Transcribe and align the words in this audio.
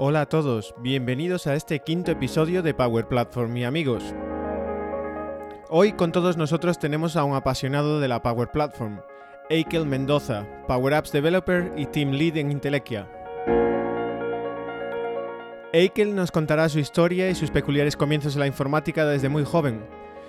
Hola 0.00 0.20
a 0.20 0.26
todos, 0.26 0.76
bienvenidos 0.78 1.48
a 1.48 1.56
este 1.56 1.80
quinto 1.80 2.12
episodio 2.12 2.62
de 2.62 2.72
Power 2.72 3.08
Platform 3.08 3.56
y 3.56 3.64
amigos. 3.64 4.14
Hoy 5.70 5.94
con 5.94 6.12
todos 6.12 6.36
nosotros 6.36 6.78
tenemos 6.78 7.16
a 7.16 7.24
un 7.24 7.34
apasionado 7.34 7.98
de 7.98 8.06
la 8.06 8.22
Power 8.22 8.48
Platform, 8.52 9.00
Eikel 9.50 9.86
Mendoza, 9.86 10.46
Power 10.68 10.94
Apps 10.94 11.10
Developer 11.10 11.72
y 11.76 11.86
Team 11.86 12.12
Lead 12.12 12.36
en 12.36 12.52
Intelequia. 12.52 13.08
Eikel 15.72 16.14
nos 16.14 16.30
contará 16.30 16.68
su 16.68 16.78
historia 16.78 17.28
y 17.28 17.34
sus 17.34 17.50
peculiares 17.50 17.96
comienzos 17.96 18.34
en 18.34 18.40
la 18.40 18.46
informática 18.46 19.04
desde 19.04 19.28
muy 19.28 19.44
joven, 19.44 19.84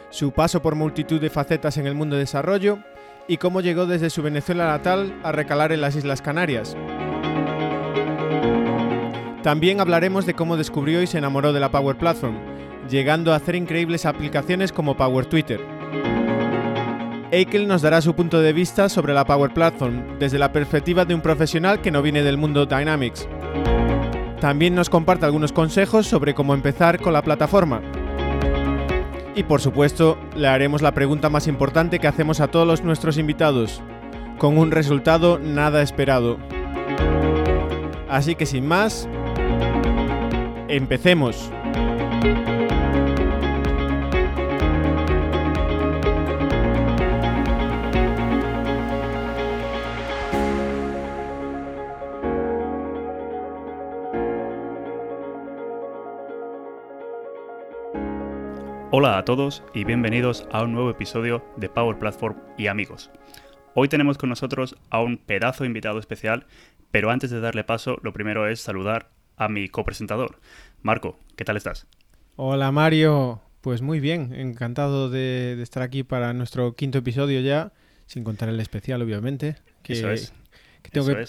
su 0.09 0.31
paso 0.31 0.63
por 0.63 0.73
multitud 0.73 1.21
de 1.21 1.29
facetas 1.29 1.77
en 1.77 1.85
el 1.85 1.93
mundo 1.93 2.15
de 2.15 2.21
desarrollo 2.21 2.79
y 3.27 3.37
cómo 3.37 3.61
llegó 3.61 3.85
desde 3.85 4.09
su 4.09 4.23
Venezuela 4.23 4.65
natal 4.65 5.13
a 5.21 5.31
recalar 5.31 5.71
en 5.71 5.81
las 5.81 5.95
Islas 5.95 6.23
Canarias. 6.23 6.75
También 9.43 9.79
hablaremos 9.79 10.25
de 10.25 10.33
cómo 10.33 10.57
descubrió 10.57 11.01
y 11.01 11.07
se 11.07 11.17
enamoró 11.17 11.53
de 11.53 11.61
la 11.61 11.71
Power 11.71 11.97
Platform, 11.97 12.35
llegando 12.89 13.31
a 13.31 13.37
hacer 13.37 13.55
increíbles 13.55 14.05
aplicaciones 14.05 14.73
como 14.73 14.97
Power 14.97 15.25
Twitter. 15.27 15.61
Eikel 17.31 17.67
nos 17.67 17.81
dará 17.81 18.01
su 18.01 18.15
punto 18.15 18.41
de 18.41 18.51
vista 18.51 18.89
sobre 18.89 19.13
la 19.13 19.23
Power 19.23 19.53
Platform 19.53 20.19
desde 20.19 20.39
la 20.39 20.51
perspectiva 20.51 21.05
de 21.05 21.15
un 21.15 21.21
profesional 21.21 21.79
que 21.79 21.91
no 21.91 22.01
viene 22.01 22.21
del 22.21 22.37
mundo 22.37 22.65
Dynamics. 22.65 23.29
También 24.41 24.75
nos 24.75 24.89
comparte 24.89 25.25
algunos 25.25 25.53
consejos 25.53 26.07
sobre 26.07 26.33
cómo 26.33 26.53
empezar 26.53 26.99
con 26.99 27.13
la 27.13 27.21
plataforma. 27.21 27.81
Y 29.35 29.43
por 29.43 29.61
supuesto, 29.61 30.17
le 30.35 30.47
haremos 30.49 30.81
la 30.81 30.93
pregunta 30.93 31.29
más 31.29 31.47
importante 31.47 31.99
que 31.99 32.07
hacemos 32.07 32.41
a 32.41 32.47
todos 32.49 32.83
nuestros 32.83 33.17
invitados, 33.17 33.81
con 34.37 34.57
un 34.57 34.71
resultado 34.71 35.39
nada 35.39 35.81
esperado. 35.81 36.37
Así 38.09 38.33
que 38.33 38.47
sin 38.47 38.67
más, 38.67 39.07
empecemos. 40.69 41.51
Hola 58.91 59.17
a 59.17 59.25
todos 59.25 59.63
y 59.73 59.85
bienvenidos 59.85 60.47
a 60.51 60.63
un 60.63 60.73
nuevo 60.73 60.89
episodio 60.89 61.43
de 61.57 61.69
Power 61.69 61.97
Platform 61.97 62.37
y 62.57 62.67
amigos. 62.67 63.11
Hoy 63.73 63.87
tenemos 63.87 64.17
con 64.17 64.29
nosotros 64.29 64.75
a 64.89 65.01
un 65.01 65.17
pedazo 65.17 65.65
invitado 65.65 65.99
especial, 65.99 66.45
pero 66.91 67.09
antes 67.09 67.29
de 67.31 67.39
darle 67.39 67.63
paso, 67.63 67.97
lo 68.01 68.13
primero 68.13 68.47
es 68.47 68.59
saludar 68.59 69.09
a 69.39 69.47
mi 69.47 69.69
copresentador. 69.69 70.37
Marco, 70.83 71.17
¿qué 71.35 71.45
tal 71.45 71.57
estás? 71.57 71.87
Hola 72.35 72.71
Mario, 72.71 73.41
pues 73.61 73.81
muy 73.81 73.99
bien, 73.99 74.33
encantado 74.35 75.09
de, 75.09 75.59
estar 75.61 75.81
aquí 75.81 76.03
para 76.03 76.33
nuestro 76.33 76.75
quinto 76.75 76.99
episodio 76.99 77.39
ya, 77.39 77.71
sin 78.05 78.23
contar 78.23 78.49
el 78.49 78.59
especial 78.59 79.01
obviamente. 79.01 79.55
Que, 79.81 79.93
Eso 79.93 80.11
es. 80.11 80.33
tengo 80.91 81.07
que, 81.07 81.25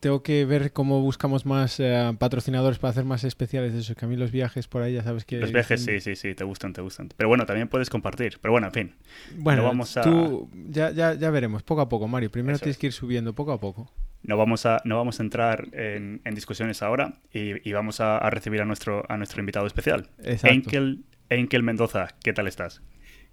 tengo 0.00 0.22
que 0.22 0.44
ver 0.44 0.72
cómo 0.72 1.00
buscamos 1.00 1.46
más 1.46 1.80
eh, 1.80 2.14
patrocinadores 2.18 2.78
para 2.78 2.90
hacer 2.90 3.06
más 3.06 3.24
especiales 3.24 3.72
de 3.72 3.80
eso, 3.80 3.94
que 3.94 4.04
a 4.04 4.08
mí 4.08 4.16
los 4.16 4.30
viajes 4.30 4.68
por 4.68 4.82
ahí 4.82 4.92
ya 4.92 5.02
sabes 5.02 5.24
que... 5.24 5.38
Los 5.38 5.52
viajes 5.52 5.82
sí, 5.82 5.98
sí, 6.00 6.16
sí, 6.16 6.34
te 6.34 6.44
gustan, 6.44 6.74
te 6.74 6.82
gustan. 6.82 7.08
Pero 7.16 7.28
bueno, 7.28 7.46
también 7.46 7.68
puedes 7.68 7.88
compartir. 7.88 8.38
Pero 8.42 8.52
bueno, 8.52 8.66
en 8.66 8.72
fin. 8.72 8.94
Bueno, 9.36 9.64
vamos 9.64 9.96
a... 9.96 10.02
tú 10.02 10.50
ya, 10.68 10.90
ya, 10.90 11.14
ya 11.14 11.30
veremos, 11.30 11.62
poco 11.62 11.80
a 11.80 11.88
poco, 11.88 12.06
Mario. 12.06 12.30
Primero 12.30 12.58
tienes 12.58 12.76
que 12.76 12.88
ir 12.88 12.92
subiendo, 12.92 13.34
poco 13.34 13.52
a 13.52 13.60
poco. 13.60 13.90
No 14.22 14.36
vamos 14.36 14.66
a, 14.66 14.80
no 14.84 14.96
vamos 14.96 15.18
a 15.18 15.22
entrar 15.22 15.68
en, 15.72 16.20
discusiones 16.34 16.82
ahora 16.82 17.14
y, 17.32 17.72
vamos 17.72 18.00
a, 18.00 18.28
recibir 18.30 18.60
a 18.60 18.64
nuestro, 18.64 19.04
a 19.08 19.16
nuestro 19.16 19.40
invitado 19.40 19.66
especial. 19.66 20.08
Enkel, 20.22 21.04
Enkel 21.30 21.62
Mendoza, 21.62 22.08
¿qué 22.22 22.32
tal 22.32 22.46
estás? 22.46 22.82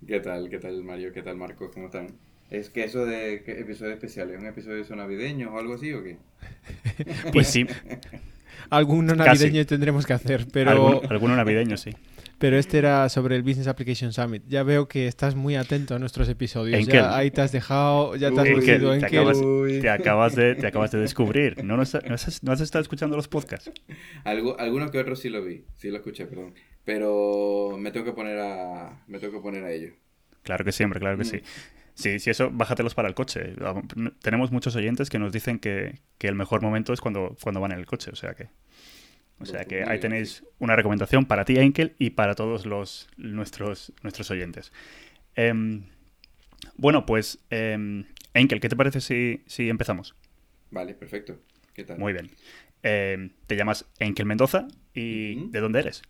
¿Qué 0.05 0.19
tal? 0.19 0.49
¿Qué 0.49 0.59
tal, 0.59 0.83
Mario? 0.83 1.11
¿Qué 1.11 1.23
tal, 1.23 1.35
Marco? 1.37 1.71
¿Cómo 1.71 1.87
están? 1.87 2.07
¿Es 2.49 2.69
que 2.69 2.85
eso 2.85 3.05
de 3.05 3.33
episodio 3.33 3.93
especial 3.93 4.31
es 4.31 4.39
un 4.39 4.45
episodio 4.45 4.83
navideño 4.95 5.53
o 5.53 5.59
algo 5.59 5.73
así 5.73 5.91
o 5.93 6.03
qué? 6.03 6.17
pues 7.33 7.47
sí. 7.47 7.65
Alguno 8.69 9.15
navideño 9.15 9.65
tendremos 9.65 10.05
que 10.05 10.13
hacer, 10.13 10.45
pero... 10.51 11.01
alguno 11.09 11.35
navideño, 11.35 11.77
sí. 11.77 11.91
Pero 12.39 12.57
este 12.57 12.77
era 12.77 13.09
sobre 13.09 13.35
el 13.35 13.41
Business 13.41 13.67
Application 13.67 14.13
Summit. 14.13 14.43
Ya 14.47 14.61
veo 14.63 14.87
que 14.87 15.07
estás 15.07 15.35
muy 15.35 15.55
atento 15.55 15.95
a 15.95 15.99
nuestros 15.99 16.29
episodios. 16.29 16.85
Ya 16.85 17.15
ahí 17.15 17.31
te 17.31 17.41
has 17.41 17.51
dejado, 17.51 18.15
ya 18.15 18.31
te 18.31 18.39
has 18.39 18.49
metido 18.49 18.93
en 18.93 18.99
te 18.99 19.07
acabas, 19.07 19.39
te 19.81 19.89
acabas, 19.89 20.35
de, 20.35 20.55
te 20.55 20.67
acabas 20.67 20.91
de 20.91 20.99
descubrir. 20.99 21.63
¿No, 21.63 21.75
no, 21.77 21.81
has, 21.81 22.43
no 22.43 22.51
has 22.51 22.61
estado 22.61 22.81
escuchando 22.81 23.15
los 23.15 23.27
podcasts? 23.27 23.71
Algo, 24.23 24.59
alguno 24.59 24.91
que 24.91 24.99
otro 24.99 25.15
sí 25.15 25.29
lo 25.29 25.43
vi, 25.43 25.65
sí 25.77 25.89
lo 25.89 25.97
escuché, 25.97 26.27
perdón. 26.27 26.53
Pero 26.85 27.75
me 27.79 27.91
tengo 27.91 28.05
que 28.05 28.13
poner 28.13 28.39
a, 28.39 29.03
me 29.07 29.19
tengo 29.19 29.33
que 29.33 29.41
poner 29.41 29.63
a 29.63 29.71
ello. 29.71 29.93
Claro 30.43 30.63
que 30.63 30.71
siempre, 30.71 30.99
claro 30.99 31.17
que 31.17 31.23
mm. 31.23 31.27
sí. 31.27 31.41
Sí, 31.95 32.19
sí, 32.19 32.29
eso, 32.29 32.51
bájatelos 32.51 32.93
para 32.93 33.07
el 33.07 33.15
coche. 33.15 33.55
Tenemos 34.21 34.51
muchos 34.51 34.75
oyentes 34.75 35.09
que 35.09 35.17
nos 35.17 35.33
dicen 35.33 35.57
que, 35.57 35.99
que 36.19 36.27
el 36.27 36.35
mejor 36.35 36.61
momento 36.61 36.93
es 36.93 37.01
cuando, 37.01 37.35
cuando 37.41 37.59
van 37.59 37.71
en 37.71 37.79
el 37.79 37.87
coche, 37.87 38.11
o 38.11 38.15
sea 38.15 38.35
que... 38.35 38.49
O 39.39 39.45
sea 39.45 39.65
que 39.65 39.83
ahí 39.83 39.99
tenéis 39.99 40.43
una 40.59 40.75
recomendación 40.75 41.25
para 41.25 41.45
ti, 41.45 41.57
Enkel, 41.57 41.95
y 41.99 42.11
para 42.11 42.33
todos 42.33 42.65
los, 42.65 43.07
nuestros, 43.17 43.93
nuestros 44.01 44.31
oyentes. 44.31 44.71
Em, 45.35 45.83
bueno, 46.75 47.05
pues, 47.05 47.39
eh, 47.51 48.03
Enkel, 48.33 48.59
¿qué 48.59 48.69
te 48.69 48.75
parece 48.75 49.01
si, 49.01 49.43
si, 49.45 49.69
empezamos? 49.69 50.15
Vale, 50.71 50.95
perfecto. 50.95 51.39
¿Qué 51.73 51.83
tal? 51.83 51.99
Muy 51.99 52.13
bien. 52.13 52.31
Em, 52.83 53.31
te 53.47 53.55
llamas 53.55 53.85
Enkel 53.99 54.25
Mendoza 54.25 54.67
y 54.93 55.49
¿de 55.49 55.59
dónde 55.59 55.79
eres? 55.79 56.01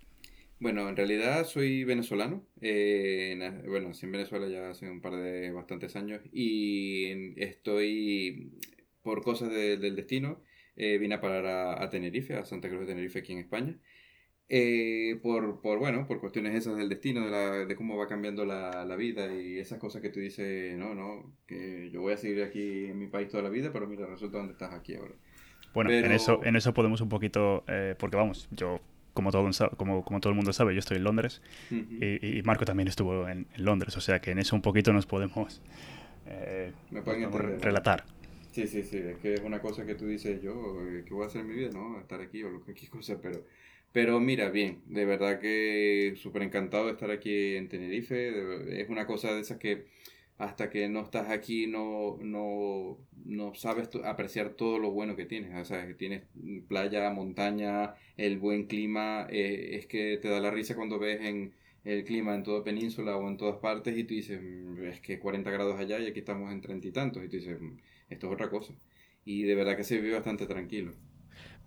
Bueno, 0.60 0.90
en 0.90 0.96
realidad 0.96 1.46
soy 1.46 1.84
venezolano. 1.84 2.46
Eh, 2.62 3.38
bueno, 3.68 3.90
nací 3.90 4.06
en 4.06 4.12
Venezuela 4.12 4.48
ya 4.48 4.70
hace 4.70 4.90
un 4.90 5.02
par 5.02 5.16
de 5.16 5.52
bastantes 5.52 5.96
años 5.96 6.22
y 6.32 7.40
estoy, 7.42 8.52
por 9.04 9.22
cosas 9.22 9.50
del 9.50 9.96
destino, 9.96 10.42
eh, 10.78 10.98
vine 11.00 11.16
a 11.16 11.22
parar 11.22 11.46
a, 11.82 11.90
Tenerife, 11.90 12.36
a 12.36 12.46
Santa 12.46 12.70
Cruz 12.70 12.82
de 12.82 12.88
Tenerife 12.88 13.20
aquí 13.20 13.34
en 13.34 13.40
España. 13.40 13.76
Eh, 14.50 15.20
por, 15.22 15.60
por, 15.60 15.80
bueno, 15.80 16.08
por 16.08 16.22
cuestiones 16.22 16.56
esas 16.56 16.78
del 16.78 16.88
destino, 16.88 17.26
de, 17.26 17.32
la, 17.32 17.52
de 17.66 17.76
cómo 17.76 17.98
va 17.98 18.08
cambiando 18.08 18.46
la, 18.46 18.86
la, 18.86 18.96
vida 18.96 19.34
y 19.34 19.58
esas 19.58 19.78
cosas 19.78 20.02
que 20.02 20.10
tú 20.10 20.22
dices, 20.22 20.78
no, 20.78 20.96
no, 20.96 21.34
que 21.46 21.90
yo 21.92 22.00
voy 22.00 22.14
a 22.14 22.18
seguir 22.18 22.44
aquí 22.44 22.86
en 22.86 22.98
mi 22.98 23.08
país 23.08 23.28
toda 23.28 23.44
la 23.44 23.50
vida, 23.50 23.72
pero 23.74 23.88
mira, 23.88 24.06
resulta 24.06 24.38
dónde 24.38 24.54
estás 24.54 24.74
aquí 24.74 24.96
ahora. 24.96 25.16
Bueno, 25.74 25.92
en, 25.92 26.12
eso, 26.14 26.40
en 26.46 26.56
eso 26.56 26.74
podemos 26.74 27.02
un 27.02 27.10
poquito, 27.10 27.66
eh, 27.68 27.96
porque 28.00 28.16
vamos, 28.16 28.48
yo, 28.52 28.80
como 29.14 29.32
todo, 29.32 29.50
como, 29.76 30.06
como 30.06 30.20
todo 30.22 30.30
el 30.30 30.38
mundo 30.38 30.54
sabe, 30.54 30.74
yo 30.74 30.80
estoy 30.80 30.98
en 30.98 31.04
Londres 31.04 31.42
y, 31.70 32.38
y, 32.38 32.42
Marco 32.44 32.64
también 32.64 32.88
estuvo 32.88 33.28
en, 33.28 33.48
Londres, 33.58 33.98
o 33.98 34.02
sea 34.02 34.22
que 34.22 34.32
en 34.32 34.40
eso 34.40 34.56
un 34.56 34.62
poquito 34.62 34.94
nos 34.94 35.06
podemos, 35.08 35.62
Me 36.90 37.02
pueden 37.02 37.60
relatar. 37.60 38.06
Sí, 38.58 38.66
sí, 38.66 38.82
sí, 38.82 38.98
es 38.98 39.18
que 39.20 39.36
es 39.36 39.42
una 39.42 39.62
cosa 39.62 39.86
que 39.86 39.94
tú 39.94 40.08
dices, 40.08 40.42
yo, 40.42 40.82
eh, 40.82 41.04
¿qué 41.06 41.14
voy 41.14 41.24
a 41.26 41.28
hacer 41.28 41.42
en 41.42 41.48
mi 41.48 41.54
vida? 41.54 41.70
¿No? 41.72 42.00
Estar 42.00 42.22
aquí 42.22 42.42
o 42.42 42.50
lo 42.50 42.64
que 42.64 42.74
cosa, 42.90 43.22
pero, 43.22 43.46
pero 43.92 44.20
mira, 44.20 44.50
bien, 44.50 44.82
de 44.88 45.06
verdad 45.06 45.40
que 45.40 46.16
súper 46.18 46.42
encantado 46.42 46.88
de 46.88 46.94
estar 46.94 47.12
aquí 47.12 47.56
en 47.56 47.70
Tenerife, 47.70 48.82
es 48.82 48.90
una 48.90 49.06
cosa 49.06 49.32
de 49.36 49.42
esas 49.42 49.60
que 49.60 49.86
hasta 50.40 50.72
que 50.72 50.90
no 50.90 51.02
estás 51.02 51.30
aquí 51.30 51.68
no, 51.68 52.18
no, 52.20 52.98
no 53.26 53.54
sabes 53.54 53.90
apreciar 54.04 54.56
todo 54.56 54.80
lo 54.80 54.90
bueno 54.90 55.16
que 55.16 55.26
tienes, 55.26 55.56
o 55.56 55.64
sea, 55.66 55.86
que 55.86 55.94
tienes 55.94 56.24
playa, 56.68 57.12
montaña, 57.12 57.94
el 58.18 58.40
buen 58.40 58.66
clima, 58.66 59.28
eh, 59.30 59.78
es 59.78 59.86
que 59.86 60.18
te 60.18 60.30
da 60.30 60.40
la 60.40 60.50
risa 60.50 60.76
cuando 60.76 60.98
ves 60.98 61.22
en 61.22 61.54
el 61.84 62.04
clima 62.04 62.34
en 62.36 62.42
toda 62.44 62.64
península 62.64 63.18
o 63.18 63.28
en 63.30 63.38
todas 63.38 63.58
partes 63.58 63.96
y 63.98 64.04
tú 64.04 64.16
dices, 64.16 64.42
mm, 64.42 64.84
es 64.86 65.00
que 65.02 65.20
40 65.20 65.52
grados 65.52 65.80
allá 65.80 66.00
y 66.00 66.08
aquí 66.08 66.20
estamos 66.20 66.52
en 66.52 66.62
treinta 66.62 66.88
y 66.88 66.92
tantos 66.92 67.24
y 67.24 67.30
tú 67.30 67.38
dices 67.38 67.62
mm, 67.62 67.78
esto 68.10 68.28
es 68.28 68.34
otra 68.34 68.50
cosa. 68.50 68.74
Y 69.26 69.44
de 69.44 69.56
verdad 69.56 69.76
que 69.76 69.84
se 69.84 70.00
vive 70.00 70.14
bastante 70.14 70.46
tranquilo. 70.46 70.94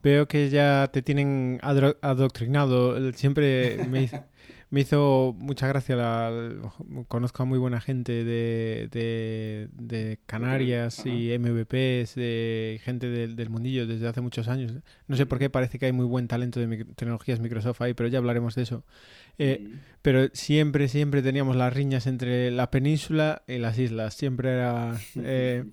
Veo 0.02 0.26
que 0.26 0.48
ya 0.48 0.88
te 0.92 1.02
tienen 1.02 1.58
adoctrinado. 1.62 3.12
Siempre 3.12 3.84
me, 3.86 4.08
me 4.70 4.80
hizo 4.80 5.34
mucha 5.38 5.68
gracia. 5.68 5.94
La, 5.94 6.32
conozco 7.08 7.42
a 7.42 7.46
muy 7.46 7.58
buena 7.58 7.82
gente 7.82 8.24
de, 8.24 9.68
de, 9.72 10.18
Canarias 10.24 11.04
y 11.04 11.36
MVPs, 11.38 12.14
de 12.14 12.80
gente 12.82 13.08
del, 13.08 13.36
del, 13.36 13.50
mundillo 13.50 13.86
desde 13.86 14.08
hace 14.08 14.22
muchos 14.22 14.48
años. 14.48 14.72
No 15.06 15.16
sé 15.16 15.26
por 15.26 15.38
qué 15.38 15.50
parece 15.50 15.78
que 15.78 15.86
hay 15.86 15.92
muy 15.92 16.06
buen 16.06 16.28
talento 16.28 16.60
de 16.60 16.84
tecnologías 16.94 17.40
Microsoft 17.40 17.82
ahí, 17.82 17.92
pero 17.92 18.08
ya 18.08 18.18
hablaremos 18.18 18.54
de 18.54 18.62
eso. 18.62 18.84
Eh, 19.38 19.68
pero 20.00 20.28
siempre, 20.32 20.88
siempre 20.88 21.20
teníamos 21.20 21.56
las 21.56 21.74
riñas 21.74 22.06
entre 22.06 22.50
la 22.50 22.70
península 22.70 23.42
y 23.46 23.58
las 23.58 23.78
islas. 23.78 24.14
Siempre 24.14 24.50
era... 24.52 24.98
Eh, 25.22 25.64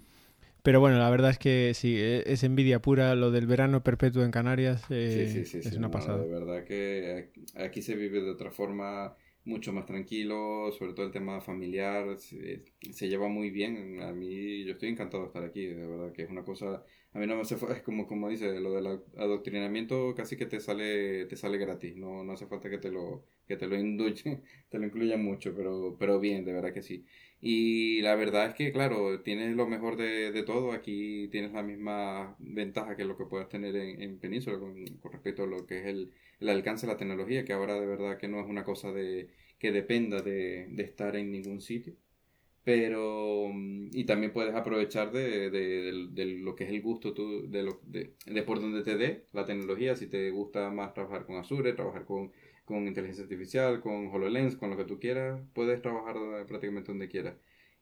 pero 0.68 0.82
bueno, 0.82 0.98
la 0.98 1.10
verdad 1.10 1.30
es 1.32 1.40
que 1.40 1.72
sí, 1.74 1.96
e, 1.96 2.24
es 2.26 2.44
envidia 2.44 2.82
pura 2.82 3.16
lo 3.16 3.32
del 3.32 3.48
verano 3.48 3.84
perpetuo 3.84 4.26
en 4.26 4.32
Canarias. 4.32 4.84
Eh, 4.90 5.46
es 5.46 5.78
una 5.78 5.90
pasada. 5.90 6.22
de 6.22 6.28
verdad 6.28 6.66
que 6.66 7.30
aquí 7.56 7.82
se 7.82 7.96
vive 7.96 8.20
de 8.20 8.30
otra 8.30 8.52
forma 8.52 9.16
mucho 9.46 9.72
más 9.72 9.86
tranquilo, 9.86 10.70
sobre 10.78 10.92
todo 10.92 11.06
el 11.06 11.14
tema 11.14 11.40
familiar, 11.40 12.18
se, 12.18 12.66
se, 12.92 13.08
lleva 13.08 13.30
muy 13.30 13.50
bien. 13.50 14.02
A 14.02 14.12
mí, 14.12 14.66
yo 14.66 14.74
estoy 14.74 14.90
encantado 14.90 15.24
de 15.24 15.28
estar 15.28 15.46
aquí, 15.46 15.68
de 15.68 15.88
verdad, 15.88 16.12
que 16.12 16.24
es 16.24 16.30
una 16.30 16.44
cosa, 16.44 16.84
a 17.14 17.18
mí 17.18 17.26
no 17.28 17.36
me 17.36 17.44
hace 17.44 17.56
es 17.56 17.82
como, 17.82 18.06
como 18.06 18.28
dice, 18.28 18.60
lo 18.60 18.74
del 18.74 18.88
adoctrinamiento 19.16 20.14
casi 20.16 20.36
que 20.36 20.48
te 20.48 20.60
sale, 20.60 21.28
te 21.28 21.38
sale 21.38 21.58
gratis, 21.58 21.96
no, 21.96 22.26
no 22.26 22.34
hace 22.34 22.46
falta 22.46 22.70
que 22.70 22.78
te 22.78 22.92
lo, 22.92 23.24
que 23.48 23.56
te 23.56 23.68
lo 23.68 23.80
induyen, 23.80 24.44
te 24.70 24.80
lo 24.80 24.86
incluyan 24.86 25.24
mucho, 25.24 25.54
pero, 25.56 25.96
pero 25.98 26.20
bien, 26.20 26.44
de 26.44 26.52
verdad 26.52 26.74
que 26.74 26.82
sí. 26.82 27.06
Y 27.40 28.02
la 28.02 28.16
verdad 28.16 28.48
es 28.48 28.56
que, 28.56 28.72
claro, 28.72 29.22
tienes 29.22 29.56
lo 29.56 29.68
mejor 29.68 29.96
de, 29.98 30.32
de 30.32 30.44
todo, 30.44 30.72
aquí 30.72 31.28
tienes 31.32 31.52
la 31.54 31.62
misma 31.64 32.36
ventaja 32.40 32.96
que 32.96 33.06
lo 33.06 33.16
que 33.18 33.26
puedas 33.26 33.48
tener 33.50 33.76
en, 33.76 34.02
en 34.02 34.20
Península 34.20 34.60
con, 34.60 34.76
respecto 35.12 35.44
a 35.44 35.48
lo 35.48 35.66
que 35.68 35.80
es 35.80 35.86
el 35.88 36.14
el 36.40 36.50
alcance 36.50 36.86
de 36.86 36.94
la 36.94 36.98
tecnología, 37.00 37.46
que 37.46 37.54
ahora 37.54 37.80
de 37.80 37.88
verdad 37.88 38.18
que 38.20 38.28
no 38.28 38.40
es 38.40 38.46
una 38.48 38.64
cosa 38.64 38.92
de, 38.92 39.30
que 39.58 39.72
dependa 39.72 40.22
de, 40.22 40.68
de 40.70 40.84
estar 40.84 41.16
en 41.16 41.32
ningún 41.32 41.62
sitio. 41.62 41.96
Pero, 42.64 43.50
y 43.94 44.04
también 44.06 44.34
puedes 44.34 44.54
aprovechar 44.54 45.12
de, 45.14 45.50
de, 45.50 46.08
de 46.12 46.26
lo 46.26 46.54
que 46.56 46.66
es 46.66 46.70
el 46.70 46.82
gusto 46.82 47.14
tú, 47.14 47.50
de, 47.50 47.64
lo, 47.64 47.80
de, 47.86 48.14
por 48.44 48.60
donde 48.60 48.84
te 48.84 48.98
dé 48.98 49.26
la 49.32 49.46
tecnología, 49.46 49.96
si 49.96 50.08
te 50.08 50.30
gusta 50.32 50.70
más 50.72 50.94
trabajar 50.94 51.26
con 51.26 51.38
Azure, 51.38 51.72
trabajar 51.74 52.04
con, 52.06 52.32
con 52.68 52.86
inteligencia 52.86 53.24
artificial, 53.24 53.80
con 53.80 54.08
HoloLens, 54.08 54.58
con 54.58 54.70
lo 54.70 54.76
que 54.76 54.84
tú 54.84 55.00
quieras, 55.00 55.40
puedes 55.54 55.82
trabajar 55.82 56.18
prácticamente 56.48 56.92
donde 56.92 57.08
quieras. 57.08 57.36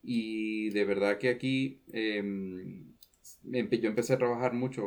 Y 0.03 0.69
de 0.69 0.85
verdad 0.85 1.17
que 1.17 1.29
aquí 1.29 1.81
eh, 1.91 2.21
yo 3.43 3.89
empecé 3.89 4.13
a 4.13 4.17
trabajar 4.19 4.53
mucho, 4.53 4.83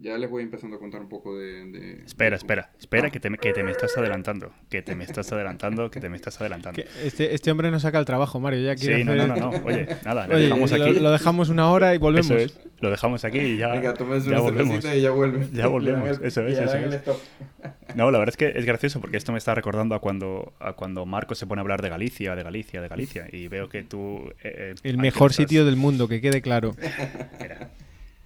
ya 0.00 0.16
les 0.18 0.30
voy 0.30 0.44
empezando 0.44 0.76
a 0.76 0.78
contar 0.78 1.00
un 1.00 1.08
poco 1.08 1.36
de... 1.36 2.02
espera, 2.04 2.36
espera, 2.36 2.70
espera, 2.78 3.10
que, 3.10 3.18
te, 3.18 3.28
que 3.38 3.52
te 3.52 3.64
me 3.64 3.72
estás 3.72 3.96
adelantando, 3.98 4.52
que 4.68 4.82
te 4.82 4.94
me 4.94 5.02
estás 5.02 5.32
adelantando, 5.32 5.90
que 5.90 5.98
te 5.98 6.08
me 6.08 6.14
estás 6.14 6.40
adelantando. 6.40 6.80
Este, 7.02 7.34
este 7.34 7.50
hombre 7.50 7.72
no 7.72 7.80
saca 7.80 7.98
el 7.98 8.04
trabajo, 8.04 8.38
Mario, 8.38 8.60
ya 8.60 8.76
quiere 8.76 8.98
Sí, 8.98 9.04
no, 9.04 9.16
no, 9.16 9.34
no, 9.34 9.50
oye, 9.64 9.88
nada, 10.04 10.26
lo 10.28 10.38
dejamos 10.38 10.72
aquí. 10.72 11.00
Lo, 11.00 11.10
dejamos 11.10 11.48
una 11.48 11.70
hora 11.72 11.92
y 11.92 11.98
volvemos. 11.98 12.30
Eso 12.30 12.38
es, 12.38 12.69
lo 12.80 12.90
dejamos 12.90 13.24
aquí 13.24 13.38
y 13.38 13.56
ya, 13.58 13.68
Venga, 13.68 13.94
ya 13.94 14.40
volvemos. 14.40 14.84
Y 14.84 15.00
ya, 15.00 15.10
vuelve. 15.10 15.48
ya 15.52 15.66
volvemos, 15.66 16.20
eso 16.22 16.46
es, 16.46 16.58
eso 16.58 16.76
es. 16.76 17.00
No, 17.94 18.10
la 18.10 18.18
verdad 18.18 18.32
es 18.32 18.36
que 18.36 18.58
es 18.58 18.64
gracioso 18.64 19.00
porque 19.00 19.16
esto 19.16 19.32
me 19.32 19.38
está 19.38 19.54
recordando 19.54 19.94
a 19.94 20.00
cuando, 20.00 20.52
a 20.60 20.74
cuando 20.74 21.04
Marco 21.06 21.34
se 21.34 21.46
pone 21.46 21.60
a 21.60 21.62
hablar 21.62 21.82
de 21.82 21.88
Galicia, 21.88 22.36
de 22.36 22.42
Galicia, 22.42 22.80
de 22.80 22.88
Galicia, 22.88 23.26
y 23.30 23.48
veo 23.48 23.68
que 23.68 23.82
tú... 23.82 24.32
Eh, 24.42 24.72
eh, 24.72 24.74
el 24.84 24.96
mejor 24.96 25.32
sitio 25.32 25.64
del 25.64 25.76
mundo, 25.76 26.06
que 26.06 26.20
quede 26.20 26.40
claro. 26.40 26.74
Mira, 27.40 27.70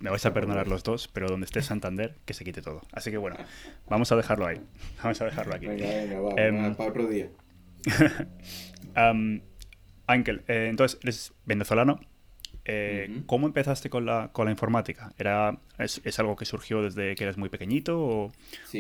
me 0.01 0.11
vais 0.11 0.25
a 0.27 0.35
perdonar 0.35 0.69
los 0.69 0.83
dos, 0.83 1.09
pero 1.09 1.29
donde 1.29 1.47
esté 1.47 1.63
Santander, 1.63 2.15
que 2.27 2.35
se 2.35 2.45
quite 2.45 2.61
todo. 2.61 2.83
Así 2.93 3.11
que 3.11 3.17
bueno, 3.17 3.37
vamos 3.89 4.13
a 4.13 4.17
dejarlo 4.17 4.47
ahí. 4.47 4.61
Vamos 5.03 5.21
a 5.21 5.25
dejarlo 5.25 5.55
aquí. 5.55 5.67
Venga, 5.67 5.87
venga, 5.87 6.21
va, 6.21 6.33
em, 6.37 6.75
para 6.75 6.91
otro 6.91 7.07
día. 7.07 7.31
um, 8.97 9.41
Ángel, 10.07 10.43
eh, 10.47 10.67
entonces, 10.69 11.01
eres 11.03 11.33
venezolano. 11.47 12.01
Eh, 12.67 13.23
¿Cómo 13.27 13.47
empezaste 13.47 13.91
con 13.91 14.07
la, 14.07 14.31
con 14.33 14.47
la 14.47 14.51
informática? 14.51 15.13
¿Era, 15.19 15.61
es, 15.79 16.01
es, 16.05 16.19
algo 16.19 16.35
que 16.35 16.47
surgió 16.47 16.83
desde 16.83 17.15
que 17.15 17.25
eres 17.25 17.37
muy 17.37 17.51
pequeñito? 17.51 18.01
¿O, 18.01 18.33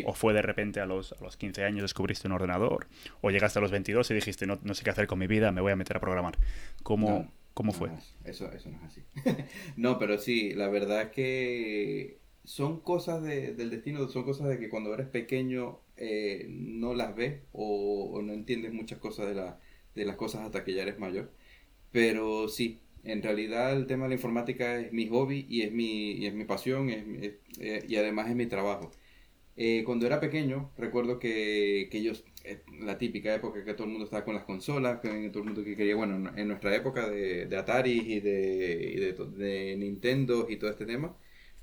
o 0.04 0.12
fue 0.14 0.32
de 0.32 0.42
repente 0.42 0.80
a 0.80 0.86
los, 0.86 1.12
a 1.12 1.22
los 1.22 1.36
15 1.36 1.64
años 1.64 1.82
descubriste 1.82 2.26
un 2.26 2.32
ordenador? 2.32 2.86
¿O 3.20 3.30
llegaste 3.30 3.58
a 3.58 3.62
los 3.62 3.70
22 3.70 4.10
y 4.10 4.14
dijiste, 4.14 4.46
no, 4.46 4.58
no 4.62 4.74
sé 4.74 4.84
qué 4.84 4.90
hacer 4.90 5.06
con 5.06 5.18
mi 5.18 5.26
vida, 5.26 5.52
me 5.52 5.60
voy 5.60 5.72
a 5.72 5.76
meter 5.76 5.98
a 5.98 6.00
programar? 6.00 6.38
¿Cómo, 6.82 7.30
¿Cómo 7.52 7.72
fue? 7.72 7.90
eso, 8.24 8.50
eso 8.52 8.70
no 8.70 8.78
es 8.78 8.84
así. 8.84 9.02
no, 9.76 9.98
pero 9.98 10.18
sí, 10.18 10.54
la 10.54 10.68
verdad 10.68 11.02
es 11.02 11.10
que 11.10 12.18
son 12.44 12.80
cosas 12.80 13.22
del 13.22 13.70
destino, 13.70 14.08
son 14.08 14.24
cosas 14.24 14.48
de 14.48 14.58
que 14.58 14.68
cuando 14.68 14.92
eres 14.92 15.08
pequeño 15.08 15.80
eh, 15.96 16.46
no 16.48 16.94
las 16.94 17.14
ves 17.14 17.42
o, 17.52 18.20
no 18.22 18.32
entiendes 18.32 18.72
muchas 18.72 18.98
cosas 18.98 19.28
de, 19.28 19.34
la, 19.34 19.58
de 19.94 20.04
las 20.04 20.16
cosas 20.16 20.42
hasta 20.42 20.64
que 20.64 20.74
ya 20.74 20.82
eres 20.82 20.98
mayor. 20.98 21.30
Pero 21.92 22.48
sí, 22.48 22.80
en 23.04 23.22
realidad 23.22 23.72
el 23.72 23.86
tema 23.86 24.04
de 24.04 24.10
la 24.10 24.14
informática 24.14 24.80
es 24.80 24.92
mi 24.92 25.08
hobby 25.08 25.46
y 25.48 25.62
es 25.62 25.72
mi, 25.72 26.12
y 26.12 26.26
es 26.26 26.34
mi 26.34 26.44
pasión 26.44 26.90
es, 26.90 27.04
eh, 27.60 27.84
y 27.88 27.96
además 27.96 28.28
es 28.30 28.36
mi 28.36 28.46
trabajo. 28.46 28.90
Eh, 29.56 29.84
cuando 29.84 30.06
era 30.06 30.18
pequeño, 30.20 30.72
recuerdo 30.76 31.18
que, 31.18 31.88
que 31.90 31.98
ellos, 31.98 32.24
eh, 32.44 32.62
la 32.80 32.98
típica 32.98 33.34
época 33.34 33.64
que 33.64 33.74
todo 33.74 33.84
el 33.84 33.90
mundo 33.90 34.06
estaba 34.06 34.24
con 34.24 34.34
las 34.34 34.44
consolas, 34.44 35.00
que 35.00 35.08
todo 35.30 35.40
el 35.40 35.44
mundo 35.46 35.62
que 35.64 35.76
quería, 35.76 35.94
bueno, 35.94 36.32
en 36.36 36.48
nuestra 36.48 36.74
época 36.74 37.08
de, 37.08 37.46
de 37.46 37.56
Atari 37.56 37.92
y 38.14 38.20
de, 38.20 38.92
y 38.96 39.00
de, 39.00 39.12
de, 39.12 39.76
Nintendo 39.76 40.46
y 40.50 40.56
todo 40.56 40.70
este 40.70 40.86
tema, 40.86 41.16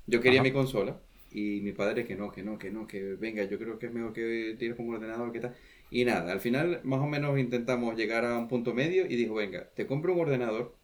yo 0.06 0.20
quería 0.20 0.42
mi 0.42 0.52
consola 0.52 1.02
y 1.30 1.60
mi 1.60 1.72
padre 1.72 2.06
que 2.06 2.16
no, 2.16 2.32
que 2.32 2.42
no, 2.42 2.58
que 2.58 2.70
no, 2.70 2.86
que 2.86 3.14
venga, 3.14 3.44
yo 3.44 3.58
creo 3.58 3.78
que 3.78 3.86
es 3.86 3.92
mejor 3.92 4.12
que 4.12 4.56
tienes 4.58 4.78
un 4.78 4.94
ordenador, 4.94 5.32
que 5.32 5.40
tal. 5.40 5.54
Y 5.90 6.04
nada, 6.04 6.32
al 6.32 6.40
final 6.40 6.80
más 6.84 7.00
o 7.00 7.06
menos 7.06 7.38
intentamos 7.38 7.96
llegar 7.96 8.24
a 8.24 8.38
un 8.38 8.48
punto 8.48 8.74
medio 8.74 9.06
y 9.06 9.16
dijo, 9.16 9.34
venga, 9.34 9.68
te 9.74 9.86
compro 9.86 10.14
un 10.14 10.20
ordenador 10.20 10.76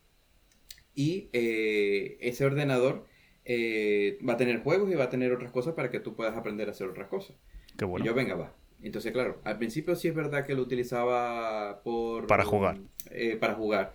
y 0.99 1.31
eh, 1.33 2.19
ese 2.21 2.45
ordenador 2.45 3.07
eh, 3.45 4.19
va 4.29 4.33
a 4.33 4.37
tener 4.37 4.65
juegos 4.65 4.91
y 4.91 4.97
va 4.97 5.05
a 5.05 5.11
tener 5.11 5.33
otras 5.33 5.53
cosas 5.53 5.75
para 5.75 5.93
que 5.93 6.01
tú 6.01 6.17
puedas 6.17 6.37
aprender 6.37 6.67
a 6.67 6.73
hacer 6.73 6.89
otras 6.89 7.07
cosas. 7.07 7.37
Qué 7.77 7.85
bueno. 7.85 8.05
Y 8.05 8.09
yo, 8.09 8.15
venga, 8.15 8.35
va. 8.35 8.53
Entonces, 8.83 9.13
claro, 9.13 9.41
al 9.45 9.59
principio 9.59 9.95
sí 9.95 10.09
es 10.09 10.15
verdad 10.17 10.45
que 10.45 10.57
lo 10.57 10.63
utilizaba 10.63 11.83
por... 11.85 12.27
Para 12.27 12.45
jugar. 12.45 12.81
Eh, 13.13 13.37
para 13.37 13.55
jugar. 13.55 13.95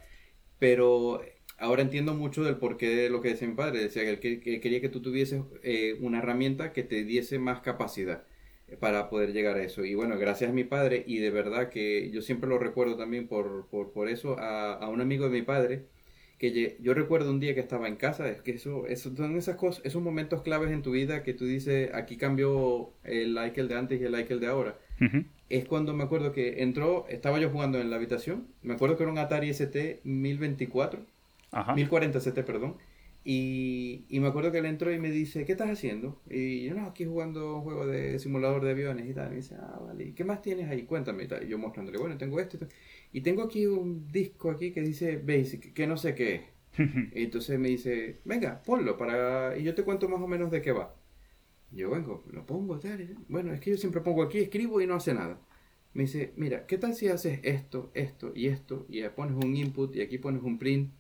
Pero 0.60 1.22
ahora 1.58 1.82
entiendo 1.82 2.14
mucho 2.14 2.42
del 2.42 2.56
porqué 2.56 2.88
de 2.88 3.10
lo 3.10 3.20
que 3.20 3.32
decía 3.32 3.50
mi 3.50 3.56
padre. 3.56 3.80
Decía 3.80 4.06
que, 4.22 4.40
que 4.40 4.62
quería 4.62 4.80
que 4.80 4.88
tú 4.88 5.02
tuvieses 5.02 5.42
eh, 5.62 5.98
una 6.00 6.20
herramienta 6.20 6.72
que 6.72 6.84
te 6.84 7.04
diese 7.04 7.38
más 7.38 7.60
capacidad 7.60 8.24
para 8.80 9.10
poder 9.10 9.34
llegar 9.34 9.58
a 9.58 9.64
eso. 9.64 9.84
Y 9.84 9.94
bueno, 9.94 10.18
gracias 10.18 10.52
a 10.52 10.54
mi 10.54 10.64
padre, 10.64 11.04
y 11.06 11.18
de 11.18 11.32
verdad 11.32 11.68
que 11.68 12.10
yo 12.12 12.22
siempre 12.22 12.50
lo 12.50 12.60
recuerdo 12.60 12.96
también 12.96 13.28
por, 13.28 13.68
por, 13.68 13.92
por 13.92 14.08
eso, 14.08 14.40
a, 14.40 14.76
a, 14.76 14.88
un 14.88 15.02
amigo 15.02 15.26
de 15.26 15.32
mi 15.32 15.42
padre, 15.42 15.86
que 16.52 16.76
yo 16.82 16.94
recuerdo 16.94 17.32
un 17.32 17.40
día 17.40 17.54
que 17.54 17.62
estaba 17.62 17.88
en 17.88 17.96
casa, 17.96 18.28
es 18.28 18.42
que 18.42 18.52
eso, 18.52 18.86
eso 18.88 19.16
son 19.16 19.38
esas 19.38 19.56
cosas, 19.56 19.82
esos 19.86 20.02
momentos 20.02 20.42
claves 20.42 20.72
en 20.72 20.82
tu 20.82 20.92
vida 20.92 21.24
que 21.24 21.34
tú 21.34 21.46
dices, 21.46 21.90
aquí 21.94 22.18
cambió 22.18 22.90
el 23.06 23.34
Michael 23.34 23.70
de 23.70 23.76
antes 23.76 24.02
y 24.02 24.04
el 24.04 24.12
Michael 24.12 24.42
de 24.42 24.48
ahora. 24.48 24.78
Es 25.50 25.66
cuando 25.66 25.94
me 25.94 26.04
acuerdo 26.04 26.34
que 26.34 26.62
entró, 26.62 27.06
estaba 27.08 27.40
yo 27.40 27.50
jugando 27.50 27.80
en 27.80 27.90
la 27.90 27.96
habitación, 27.96 28.46
me 28.62 28.74
acuerdo 28.74 28.98
que 28.98 29.04
era 29.04 29.12
un 29.14 29.20
Atari 29.20 29.50
ST 29.52 30.02
1024, 30.04 31.00
1040 31.76 32.18
ST, 32.18 32.44
perdón, 32.44 32.76
y, 33.24 34.06
y, 34.10 34.20
me 34.20 34.28
acuerdo 34.28 34.52
que 34.52 34.58
él 34.58 34.66
entró 34.66 34.92
y 34.92 35.00
me 35.00 35.10
dice, 35.10 35.46
¿qué 35.46 35.54
estás 35.54 35.70
haciendo? 35.70 36.22
Y 36.30 36.66
yo, 36.66 36.74
no, 36.76 36.88
aquí 36.88 37.06
jugando 37.06 37.56
un 37.58 37.62
juego 37.62 37.86
de 37.86 38.20
simulador 38.20 38.64
de 38.64 38.72
aviones 38.72 39.10
y 39.10 39.14
tal. 39.14 39.28
Y 39.28 39.30
me 39.30 39.36
dice, 39.38 39.56
ah, 39.60 39.80
vale, 39.86 40.06
¿y 40.06 40.14
qué 40.14 40.26
más 40.26 40.42
tienes 40.42 40.70
ahí? 40.70 40.84
Cuéntame 40.84 41.24
y 41.24 41.28
tal. 41.28 41.44
Y 41.44 41.48
yo 41.48 41.58
mostrándole, 41.58 41.98
bueno, 41.98 42.18
tengo 42.18 42.40
esto, 42.40 42.58
esto. 42.58 42.68
Y 43.14 43.22
tengo 43.22 43.44
aquí 43.44 43.66
un 43.66 44.12
disco 44.12 44.52
aquí 44.52 44.72
que 44.72 44.82
dice 44.82 45.18
Basic, 45.18 45.74
que 45.74 45.88
no 45.88 45.96
sé 45.96 46.16
qué 46.16 46.54
y 47.14 47.24
entonces 47.24 47.60
me 47.60 47.70
dice, 47.70 48.22
venga, 48.26 48.62
ponlo 48.64 48.98
para... 48.98 49.58
Y 49.58 49.64
yo 49.64 49.76
te 49.76 49.84
cuento 49.84 50.10
más 50.10 50.22
o 50.22 50.28
menos 50.28 50.50
de 50.52 50.62
qué 50.62 50.72
va. 50.72 50.96
yo 51.72 51.90
vengo, 51.90 52.24
lo 52.32 52.46
pongo, 52.46 52.80
tal. 52.80 53.16
Bueno, 53.28 53.54
es 53.54 53.60
que 53.60 53.72
yo 53.72 53.78
siempre 53.78 54.02
pongo 54.02 54.24
aquí, 54.24 54.40
escribo 54.40 54.82
y 54.82 54.88
no 54.88 54.96
hace 54.96 55.14
nada. 55.14 55.40
Me 55.94 56.04
dice, 56.04 56.34
mira, 56.36 56.66
¿qué 56.66 56.78
tal 56.78 56.96
si 56.96 57.08
haces 57.08 57.40
esto, 57.44 57.92
esto 57.94 58.32
y 58.36 58.48
esto? 58.48 58.86
Y 58.90 59.04
pones 59.10 59.36
un 59.36 59.56
input 59.56 59.96
y 59.96 60.02
aquí 60.02 60.18
pones 60.18 60.42
un 60.42 60.58
print. 60.58 60.92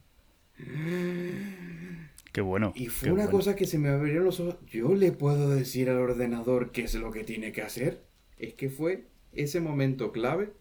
Qué 2.33 2.41
bueno. 2.41 2.73
Y 2.75 2.87
fue 2.87 3.11
una 3.11 3.29
cosa 3.29 3.55
que 3.55 3.67
se 3.67 3.77
me 3.77 3.89
abrieron 3.89 4.25
los 4.25 4.39
ojos. 4.39 4.57
Yo 4.65 4.95
le 4.95 5.11
puedo 5.11 5.51
decir 5.51 5.87
al 5.91 5.97
ordenador 5.97 6.71
qué 6.71 6.81
es 6.81 6.95
lo 6.95 7.11
que 7.11 7.23
tiene 7.23 7.51
que 7.51 7.61
hacer. 7.61 8.01
Es 8.39 8.55
que 8.55 8.69
fue 8.69 9.05
ese 9.33 9.61
momento 9.61 10.11
clave 10.11 10.51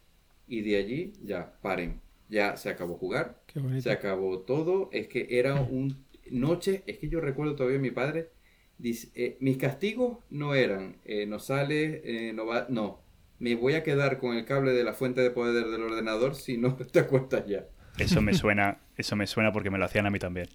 y 0.47 0.61
de 0.61 0.77
allí 0.77 1.15
ya 1.25 1.59
paren. 1.63 2.03
Ya 2.29 2.59
se 2.59 2.69
acabó 2.69 2.97
jugar, 2.99 3.43
se 3.81 3.91
acabó 3.91 4.41
todo. 4.41 4.91
Es 4.93 5.09
que 5.09 5.27
era 5.31 5.55
un 5.55 6.05
noche, 6.31 6.83
es 6.87 6.99
que 6.99 7.09
yo 7.09 7.23
recuerdo 7.23 7.57
todavía 7.57 7.79
a 7.79 7.83
mi 7.83 7.91
padre. 7.91 8.29
Dice, 8.77 9.09
eh, 9.15 9.39
mis 9.41 9.57
castigos 9.57 10.19
no 10.29 10.55
eran, 10.55 10.97
eh, 11.07 11.25
no 11.25 11.39
sale, 11.39 12.03
eh, 12.05 12.35
no 12.35 12.45
va, 12.45 12.67
no. 12.69 13.01
Me 13.39 13.55
voy 13.55 13.75
a 13.75 13.83
quedar 13.83 14.19
con 14.19 14.37
el 14.37 14.45
cable 14.45 14.73
de 14.73 14.85
la 14.85 14.93
fuente 14.93 15.23
de 15.23 15.31
poder 15.31 15.69
del 15.69 15.83
ordenador 15.83 16.35
si 16.35 16.59
no 16.59 16.77
te 16.93 16.99
acuestas 17.01 17.47
ya. 17.47 17.67
Eso 17.99 18.23
me 18.23 18.35
suena, 18.35 18.79
eso 18.97 19.17
me 19.17 19.27
suena 19.27 19.53
porque 19.53 19.71
me 19.71 19.79
lo 19.79 19.85
hacían 19.85 20.07
a 20.07 20.11
mí 20.11 20.19
también. 20.19 20.49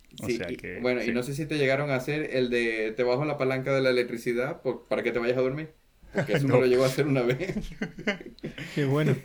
bueno, 0.81 1.03
y 1.03 1.11
no 1.11 1.23
sé 1.23 1.33
si 1.33 1.45
te 1.45 1.57
llegaron 1.57 1.91
a 1.91 1.95
hacer 1.95 2.35
el 2.35 2.49
de 2.49 2.93
te 2.95 3.03
bajo 3.03 3.25
la 3.25 3.37
palanca 3.37 3.73
de 3.73 3.81
la 3.81 3.89
electricidad 3.89 4.61
para 4.89 5.03
que 5.03 5.11
te 5.11 5.19
vayas 5.19 5.37
a 5.37 5.41
dormir. 5.41 5.73
Porque 6.13 6.33
eso 6.33 6.47
me 6.47 6.59
lo 6.59 6.65
llegó 6.65 6.83
a 6.83 6.87
hacer 6.87 7.05
una 7.05 7.21
vez. 7.21 7.55
Qué 8.75 8.85
bueno. 8.85 9.15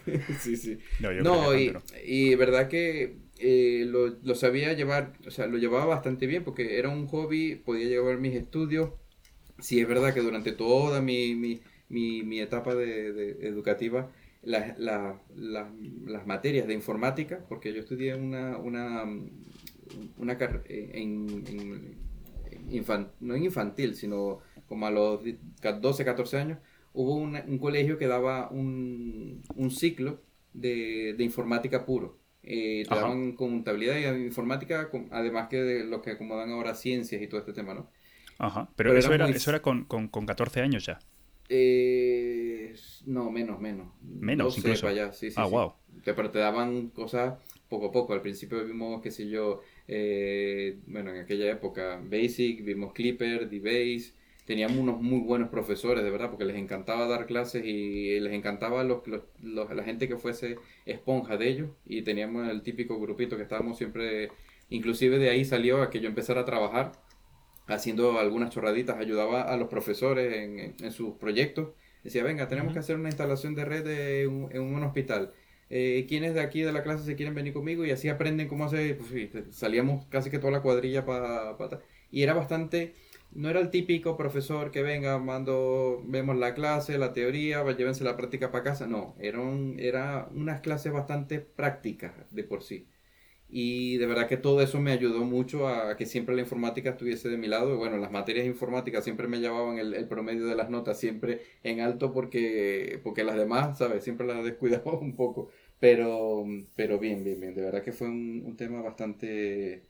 sí, 0.40 0.56
sí. 0.56 0.78
No, 1.00 1.56
y, 1.56 1.72
y 2.04 2.34
verdad 2.34 2.68
que 2.68 3.16
eh, 3.38 3.84
lo, 3.86 4.08
lo, 4.22 4.34
sabía 4.34 4.72
llevar, 4.72 5.14
o 5.26 5.30
sea, 5.30 5.46
lo 5.46 5.58
llevaba 5.58 5.86
bastante 5.86 6.26
bien 6.26 6.44
porque 6.44 6.78
era 6.78 6.88
un 6.88 7.06
hobby, 7.06 7.56
podía 7.56 7.86
llevar 7.86 8.18
mis 8.18 8.34
estudios. 8.34 8.90
Sí, 9.58 9.80
es 9.80 9.88
verdad 9.88 10.12
que 10.12 10.20
durante 10.20 10.52
toda 10.52 11.00
mi, 11.00 11.34
mi, 11.34 11.60
mi, 11.88 12.22
mi 12.24 12.40
etapa 12.40 12.74
de, 12.74 13.12
de 13.12 13.48
educativa, 13.48 14.10
las, 14.42 14.78
la, 14.78 15.20
las 15.34 16.26
materias 16.26 16.66
de 16.66 16.74
informática, 16.74 17.44
porque 17.48 17.72
yo 17.72 17.80
estudié 17.80 18.14
una, 18.14 18.56
una, 18.58 19.04
una 20.16 20.38
en, 20.68 21.44
en, 21.46 21.96
no 23.20 23.34
en 23.34 23.44
infantil, 23.44 23.94
sino 23.94 24.40
como 24.68 24.86
a 24.86 24.90
los 24.90 25.20
12, 25.80 26.04
14 26.04 26.38
años, 26.38 26.58
hubo 26.92 27.14
un 27.16 27.58
colegio 27.58 27.98
que 27.98 28.06
daba 28.06 28.48
un, 28.50 29.42
un, 29.56 29.70
ciclo 29.70 30.22
de, 30.52 31.14
de 31.16 31.24
informática 31.24 31.84
puro. 31.84 32.18
Eh, 32.42 32.86
te 32.90 32.94
Ajá. 32.94 33.02
daban 33.02 33.32
contabilidad 33.36 33.96
y 34.16 34.24
informática, 34.24 34.90
además 35.10 35.48
que 35.48 35.58
de 35.62 35.84
lo 35.84 36.02
que 36.02 36.12
acomodan 36.12 36.50
ahora 36.50 36.74
ciencias 36.74 37.22
y 37.22 37.28
todo 37.28 37.40
este 37.40 37.52
tema, 37.52 37.74
¿no? 37.74 37.88
Ajá. 38.38 38.68
Pero, 38.76 38.90
Pero 38.90 38.98
eso, 38.98 39.12
era 39.14 39.14
era, 39.14 39.28
muy- 39.28 39.32
eso 39.32 39.50
era 39.50 39.62
con, 39.62 39.84
con, 39.86 40.08
con 40.08 40.26
14 40.26 40.60
años 40.60 40.84
ya. 40.84 40.98
Eh, 41.48 42.51
no, 43.06 43.30
menos, 43.30 43.60
menos. 43.60 43.88
Menos, 44.02 44.56
12 44.56 44.60
incluso. 44.60 44.82
para 44.82 44.92
allá, 44.92 45.12
sí, 45.12 45.30
sí, 45.30 45.36
Ah, 45.38 45.44
sí. 45.44 45.50
guau. 45.50 45.74
Te- 46.04 46.14
Pero 46.14 46.30
te 46.30 46.38
daban 46.38 46.88
cosas 46.88 47.38
poco 47.68 47.86
a 47.86 47.92
poco. 47.92 48.12
Al 48.12 48.20
principio 48.22 48.64
vimos, 48.64 49.00
qué 49.02 49.10
sé 49.10 49.28
yo, 49.28 49.60
eh, 49.88 50.78
bueno, 50.86 51.10
en 51.10 51.20
aquella 51.20 51.50
época, 51.50 52.00
Basic, 52.04 52.64
vimos 52.64 52.92
Clipper, 52.92 53.48
D-Base. 53.48 54.14
Teníamos 54.44 54.78
unos 54.78 55.00
muy 55.00 55.20
buenos 55.20 55.48
profesores, 55.50 56.02
de 56.02 56.10
verdad, 56.10 56.28
porque 56.30 56.44
les 56.44 56.56
encantaba 56.56 57.06
dar 57.06 57.26
clases 57.26 57.64
y 57.64 58.18
les 58.20 58.32
encantaba 58.32 58.82
los, 58.84 59.06
los- 59.06 59.22
los- 59.40 59.72
la 59.74 59.84
gente 59.84 60.08
que 60.08 60.16
fuese 60.16 60.56
esponja 60.84 61.36
de 61.36 61.48
ellos. 61.48 61.70
Y 61.86 62.02
teníamos 62.02 62.48
el 62.48 62.62
típico 62.62 62.98
grupito 62.98 63.36
que 63.36 63.42
estábamos 63.44 63.78
siempre, 63.78 64.30
inclusive 64.68 65.18
de 65.18 65.30
ahí 65.30 65.44
salió 65.44 65.80
a 65.82 65.90
que 65.90 66.00
yo 66.00 66.08
empezara 66.08 66.40
a 66.40 66.44
trabajar 66.44 66.92
haciendo 67.68 68.18
algunas 68.18 68.50
chorraditas, 68.50 68.96
ayudaba 68.98 69.42
a 69.42 69.56
los 69.56 69.68
profesores 69.68 70.34
en, 70.36 70.58
en- 70.58 70.74
en 70.82 70.92
sus 70.92 71.14
proyectos. 71.16 71.68
Decía, 72.02 72.22
venga, 72.24 72.48
tenemos 72.48 72.72
que 72.72 72.78
hacer 72.80 72.96
una 72.96 73.08
instalación 73.08 73.54
de 73.54 73.64
red 73.64 73.84
de 73.84 74.26
un- 74.26 74.50
en 74.52 74.62
un 74.62 74.82
hospital. 74.82 75.32
Eh, 75.70 76.04
¿Quiénes 76.08 76.34
de 76.34 76.40
aquí 76.40 76.60
de 76.62 76.72
la 76.72 76.82
clase 76.82 77.04
se 77.04 77.16
quieren 77.16 77.34
venir 77.34 77.52
conmigo? 77.52 77.84
Y 77.84 77.90
así 77.90 78.08
aprenden 78.08 78.48
cómo 78.48 78.64
hacer. 78.64 78.98
Pues, 78.98 79.30
salíamos 79.56 80.06
casi 80.06 80.30
que 80.30 80.38
toda 80.38 80.52
la 80.52 80.62
cuadrilla 80.62 81.04
para... 81.06 81.56
y 82.10 82.22
era 82.22 82.34
bastante... 82.34 82.94
No 83.34 83.48
era 83.48 83.60
el 83.60 83.70
típico 83.70 84.16
profesor 84.18 84.70
que 84.70 84.82
venga, 84.82 85.18
mando, 85.18 86.02
vemos 86.06 86.36
la 86.36 86.52
clase, 86.54 86.98
la 86.98 87.14
teoría, 87.14 87.62
va, 87.62 87.72
llévense 87.74 88.04
la 88.04 88.14
práctica 88.16 88.50
para 88.50 88.64
casa. 88.64 88.86
No, 88.86 89.14
eran 89.18 89.76
era 89.78 90.28
unas 90.34 90.60
clases 90.60 90.92
bastante 90.92 91.40
prácticas 91.40 92.12
de 92.30 92.44
por 92.44 92.62
sí. 92.62 92.86
Y 93.54 93.98
de 93.98 94.06
verdad 94.06 94.28
que 94.28 94.38
todo 94.38 94.62
eso 94.62 94.80
me 94.80 94.92
ayudó 94.92 95.24
mucho 95.24 95.68
a 95.68 95.94
que 95.96 96.06
siempre 96.06 96.34
la 96.34 96.40
informática 96.40 96.90
estuviese 96.90 97.28
de 97.28 97.36
mi 97.36 97.48
lado. 97.48 97.74
Y 97.74 97.76
bueno, 97.76 97.98
las 97.98 98.10
materias 98.10 98.46
informáticas 98.46 99.04
siempre 99.04 99.28
me 99.28 99.40
llevaban 99.40 99.78
el, 99.78 99.92
el 99.94 100.08
promedio 100.08 100.46
de 100.46 100.54
las 100.56 100.70
notas 100.70 100.98
siempre 100.98 101.42
en 101.62 101.80
alto 101.80 102.12
porque, 102.12 102.98
porque 103.04 103.24
las 103.24 103.36
demás, 103.36 103.76
¿sabes? 103.78 104.04
Siempre 104.04 104.26
las 104.26 104.42
descuidaba 104.44 104.92
un 104.98 105.14
poco. 105.16 105.50
Pero, 105.80 106.44
pero 106.76 106.98
bien, 106.98 107.24
bien, 107.24 107.40
bien. 107.40 107.54
De 107.54 107.62
verdad 107.62 107.82
que 107.82 107.92
fue 107.92 108.08
un, 108.08 108.42
un 108.46 108.56
tema 108.56 108.80
bastante... 108.80 109.82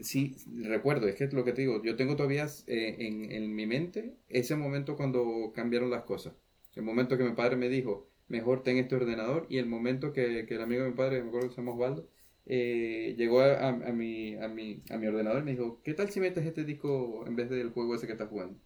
Sí, 0.00 0.36
recuerdo, 0.62 1.06
es 1.08 1.14
que 1.14 1.24
es 1.24 1.32
lo 1.32 1.44
que 1.44 1.52
te 1.52 1.62
digo, 1.62 1.82
yo 1.82 1.96
tengo 1.96 2.16
todavía 2.16 2.46
eh, 2.66 2.96
en, 2.98 3.30
en 3.32 3.54
mi 3.54 3.66
mente 3.66 4.16
ese 4.28 4.56
momento 4.56 4.96
cuando 4.96 5.52
cambiaron 5.54 5.90
las 5.90 6.02
cosas. 6.02 6.34
El 6.74 6.82
momento 6.82 7.16
que 7.16 7.24
mi 7.24 7.32
padre 7.32 7.56
me 7.56 7.68
dijo, 7.68 8.08
mejor 8.28 8.62
ten 8.62 8.76
este 8.78 8.96
ordenador, 8.96 9.46
y 9.48 9.58
el 9.58 9.66
momento 9.66 10.12
que, 10.12 10.46
que 10.46 10.54
el 10.56 10.62
amigo 10.62 10.82
de 10.82 10.90
mi 10.90 10.96
padre, 10.96 11.22
me 11.22 11.28
acuerdo 11.28 11.48
que 11.48 11.54
se 11.54 11.60
llama 11.60 11.72
Osvaldo, 11.72 12.08
eh, 12.46 13.14
llegó 13.16 13.40
a, 13.40 13.72
mi, 13.72 14.34
a, 14.36 14.48
mi, 14.48 14.82
a 14.90 14.98
mi 14.98 15.06
ordenador 15.06 15.42
y 15.42 15.44
me 15.44 15.50
dijo, 15.52 15.80
¿qué 15.82 15.94
tal 15.94 16.10
si 16.10 16.20
metes 16.20 16.44
este 16.44 16.64
disco 16.64 17.24
en 17.26 17.36
vez 17.36 17.48
del 17.50 17.70
juego 17.70 17.94
ese 17.94 18.06
que 18.06 18.12
estás 18.12 18.28
jugando? 18.28 18.58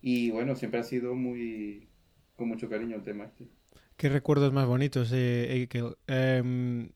Y 0.00 0.30
bueno, 0.30 0.56
siempre 0.56 0.80
ha 0.80 0.82
sido 0.82 1.14
muy, 1.14 1.88
con 2.36 2.48
mucho 2.48 2.68
cariño 2.68 2.96
el 2.96 3.02
tema 3.02 3.24
este. 3.24 3.46
¿Qué 3.96 4.08
recuerdos 4.08 4.52
más 4.52 4.66
bonitos, 4.66 5.10
eh? 5.14 5.68
Em, 6.06 6.90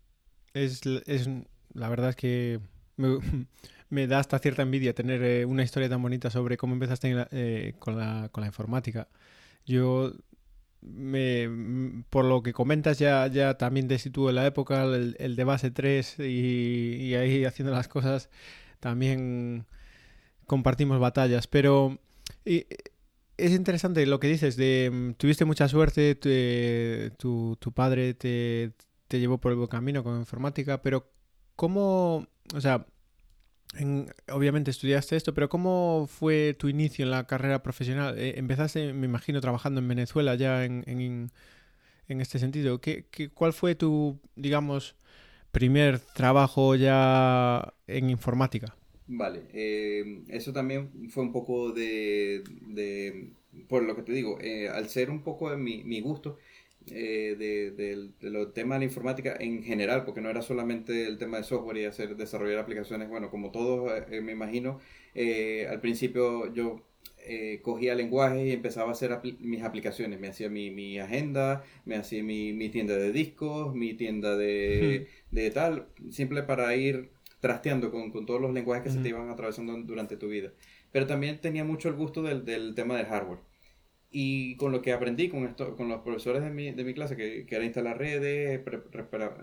es, 0.54 0.80
es, 1.06 1.30
la 1.72 1.88
verdad 1.88 2.10
es 2.10 2.16
que 2.16 2.60
me, 3.90 4.06
da 4.06 4.18
hasta 4.18 4.38
cierta 4.38 4.62
envidia 4.62 4.94
tener 4.94 5.22
eh, 5.22 5.44
una 5.44 5.62
historia 5.62 5.88
tan 5.88 6.02
bonita 6.02 6.30
sobre 6.30 6.56
cómo 6.56 6.74
empezaste 6.74 7.26
eh, 7.30 7.74
con, 7.78 7.96
la, 7.96 8.28
con 8.32 8.42
la 8.42 8.48
informática. 8.48 9.08
Yo, 9.64 10.12
me, 10.82 12.02
por 12.10 12.24
lo 12.24 12.42
que 12.42 12.52
comentas, 12.52 12.98
ya, 12.98 13.26
ya 13.28 13.56
también 13.58 13.88
te 13.88 13.98
sitúo 13.98 14.28
en 14.30 14.36
la 14.36 14.46
época, 14.46 14.84
el, 14.84 15.36
de 15.36 15.44
base 15.44 15.70
3 15.70 16.18
y, 16.18 17.14
ahí 17.14 17.44
haciendo 17.44 17.72
las 17.74 17.88
cosas, 17.88 18.30
también 18.80 19.66
compartimos 20.46 21.00
batallas, 21.00 21.46
pero... 21.46 21.98
y- 22.44 22.66
es 23.38 23.52
interesante 23.52 24.06
lo 24.06 24.18
que 24.18 24.28
dices 24.28 24.56
de 24.56 24.90
mm, 24.92 25.12
tuviste 25.14 25.44
mucha 25.44 25.68
suerte, 25.68 26.14
te- 26.14 27.10
tu, 27.18 27.56
tu 27.60 27.72
padre 27.72 28.14
te, 28.14 28.72
te 29.08 29.20
llevó 29.20 29.38
por 29.38 29.52
el 29.52 29.58
buen 29.58 29.68
camino 29.68 30.02
con 30.02 30.18
informática, 30.18 30.80
pero 30.82 31.10
¿cómo, 31.54 32.26
o 32.54 32.60
sea, 32.60 32.86
en- 33.78 34.12
obviamente 34.32 34.70
estudiaste 34.70 35.16
esto, 35.16 35.34
pero 35.34 35.48
¿cómo 35.48 36.06
fue 36.10 36.54
tu 36.54 36.68
inicio 36.68 37.04
en 37.04 37.10
la 37.10 37.26
carrera 37.26 37.62
profesional? 37.62 38.18
Eh, 38.18 38.34
empezaste, 38.38 38.92
me 38.92 39.06
imagino, 39.06 39.40
trabajando 39.40 39.80
en 39.80 39.88
Venezuela 39.88 40.34
ya 40.34 40.64
en, 40.64 40.84
en, 40.86 41.30
en 42.08 42.20
este 42.20 42.38
sentido. 42.38 42.80
¿Qué, 42.80 43.06
qué, 43.10 43.30
cuál 43.30 43.52
fue 43.54 43.74
tu, 43.76 44.20
digamos, 44.36 44.96
primer 45.52 46.00
trabajo 46.00 46.74
ya 46.76 47.74
en 47.88 48.10
informática? 48.10 48.76
Vale, 49.08 49.46
eh, 49.52 50.24
eso 50.28 50.52
también 50.52 51.08
fue 51.10 51.22
un 51.22 51.32
poco 51.32 51.70
de, 51.72 52.42
de 52.60 53.32
por 53.68 53.84
lo 53.84 53.94
que 53.94 54.02
te 54.02 54.12
digo, 54.12 54.38
eh, 54.40 54.68
al 54.68 54.88
ser 54.88 55.10
un 55.10 55.22
poco 55.22 55.48
de 55.50 55.56
mi, 55.56 55.84
mi 55.84 56.00
gusto 56.00 56.38
eh, 56.90 57.36
de, 57.38 57.70
del- 57.72 58.12
de 58.20 58.30
los 58.30 58.52
temas 58.54 58.76
de 58.76 58.80
la 58.80 58.84
informática 58.86 59.36
en 59.40 59.62
general, 59.62 60.04
porque 60.04 60.20
no 60.20 60.30
era 60.30 60.42
solamente 60.42 61.06
el 61.06 61.18
tema 61.18 61.38
de 61.38 61.44
software 61.44 61.78
y 61.78 61.84
hacer 61.84 62.16
desarrollar 62.16 62.58
aplicaciones, 62.58 63.08
bueno, 63.08 63.30
como 63.30 63.50
todos 63.50 63.90
eh, 64.10 64.20
me 64.20 64.32
imagino, 64.32 64.80
eh, 65.14 65.66
al 65.68 65.80
principio 65.80 66.52
yo 66.52 66.82
eh, 67.18 67.60
cogía 67.62 67.94
lenguajes 67.94 68.46
y 68.46 68.52
empezaba 68.52 68.90
a 68.90 68.92
hacer 68.92 69.18
mis 69.40 69.62
aplicaciones, 69.62 70.20
me 70.20 70.28
hacía 70.28 70.48
mi, 70.48 70.70
mi 70.70 70.98
agenda, 70.98 71.64
me 71.84 71.96
hacía 71.96 72.22
mi, 72.22 72.52
mi 72.52 72.68
tienda 72.68 72.96
de 72.96 73.12
discos, 73.12 73.74
mi 73.74 73.94
tienda 73.94 74.36
de, 74.36 75.00
de 75.30 75.50
tal, 75.50 75.88
simple 76.10 76.42
para 76.44 76.74
ir 76.76 77.10
trasteando 77.40 77.90
con, 77.90 78.10
con 78.12 78.26
todos 78.26 78.40
los 78.40 78.52
lenguajes 78.54 78.84
que 78.84 78.90
se 78.90 79.00
te 79.00 79.08
iban 79.08 79.28
atravesando 79.30 79.76
durante 79.82 80.16
tu 80.16 80.28
vida. 80.28 80.52
Pero 80.92 81.06
también 81.06 81.40
tenía 81.40 81.64
mucho 81.64 81.88
el 81.88 81.94
gusto 81.96 82.22
del, 82.22 82.44
del 82.44 82.74
tema 82.74 82.96
del 82.96 83.06
hardware. 83.06 83.40
Y 84.18 84.56
con 84.56 84.72
lo 84.72 84.80
que 84.80 84.94
aprendí 84.94 85.28
con, 85.28 85.44
esto, 85.44 85.76
con 85.76 85.88
los 85.88 86.00
profesores 86.00 86.42
de 86.42 86.50
mi, 86.50 86.72
de 86.72 86.84
mi 86.84 86.94
clase, 86.94 87.16
que, 87.16 87.44
que 87.44 87.54
era 87.54 87.66
instalar 87.66 87.98
redes, 87.98 88.62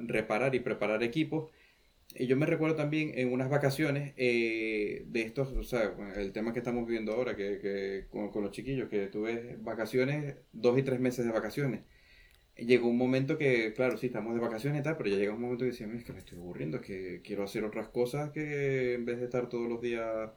reparar 0.08 0.56
y 0.56 0.60
preparar 0.62 1.04
equipos, 1.04 1.52
y 2.16 2.28
yo 2.28 2.38
me 2.38 2.46
recuerdo 2.48 2.76
también 2.76 3.12
en 3.16 3.32
unas 3.32 3.50
vacaciones 3.50 4.14
eh, 4.18 5.04
de 5.08 5.22
estos, 5.22 5.52
o 5.52 5.64
sea, 5.64 5.96
el 6.16 6.32
tema 6.34 6.54
que 6.54 6.60
estamos 6.60 6.86
viviendo 6.88 7.14
ahora, 7.14 7.36
que, 7.36 7.60
que 7.60 8.08
con, 8.10 8.44
los 8.44 8.52
chiquillos, 8.52 8.90
que 8.90 9.08
tuve 9.08 9.58
vacaciones, 9.62 10.38
dos 10.54 10.78
y 10.80 10.84
tres 10.84 11.00
meses 11.00 11.26
de 11.26 11.32
vacaciones. 11.32 11.82
Llegó 12.58 12.88
un 12.90 12.98
momento 12.98 13.38
que, 13.38 13.74
claro, 13.74 13.98
sí, 13.98 14.08
estamos 14.08 14.36
de 14.36 14.42
vacaciones 14.42 14.82
y 14.82 14.84
tal, 14.84 14.98
pero 14.98 15.10
ya 15.10 15.18
llega 15.18 15.34
un 15.34 15.42
momento 15.42 15.66
que 15.66 15.72
decía, 15.72 15.88
"Mira, 15.88 16.00
es 16.00 16.06
que 16.06 16.14
me 16.14 16.20
estoy 16.20 16.40
aburriendo, 16.40 16.78
es 16.78 16.84
que 16.84 17.22
quiero 17.24 17.44
hacer 17.44 17.64
otras 17.66 17.90
cosas 17.90 18.32
que 18.32 18.96
en 18.96 19.06
vez 19.06 19.20
de 19.20 19.26
estar 19.26 19.50
todos 19.50 19.70
los 19.70 19.82
días 19.82 20.32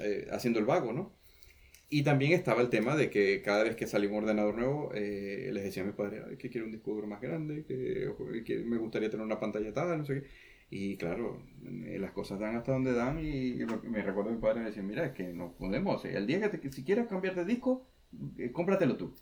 eh, 0.00 0.28
haciendo 0.32 0.60
el 0.60 0.66
vago, 0.66 0.92
¿no? 0.92 1.17
Y 1.90 2.02
también 2.02 2.32
estaba 2.32 2.60
el 2.60 2.68
tema 2.68 2.96
de 2.96 3.08
que 3.10 3.40
cada 3.42 3.64
vez 3.64 3.74
que 3.74 3.86
salía 3.86 4.10
un 4.10 4.16
ordenador 4.16 4.54
nuevo, 4.56 4.90
eh, 4.94 5.48
les 5.52 5.64
decía 5.64 5.82
a 5.82 5.86
mi 5.86 5.92
padre 5.92 6.22
"Ay, 6.28 6.36
que 6.36 6.50
quiero 6.50 6.66
un 6.66 6.72
disco 6.72 6.92
duro 6.92 7.06
más 7.06 7.20
grande, 7.20 7.64
que, 7.64 8.12
que 8.44 8.58
me 8.60 8.76
gustaría 8.76 9.08
tener 9.10 9.24
una 9.24 9.40
pantalla 9.40 9.72
tal, 9.72 9.96
no 9.98 10.04
sé 10.04 10.22
qué. 10.22 10.28
Y 10.70 10.96
claro, 10.98 11.42
eh, 11.86 11.98
las 11.98 12.12
cosas 12.12 12.38
dan 12.40 12.56
hasta 12.56 12.72
donde 12.72 12.92
dan 12.92 13.18
y 13.24 13.54
me 13.84 14.02
recuerdo 14.02 14.30
a 14.30 14.34
mi 14.34 14.38
padre 14.40 14.60
me 14.60 14.66
decía, 14.66 14.82
mira, 14.82 15.06
es 15.06 15.12
que 15.12 15.32
no 15.32 15.54
podemos, 15.56 16.04
eh, 16.04 16.14
el 16.16 16.26
día 16.26 16.40
que, 16.42 16.48
te- 16.50 16.60
que 16.60 16.70
si 16.70 16.84
quieres 16.84 17.06
cambiar 17.06 17.34
de 17.34 17.46
disco, 17.46 17.86
eh, 18.36 18.52
cómpratelo 18.52 18.96
tú. 18.98 19.14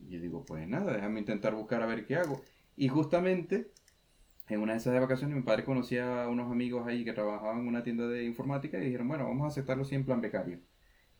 Y 0.00 0.10
yo 0.10 0.20
digo, 0.20 0.44
pues 0.46 0.68
nada, 0.68 0.92
déjame 0.94 1.20
intentar 1.20 1.54
buscar 1.54 1.82
a 1.82 1.86
ver 1.86 2.06
qué 2.06 2.16
hago. 2.16 2.42
Y 2.76 2.88
justamente 2.88 3.72
en 4.48 4.60
una 4.60 4.72
de 4.74 4.78
esas 4.80 4.94
de 4.94 5.00
vacaciones 5.00 5.36
mi 5.36 5.42
padre 5.44 5.64
conocía 5.64 6.24
a 6.24 6.28
unos 6.28 6.50
amigos 6.52 6.86
ahí 6.88 7.04
que 7.04 7.12
trabajaban 7.14 7.60
en 7.60 7.68
una 7.68 7.82
tienda 7.84 8.08
de 8.08 8.24
informática 8.24 8.78
y 8.78 8.86
dijeron, 8.86 9.08
bueno, 9.08 9.24
vamos 9.26 9.44
a 9.46 9.48
aceptarlo 9.48 9.84
en 9.90 10.04
plan 10.06 10.20
becario. 10.22 10.60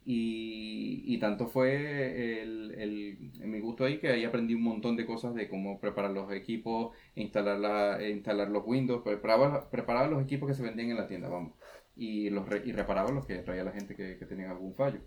Y, 0.08 1.18
tanto 1.18 1.48
fue 1.48 2.40
el, 2.42 2.72
el, 2.78 3.18
mi 3.48 3.58
gusto 3.58 3.84
ahí 3.84 3.98
que 3.98 4.08
ahí 4.08 4.24
aprendí 4.24 4.54
un 4.54 4.62
montón 4.62 4.94
de 4.96 5.04
cosas 5.04 5.34
de 5.34 5.48
cómo 5.48 5.80
preparar 5.80 6.12
los 6.12 6.30
equipos, 6.32 6.96
instalar, 7.16 7.58
la, 7.58 8.00
eh, 8.00 8.12
instalar 8.12 8.48
los 8.48 8.62
Windows, 8.64 9.02
preparaba, 9.02 9.68
preparaba 9.68 10.06
los 10.06 10.22
equipos 10.22 10.48
que 10.48 10.54
se 10.54 10.62
vendían 10.62 10.90
en 10.90 10.96
la 10.96 11.08
tienda, 11.08 11.28
vamos. 11.28 11.54
Y, 11.96 12.30
los 12.30 12.46
y 12.64 12.70
reparaba 12.70 13.10
los 13.10 13.26
que 13.26 13.38
traía 13.38 13.64
la 13.64 13.72
gente 13.72 13.96
que, 13.96 14.14
tenía 14.26 14.50
algún 14.50 14.74
fallo. 14.76 15.00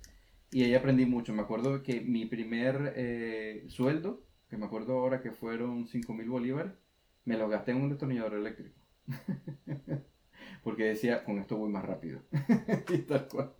Y 0.52 0.64
ahí 0.64 0.76
aprendí 0.76 1.06
mucho. 1.06 1.34
Me 1.34 1.44
acuerdo 1.44 1.82
que 1.82 2.02
mi 2.02 2.26
primer 2.26 2.94
eh, 2.98 3.66
sueldo, 3.70 4.26
que 4.50 4.58
me 4.58 4.66
acuerdo 4.66 5.00
ahora 5.00 5.22
que 5.22 5.32
fueron 5.32 5.88
5 5.88 6.14
mil 6.14 6.30
bolívares, 6.30 6.74
me 7.24 7.38
lo 7.38 7.48
gasté 7.48 7.72
en 7.72 7.78
un 7.78 7.90
destornillador 7.90 8.34
eléctrico. 8.34 8.76
Porque 10.64 10.84
decía, 10.86 11.24
con 11.24 11.40
esto 11.40 11.58
voy 11.58 11.70
más 11.70 11.86
rápido. 11.86 12.22
y 12.90 12.98
tal 13.00 13.28
cual. 13.30 13.54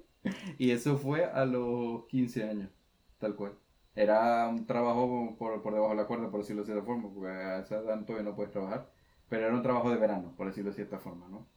Y 0.58 0.72
eso 0.72 0.98
fue 0.98 1.26
a 1.26 1.46
los 1.46 2.06
15 2.08 2.44
años, 2.44 2.70
tal 3.18 3.36
cual. 3.36 3.58
Era 3.96 4.48
un 4.48 4.66
trabajo 4.66 5.36
por, 5.38 5.62
por 5.62 5.74
debajo 5.74 5.92
de 5.92 5.98
la 6.02 6.08
cuerda, 6.08 6.30
por 6.32 6.42
decirlo 6.42 6.62
de 6.64 6.68
cierta 6.68 6.86
forma, 6.86 7.10
porque 7.14 7.30
a 7.30 7.60
esa 7.60 7.80
edad 7.80 8.06
todavía 8.06 8.30
no 8.30 8.36
puedes 8.36 8.52
trabajar. 8.52 8.90
Pero 9.30 9.46
era 9.48 9.56
un 9.56 9.62
trabajo 9.64 9.90
de 9.92 9.98
verano, 9.98 10.34
por 10.38 10.48
decirlo 10.48 10.72
de 10.72 10.76
cierta 10.76 11.00
forma, 11.00 11.28
¿no? 11.30 11.48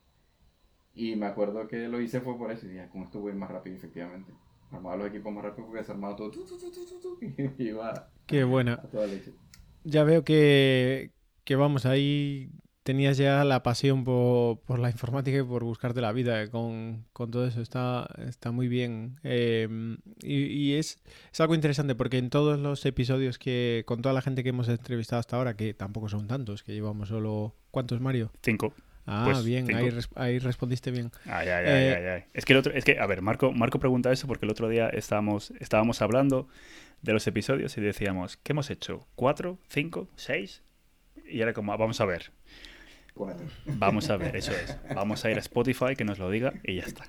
Y 0.94 1.16
me 1.16 1.26
acuerdo 1.26 1.66
que 1.68 1.88
lo 1.88 2.00
hice 2.00 2.20
fue 2.20 2.36
por 2.36 2.50
eso, 2.50 2.66
y 2.66 2.70
dije, 2.70 2.88
con 2.90 3.02
esto 3.02 3.20
voy 3.20 3.32
más 3.34 3.50
rápido, 3.50 3.76
efectivamente. 3.76 4.32
Armaba 4.70 4.96
los 4.96 5.08
equipos 5.08 5.32
más 5.32 5.44
rápido 5.44 5.66
porque 5.68 5.84
se 5.84 5.92
armaba 5.92 6.16
todo, 6.16 6.30
tu, 6.30 6.44
tu, 6.46 7.18
y 7.58 7.64
iba 7.68 8.10
Qué 8.26 8.44
buena. 8.44 8.82
a 8.82 8.88
toda 8.90 9.06
leche. 9.06 9.32
ya 9.84 10.04
veo 10.04 10.24
que, 10.24 11.12
que 11.44 11.56
vamos, 11.56 11.86
ahí 11.86 12.50
tenías 12.82 13.16
ya 13.16 13.44
la 13.44 13.62
pasión 13.62 14.04
por, 14.04 14.60
por, 14.60 14.78
la 14.78 14.90
informática 14.90 15.38
y 15.38 15.42
por 15.42 15.64
buscarte 15.64 16.00
la 16.00 16.12
vida 16.12 16.48
con, 16.48 17.04
con 17.12 17.30
todo 17.30 17.46
eso. 17.46 17.60
Está, 17.60 18.08
está 18.26 18.50
muy 18.50 18.68
bien. 18.68 19.18
Eh, 19.22 19.96
y, 20.22 20.44
y 20.44 20.74
es, 20.74 20.98
es, 21.32 21.40
algo 21.40 21.54
interesante 21.54 21.94
porque 21.94 22.18
en 22.18 22.30
todos 22.30 22.58
los 22.58 22.84
episodios 22.86 23.38
que, 23.38 23.84
con 23.86 24.02
toda 24.02 24.12
la 24.12 24.22
gente 24.22 24.42
que 24.42 24.50
hemos 24.50 24.68
entrevistado 24.68 25.20
hasta 25.20 25.36
ahora, 25.36 25.56
que 25.56 25.74
tampoco 25.74 26.08
son 26.08 26.26
tantos, 26.26 26.62
que 26.62 26.72
llevamos 26.72 27.08
solo... 27.08 27.54
¿Cuántos, 27.70 28.00
Mario? 28.00 28.30
Cinco. 28.42 28.74
Ah, 29.06 29.22
pues 29.24 29.44
bien, 29.44 29.74
ahí, 29.74 29.88
ahí, 30.14 30.38
respondiste 30.38 30.92
bien. 30.92 31.10
Ay, 31.24 31.48
ay, 31.48 31.64
eh, 31.66 31.96
ay, 31.96 32.06
ay, 32.06 32.24
Es 32.34 32.44
que 32.44 32.52
el 32.52 32.60
otro, 32.60 32.72
es 32.72 32.84
que, 32.84 33.00
a 33.00 33.06
ver, 33.06 33.20
Marco, 33.20 33.52
Marco 33.52 33.80
pregunta 33.80 34.12
eso 34.12 34.28
porque 34.28 34.46
el 34.46 34.50
otro 34.52 34.68
día 34.68 34.88
estábamos, 34.90 35.52
estábamos 35.58 36.02
hablando 36.02 36.46
de 37.00 37.12
los 37.12 37.26
episodios 37.26 37.76
y 37.76 37.80
decíamos, 37.80 38.36
¿qué 38.36 38.52
hemos 38.52 38.70
hecho? 38.70 39.08
¿Cuatro? 39.16 39.58
¿Cinco? 39.68 40.08
¿Seis? 40.14 40.62
Y 41.28 41.40
era 41.40 41.52
como, 41.52 41.76
vamos 41.76 42.00
a 42.00 42.04
ver. 42.04 42.30
Cuatro. 43.14 43.46
Vamos 43.66 44.10
a 44.10 44.16
ver, 44.16 44.36
eso 44.42 44.52
es. 44.52 44.76
Vamos 44.94 45.24
a 45.24 45.30
ir 45.30 45.36
a 45.36 45.40
Spotify, 45.40 45.96
que 45.96 46.04
nos 46.04 46.18
lo 46.18 46.30
diga 46.30 46.52
y 46.64 46.76
ya 46.76 46.82
está. 46.82 47.04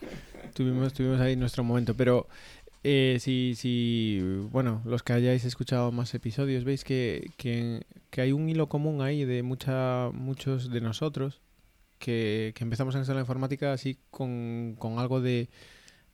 Tuvimos, 0.54 0.94
tuvimos 0.94 1.20
ahí 1.20 1.36
nuestro 1.36 1.64
momento, 1.64 1.96
pero 1.96 2.28
eh, 2.84 3.18
si, 3.20 3.54
si, 3.56 4.20
bueno, 4.52 4.82
los 4.86 5.04
que 5.04 5.14
hayáis 5.14 5.46
escuchado 5.46 5.92
más 5.92 6.14
episodios, 6.14 6.64
veis 6.64 6.84
que, 6.84 7.32
que, 7.38 7.86
que 8.10 8.22
hay 8.22 8.32
un 8.34 8.50
hilo 8.50 8.68
común 8.68 9.02
ahí 9.02 9.26
de 9.26 9.42
mucha, 9.42 10.10
muchos 10.12 10.70
de 10.70 10.82
nosotros 10.82 11.42
que, 11.98 12.52
que 12.56 12.64
empezamos 12.66 12.96
en 12.96 13.16
la 13.16 13.22
informática 13.22 13.72
así 13.72 13.98
con, 14.12 14.76
con 14.78 15.00
algo 15.00 15.22
de, 15.22 15.50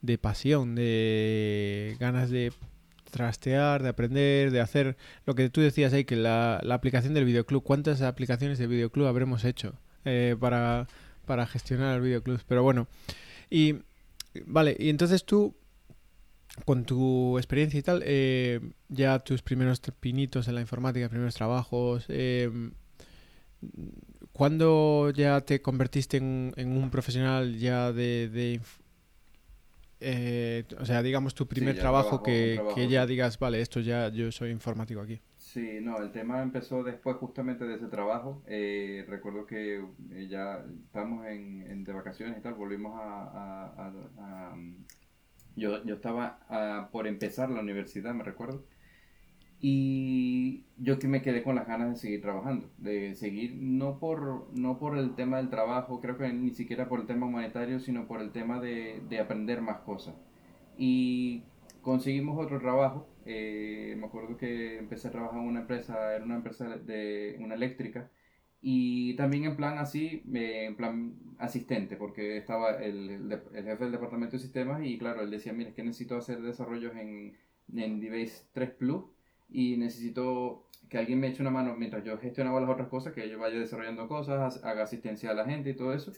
de 0.01 0.17
pasión, 0.19 0.75
de 0.75 1.98
ganas 2.00 2.29
de 2.29 2.53
trastear, 3.10 3.84
de 3.84 3.89
aprender, 3.89 4.51
de 4.51 4.62
hacer 4.62 4.98
lo 5.25 5.36
que 5.36 5.50
tú 5.50 5.62
decías 5.62 5.94
ahí, 5.94 6.06
que 6.06 6.16
la, 6.16 6.60
la 6.63 6.75
aplicación 6.75 7.13
del 7.13 7.25
videoclub, 7.25 7.63
¿cuántas 7.63 8.01
aplicaciones 8.01 8.58
de 8.60 8.68
videoclub 8.68 9.08
habremos 9.08 9.44
hecho 9.46 9.74
eh, 10.06 10.36
para, 10.39 10.88
para 11.25 11.46
gestionar 11.48 11.96
el 11.96 12.01
videoclub? 12.01 12.42
Pero 12.48 12.63
bueno, 12.63 12.88
y 13.50 13.75
vale, 14.46 14.75
y 14.80 14.89
entonces 14.89 15.25
tú, 15.25 15.56
con 16.66 16.86
tu 16.86 17.38
experiencia 17.38 17.80
y 17.80 17.84
tal, 17.84 18.04
eh, 18.06 18.60
ya 18.89 19.20
tus 19.20 19.42
primeros 19.42 19.80
pinitos 20.00 20.48
en 20.48 20.56
la 20.56 20.62
informática, 20.62 21.10
primeros 21.10 21.36
trabajos, 21.36 22.06
eh, 22.10 22.50
¿cuándo 24.32 25.12
ya 25.16 25.42
te 25.42 25.62
convertiste 25.62 26.18
en, 26.18 26.54
un 26.58 26.89
profesional 26.89 27.58
ya 27.58 27.92
de, 27.92 28.30
de 28.30 28.62
eh, 30.01 30.65
o 30.79 30.86
sea, 30.86 31.01
digamos 31.03 31.34
tu 31.36 31.48
primer 31.48 31.75
Sí, 31.75 31.79
trabajo, 31.79 32.10
trabajo, 32.10 32.24
que, 32.24 32.53
trabajo, 32.56 32.75
que 32.75 32.88
ya 32.88 33.06
digas, 33.06 33.38
vale, 33.39 33.62
esto 33.62 33.79
ya 33.79 34.10
yo 34.10 34.32
soy 34.32 34.51
informático 34.51 35.01
aquí. 35.01 35.22
Sí, 35.38 35.79
no, 35.82 35.98
el 36.01 36.12
tema 36.12 36.41
empezó 36.44 36.84
después 36.84 37.15
justamente 37.18 37.65
de 37.65 37.75
ese 37.75 37.88
trabajo. 37.88 38.44
Eh, 38.46 39.06
recuerdo 39.08 39.46
que 39.46 39.77
eh, 40.12 40.27
ya 40.29 40.63
estábamos 40.86 41.25
en, 41.27 41.62
en- 41.63 41.84
de 41.84 41.94
vacaciones 41.94 42.38
y 42.38 42.41
tal, 42.41 42.53
volvimos 42.56 42.94
a... 43.00 43.24
a- 43.24 43.86
a- 43.88 44.51
a- 44.51 44.58
yo, 45.56 45.84
yo 45.86 45.96
estaba 45.96 46.39
ah, 46.50 46.89
por 46.91 47.08
empezar 47.08 47.50
la 47.50 47.62
universidad, 47.62 48.13
me 48.13 48.24
recuerdo. 48.24 48.65
Y 49.62 50.66
yo 50.78 51.00
que 51.00 51.08
me 51.08 51.22
quedé 51.22 51.44
con 51.44 51.56
las 51.56 51.68
ganas 51.68 51.89
de 51.89 51.96
seguir 51.98 52.22
trabajando, 52.22 52.70
de 52.78 53.16
seguir 53.16 53.56
no 53.56 54.00
por, 54.00 54.48
no 54.58 54.80
por 54.80 54.98
el 54.98 55.16
tema 55.16 55.38
del 55.38 55.50
trabajo, 55.50 56.00
creo 56.00 56.18
que 56.18 56.32
ni 56.32 56.51
siquiera 56.51 56.88
por 56.88 57.01
el 57.01 57.08
tema 57.08 57.28
monetario, 57.28 57.80
sino 57.80 58.08
por 58.08 58.22
el 58.22 58.32
tema 58.32 58.62
de, 58.62 59.01
de 59.10 59.20
aprender 59.20 59.62
más 59.62 59.80
cosas. 59.80 60.16
Y 60.78 61.44
conseguimos 61.82 62.44
otro 62.44 62.60
trabajo, 62.60 63.08
eh, 63.25 63.96
me 63.98 64.08
acuerdo 64.08 64.38
que 64.38 64.78
empecé 64.80 65.10
a 65.10 65.12
trabajar 65.12 65.39
en 65.42 65.48
una 65.48 65.62
empresa, 65.62 66.16
era 66.16 66.24
una 66.24 66.36
empresa 66.36 66.78
de 66.78 67.38
una 67.39 67.56
eléctrica, 67.56 68.10
y 68.62 69.16
también 69.16 69.46
en 69.46 69.56
plan 69.58 69.78
así, 69.78 70.24
eh, 70.34 70.66
en 70.66 70.75
plan 70.78 71.16
asistente, 71.38 71.96
porque 71.98 72.38
estaba 72.38 72.72
el, 72.82 73.32
el 73.54 73.63
jefe 73.63 73.84
del 73.84 73.92
departamento 73.94 74.38
de 74.38 74.44
sistemas 74.44 74.84
y 74.84 74.98
claro, 74.98 75.22
él 75.22 75.32
decía, 75.32 75.54
mira, 75.54 75.70
es 75.70 75.75
que 75.75 75.84
necesito 75.84 76.18
hacer 76.18 76.42
desarrollos 76.42 76.96
en, 76.96 77.38
en 77.74 78.00
DBase 78.01 78.48
3 78.54 78.72
Plus 78.72 79.04
y 79.50 79.78
necesito 79.78 80.66
que 80.90 80.98
alguien 80.98 81.20
me 81.20 81.28
eche 81.28 81.42
una 81.42 81.52
mano 81.52 81.76
mientras 81.76 82.04
yo 82.04 82.18
gestionaba 82.18 82.60
las 82.60 82.70
otras 82.70 82.88
cosas, 82.90 83.14
que 83.14 83.30
yo 83.30 83.40
vaya 83.40 83.60
desarrollando 83.60 84.08
cosas, 84.08 84.64
haga 84.64 84.84
asistencia 84.84 85.32
a 85.32 85.34
la 85.34 85.46
gente 85.46 85.70
y 85.70 85.76
todo 85.76 85.94
eso. 85.94 86.12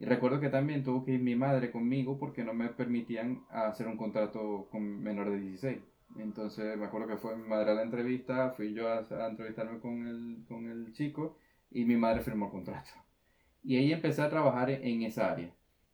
Y 0.00 0.06
recuerdo 0.06 0.40
que 0.40 0.48
también 0.48 0.82
tuvo 0.82 1.04
que 1.04 1.12
ir 1.12 1.20
mi 1.20 1.36
madre 1.36 1.70
conmigo 1.70 2.18
porque 2.18 2.42
no 2.44 2.52
me 2.54 2.68
permitían 2.68 3.44
hacer 3.50 3.86
un 3.86 3.96
contrato 3.96 4.68
con 4.70 5.02
menor 5.02 5.30
de 5.30 5.38
16. 5.38 5.78
Entonces 6.18 6.76
me 6.78 6.86
acuerdo 6.86 7.08
que 7.08 7.16
fue 7.16 7.36
mi 7.36 7.46
madre 7.48 7.70
a 7.72 7.74
la 7.74 7.82
entrevista, 7.82 8.50
fui 8.50 8.72
yo 8.72 8.88
a, 8.88 8.98
a 8.98 9.28
entrevistarme 9.28 9.80
con 9.80 10.06
el, 10.06 10.44
con 10.48 10.66
el 10.70 10.92
chico 10.92 11.36
y 11.70 11.84
mi 11.84 11.96
madre 11.96 12.20
firmó 12.22 12.46
el 12.46 12.52
contrato. 12.52 12.90
Y 13.62 13.76
ahí 13.76 13.92
empecé 13.92 14.22
a 14.22 14.30
trabajar 14.30 14.70
en, 14.70 14.84
en 14.84 15.02
esa 15.02 15.32
área. 15.32 15.52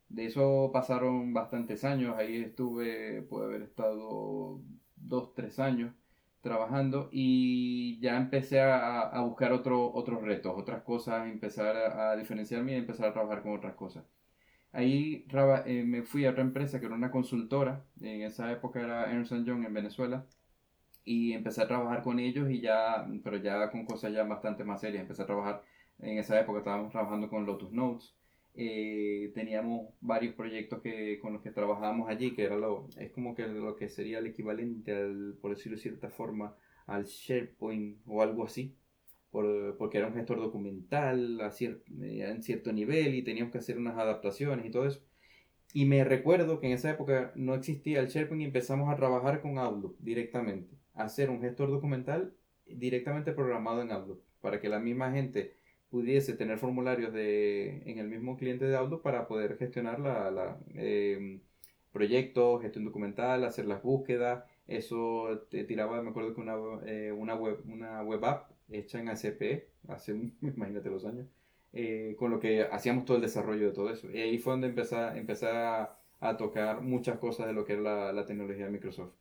De 0.09 0.27
eso 0.27 0.71
pasaron 0.73 1.33
bastantes 1.33 1.85
años, 1.85 2.17
ahí 2.17 2.37
estuve, 2.43 3.23
puede 3.23 3.47
haber 3.47 3.63
estado 3.63 4.61
dos, 4.97 5.35
tres 5.35 5.59
años 5.59 5.93
trabajando 6.41 7.09
y 7.13 7.99
ya 8.01 8.17
empecé 8.17 8.61
a, 8.61 9.01
a 9.03 9.23
buscar 9.23 9.53
otro, 9.53 9.93
otros 9.93 10.23
retos, 10.23 10.55
otras 10.57 10.83
cosas, 10.83 11.29
empezar 11.29 11.77
a, 11.77 12.11
a 12.13 12.17
diferenciarme 12.17 12.73
y 12.73 12.77
empezar 12.77 13.09
a 13.09 13.13
trabajar 13.13 13.43
con 13.43 13.53
otras 13.57 13.75
cosas. 13.75 14.05
Ahí 14.73 15.27
eh, 15.67 15.85
me 15.85 16.03
fui 16.03 16.27
a 16.27 16.31
otra 16.31 16.43
empresa 16.43 16.79
que 16.81 16.87
era 16.87 16.95
una 16.95 17.11
consultora, 17.11 17.85
en 18.01 18.23
esa 18.23 18.51
época 18.53 18.81
era 18.81 19.11
Ernst 19.13 19.33
Young 19.45 19.65
en 19.67 19.75
Venezuela, 19.75 20.27
y 21.05 21.33
empecé 21.33 21.63
a 21.63 21.69
trabajar 21.69 22.03
con 22.03 22.21
ellos 22.21 22.51
y 22.51 22.61
ya, 22.61 23.07
pero 23.25 23.37
ya 23.39 23.71
con 23.71 23.85
cosas 23.87 24.13
ya 24.13 24.23
bastante 24.25 24.65
más 24.65 24.81
serias, 24.81 25.03
empecé 25.03 25.23
a 25.23 25.27
trabajar, 25.27 25.65
en 25.99 26.19
esa 26.19 26.39
época 26.41 26.61
estábamos 26.61 26.93
trabajando 26.93 27.29
con 27.29 27.47
Lotus 27.47 27.73
Notes, 27.73 28.15
eh, 28.55 29.31
teníamos 29.35 29.95
varios 30.01 30.35
proyectos 30.35 30.81
que, 30.83 31.19
con 31.21 31.33
los 31.33 31.43
que 31.43 31.51
trabajábamos 31.51 32.09
allí, 32.09 32.33
que 32.35 32.45
era 32.45 32.57
lo, 32.57 32.89
es 32.99 33.11
como 33.13 33.35
que 33.35 33.47
lo 33.47 33.77
que 33.77 33.89
sería 33.89 34.19
el 34.19 34.27
equivalente 34.27 34.93
al, 34.95 35.37
por 35.41 35.53
decirlo 35.53 35.77
de 35.77 35.83
cierta 35.83 36.11
forma, 36.11 36.57
al 36.87 37.05
SharePoint 37.05 37.99
o 38.07 38.23
algo 38.23 38.45
así, 38.45 38.77
por- 39.31 39.77
porque 39.79 39.99
era 39.99 40.09
un 40.09 40.15
gestor 40.15 40.39
documental 40.41 41.41
a 41.41 41.51
cier- 41.51 41.83
eh, 42.03 42.29
en 42.31 42.43
cierto 42.43 42.73
nivel 42.73 43.15
y 43.15 43.23
teníamos 43.23 43.53
que 43.53 43.59
hacer 43.59 43.79
unas 43.79 43.97
adaptaciones 43.99 44.67
y 44.67 44.71
todo 44.71 44.87
eso. 44.87 45.03
Y 45.73 45.85
me 45.87 46.03
recuerdo 46.05 46.59
que 46.61 46.67
en 46.67 46.73
esa 46.73 46.91
época 46.91 47.33
no 47.37 47.55
existía 47.55 48.01
el 48.01 48.09
SharePoint 48.09 48.43
y 48.43 48.47
empezamos 48.47 48.93
a 48.93 48.97
trabajar 48.97 49.41
con 49.41 49.59
Outlook 49.59 49.97
directamente, 50.01 50.75
a 50.95 51.05
hacer 51.05 51.31
un 51.31 51.41
gestor 51.41 51.71
documental 51.71 52.35
directamente 52.67 53.33
programado 53.33 53.83
en 53.83 53.93
Outlook, 53.93 54.23
para 54.41 54.61
que 54.61 54.69
la 54.69 54.81
misma 54.81 55.13
gente 55.13 55.55
pudiese 55.91 56.35
tener 56.35 56.59
formularios 56.59 57.13
de, 57.13 57.83
en 57.87 57.99
el 57.99 58.09
mismo 58.09 58.37
cliente 58.37 58.65
de 58.67 58.77
Outlook 58.77 59.03
para 59.03 59.27
poder 59.29 59.57
gestionar 59.59 60.01
la, 60.01 60.31
la, 60.31 60.59
eh, 60.75 61.41
proyectos, 61.93 62.63
gestión 62.63 62.85
documental, 62.85 63.45
hacer 63.45 63.67
las 63.67 63.83
búsquedas. 63.83 64.45
Eso 64.67 65.47
te 65.51 65.65
tiraba, 65.65 66.03
me 66.03 66.11
acuerdo 66.11 66.35
que 66.35 66.41
una, 66.41 66.57
eh, 66.87 67.13
una, 67.13 67.35
web, 67.35 67.59
una 67.67 68.03
web 68.03 68.25
app 68.25 68.51
hecha 68.71 69.01
en 69.01 69.09
ACP, 69.09 69.69
hace, 69.89 70.13
imagínate 70.43 70.91
los 70.91 71.05
años, 71.05 71.27
eh, 71.73 72.15
con 72.19 72.31
lo 72.31 72.41
que 72.41 72.63
hacíamos 72.63 73.05
todo 73.05 73.17
el 73.17 73.23
desarrollo 73.23 73.67
de 73.67 73.73
todo 73.73 73.91
eso. 73.91 74.11
Y 74.11 74.19
ahí 74.21 74.39
fue 74.39 74.53
donde 74.53 74.69
empecé, 74.69 74.97
empecé 75.17 75.49
a, 75.49 75.97
a 76.21 76.37
tocar 76.37 76.83
muchas 76.83 77.19
cosas 77.19 77.47
de 77.47 77.53
lo 77.53 77.65
que 77.65 77.75
era 77.75 77.83
la, 77.83 78.13
la 78.13 78.27
tecnología 78.27 78.67
de 78.67 78.71
Microsoft. 78.71 79.13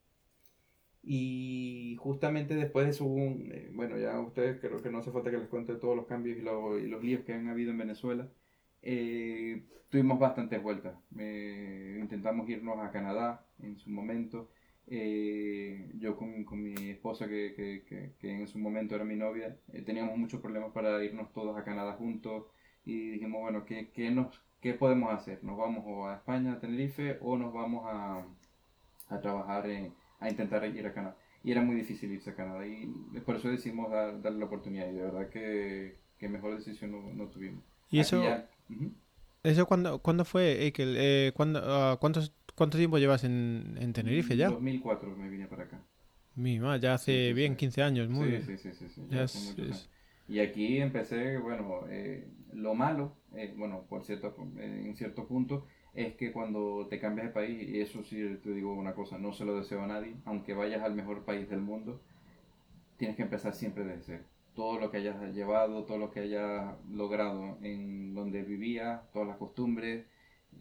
Y 1.12 1.96
justamente 2.00 2.54
después 2.56 3.00
de 3.00 3.04
un- 3.04 3.52
eh, 3.52 3.70
bueno, 3.74 3.98
ya 3.98 4.20
ustedes 4.20 4.60
creo 4.62 4.82
que 4.82 4.92
no 4.92 5.00
hace 5.00 5.12
falta 5.12 5.32
que 5.32 5.38
les 5.40 5.48
cuente 5.50 5.76
todos 5.76 5.96
los 5.96 6.06
cambios 6.08 6.38
y, 6.38 6.42
lo- 6.42 6.78
y 6.80 6.88
los 6.88 7.04
líos 7.04 7.24
que 7.26 7.34
han 7.34 7.48
habido 7.50 7.72
en 7.72 7.80
Venezuela. 7.80 8.30
Eh, 8.84 9.66
tuvimos 9.90 10.20
bastantes 10.20 10.62
vueltas. 10.62 10.96
Eh, 11.18 11.98
intentamos 12.02 12.48
irnos 12.50 12.78
a 12.80 12.92
Canadá 12.92 13.46
en 13.60 13.78
su 13.78 13.90
momento. 13.90 14.50
Eh, 14.88 15.92
yo 15.96 16.16
con, 16.16 16.44
con 16.46 16.62
mi 16.64 16.74
esposa, 16.90 17.28
que, 17.28 17.54
que, 17.56 17.84
que, 17.88 18.14
que 18.20 18.32
en 18.32 18.48
su 18.48 18.60
momento 18.60 18.96
era 18.96 19.04
mi 19.06 19.16
novia, 19.16 19.58
eh, 19.74 19.82
teníamos 19.82 20.18
muchos 20.18 20.42
problemas 20.42 20.72
para 20.74 21.04
irnos 21.04 21.32
todos 21.34 21.58
a 21.58 21.64
Canadá 21.64 21.94
juntos. 21.94 22.46
Y 22.86 23.10
dijimos, 23.12 23.42
bueno, 23.42 23.66
¿qué, 23.66 23.90
qué, 23.92 24.12
nos, 24.12 24.42
¿qué 24.62 24.74
podemos 24.76 25.12
hacer? 25.14 25.44
¿Nos 25.44 25.58
vamos 25.58 25.84
o 25.88 26.08
a 26.08 26.16
España, 26.18 26.54
a 26.54 26.60
Tenerife, 26.60 27.18
o 27.22 27.36
nos 27.38 27.52
vamos 27.54 27.84
a, 27.88 28.26
a 29.10 29.20
trabajar, 29.22 29.70
en- 29.70 29.94
a 30.20 30.30
intentar 30.30 30.66
ir 30.66 30.86
a 30.88 30.94
Canadá? 30.94 31.18
Y 31.44 31.52
era 31.52 31.62
muy 31.62 31.76
difícil 31.76 32.12
irse 32.12 32.32
a 32.32 32.36
Canadá. 32.36 32.66
Y 32.68 32.88
por 33.26 33.36
eso 33.38 33.50
decidimos 33.50 33.90
dar- 33.92 34.22
darle 34.22 34.40
la 34.40 34.46
oportunidad. 34.46 34.88
Y 34.90 34.94
de 34.96 35.02
verdad 35.04 35.30
que, 35.30 36.00
que 36.18 36.30
mejor 36.30 36.56
decisión 36.58 36.92
no, 36.92 37.02
no 37.14 37.30
tuvimos. 37.30 37.64
¿Y 37.92 38.00
Aquí 38.00 38.20
eso, 38.20 38.22
ya- 38.22 38.50
ujú. 38.70 38.92
eso 39.44 39.66
cuándo, 39.68 40.00
cuándo 40.02 40.26
fue, 40.26 40.64
Eikel? 40.64 40.96
Eh, 40.98 41.32
¿cuándo, 41.36 41.62
ah, 41.64 41.98
cuántos, 42.00 42.34
¿Cuánto 42.56 42.78
tiempo 42.78 42.98
llevas 42.98 43.24
en, 43.24 43.78
en 43.80 43.94
Tenerife 43.94 44.36
ya? 44.36 44.50
2004 44.50 45.16
me 45.16 45.30
vine 45.30 45.48
para 45.48 45.64
acá. 45.64 45.82
Mi 46.36 46.60
ma, 46.60 46.78
ya 46.78 46.94
hace 46.96 47.12
Sí, 47.12 47.36
sí, 47.36 47.36
bien 47.36 47.56
sí. 47.56 47.56
15 47.56 47.84
años, 47.84 48.10
muy 48.10 48.28
sí, 48.28 48.30
bien. 48.30 48.50
sí, 48.58 48.58
sí, 48.58 48.74
sí, 48.74 48.90
sí, 48.90 49.02
Ya. 49.10 49.28
Y 50.28 50.40
aquí 50.40 50.78
empecé, 50.78 51.38
bueno, 51.38 51.86
eh, 51.90 52.28
lo 52.54 52.76
malo, 52.76 53.16
eh, 53.34 53.54
bueno, 53.58 53.86
por 53.90 54.04
cierto, 54.06 54.36
eh, 54.58 54.84
en 54.86 54.96
cierto 54.96 55.28
punto, 55.28 55.66
es 55.94 56.16
que 56.16 56.32
cuando 56.32 56.88
te 56.90 57.00
cambias 57.00 57.28
de 57.28 57.34
país, 57.34 57.70
y 57.70 57.82
eso 57.82 58.04
sí 58.04 58.40
te 58.44 58.52
digo 58.52 58.74
una 58.74 58.94
cosa, 58.94 59.18
no 59.18 59.34
se 59.34 59.46
lo 59.46 59.56
deseo 59.58 59.82
a 59.84 59.88
nadie, 59.88 60.16
aunque 60.26 60.54
vayas 60.54 60.84
al 60.84 60.96
mejor 60.96 61.26
país 61.26 61.50
del 61.50 61.62
mundo, 61.62 62.02
tienes 62.98 63.16
que 63.18 63.24
empezar 63.24 63.54
siempre 63.56 63.84
desde 63.86 64.04
cero. 64.04 64.24
todo 64.56 64.80
lo 64.80 64.92
que 64.92 64.98
hayas 64.98 65.34
llevado, 65.34 65.86
todo 65.86 65.98
lo 65.98 66.12
que 66.12 66.22
hayas 66.22 66.76
logrado 66.92 67.58
en 67.62 68.14
donde 68.14 68.44
vivía, 68.44 69.04
todas 69.14 69.28
las 69.28 69.38
costumbres, 69.38 70.06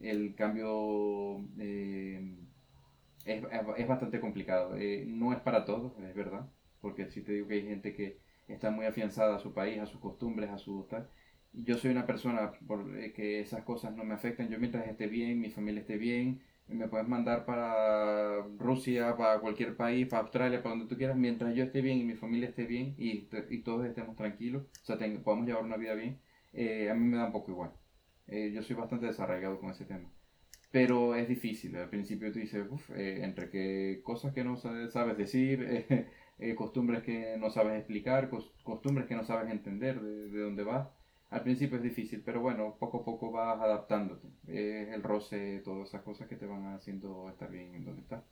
el 0.01 0.35
cambio 0.35 1.45
eh, 1.59 2.37
es, 3.25 3.45
es, 3.77 3.89
bastante 3.89 4.21
complicado. 4.21 4.77
Eh, 4.77 5.05
no 5.07 5.33
es 5.33 5.41
para 5.41 5.65
todos, 5.65 5.93
es 6.01 6.15
verdad, 6.15 6.49
porque 6.81 7.11
si 7.11 7.23
te 7.23 7.33
digo 7.33 7.49
que 7.49 7.55
hay 7.55 7.67
gente 7.67 7.95
que 7.95 8.19
está 8.49 8.71
muy 8.71 8.87
afianzada 8.87 9.37
a 9.37 9.41
su 9.41 9.53
país, 9.53 9.79
a 9.81 9.87
sus 9.87 10.01
costumbres, 10.01 10.51
a 10.51 10.59
su 10.59 10.87
tal. 10.89 11.09
Yo 11.53 11.77
soy 11.79 11.91
una 11.91 12.07
persona 12.07 12.53
por, 12.67 12.97
eh, 12.99 13.13
que 13.13 13.41
esas 13.41 13.65
cosas 13.65 13.95
no 13.97 14.05
me 14.05 14.15
afectan. 14.15 14.49
Yo 14.49 14.59
mientras 14.59 14.87
esté 14.89 15.07
bien, 15.07 15.41
mi 15.41 15.51
familia 15.51 15.81
esté 15.81 15.97
bien, 15.99 16.41
me 16.69 16.89
puedes 16.89 17.09
mandar 17.09 17.45
para 17.47 18.43
Rusia, 18.59 19.17
para 19.17 19.41
cualquier 19.41 19.77
país, 19.77 20.07
para 20.07 20.23
Australia, 20.23 20.63
para 20.63 20.77
donde 20.77 20.89
tú 20.89 20.97
quieras, 20.97 21.17
mientras 21.17 21.55
yo 21.55 21.65
esté 21.65 21.81
bien 21.81 21.99
y 21.99 22.05
mi 22.05 22.15
familia 22.15 22.49
esté 22.49 22.67
bien 22.67 22.95
y, 22.99 23.29
y 23.51 23.59
todos 23.63 23.87
estemos 23.87 24.17
tranquilos, 24.17 24.65
o 24.83 24.85
sea, 24.87 24.99
podamos 25.25 25.47
llevar 25.47 25.65
una 25.65 25.77
vida 25.79 25.95
bien, 25.95 26.19
a 26.91 26.95
mí 26.95 27.07
me 27.07 27.17
da 27.17 27.27
un 27.27 27.33
poco 27.33 27.51
igual. 27.53 27.73
Eh, 28.29 28.53
yo 28.55 28.63
soy 28.63 28.77
bastante 28.77 29.07
desarraigado 29.07 29.59
con 29.59 29.71
ese 29.71 29.85
tema. 29.87 30.11
Pero 30.71 31.15
es 31.15 31.29
difícil. 31.29 31.77
Al 31.77 31.89
principio 31.89 32.33
tú 32.33 32.39
dices, 32.39 32.67
uff, 32.71 32.91
eh, 32.91 33.25
entre 33.25 33.51
que 33.51 34.01
cosas 34.05 34.35
que 34.35 34.45
no 34.45 34.57
sabes 34.57 35.17
decir, 35.17 35.63
eh, 36.39 36.55
costumbres 36.55 37.03
que 37.03 37.37
no 37.39 37.51
sabes 37.51 37.79
explicar, 37.79 38.31
costumbres 38.63 39.07
que 39.07 39.15
no 39.15 39.25
sabes 39.25 39.51
entender 39.51 40.01
de, 40.01 40.29
de, 40.31 40.41
dónde 40.41 40.63
vas. 40.65 40.89
Al 41.31 41.43
principio 41.43 41.77
es 41.77 41.83
difícil, 41.83 42.23
pero 42.25 42.41
bueno, 42.41 42.77
poco 42.79 42.99
a 42.99 43.05
poco 43.05 43.31
vas 43.31 43.61
adaptándote. 43.61 44.29
Es 44.47 44.89
el 44.89 45.03
roce, 45.03 45.61
todas 45.65 45.89
esas 45.89 46.03
cosas 46.03 46.27
que 46.27 46.37
te 46.37 46.47
van 46.47 46.75
haciendo 46.75 47.29
estar 47.29 47.51
bien 47.51 47.75
en 47.75 47.85
donde 47.85 48.03
estás. 48.03 48.25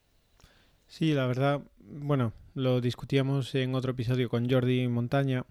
Sí, 0.87 1.13
la 1.13 1.27
verdad, 1.27 1.63
bueno, 1.79 2.33
lo 2.55 2.81
discutíamos 2.81 3.55
en 3.55 3.75
otro 3.75 3.93
episodio 3.93 4.29
con 4.31 4.49
Jordi 4.49 4.87
Montaña, 4.89 5.45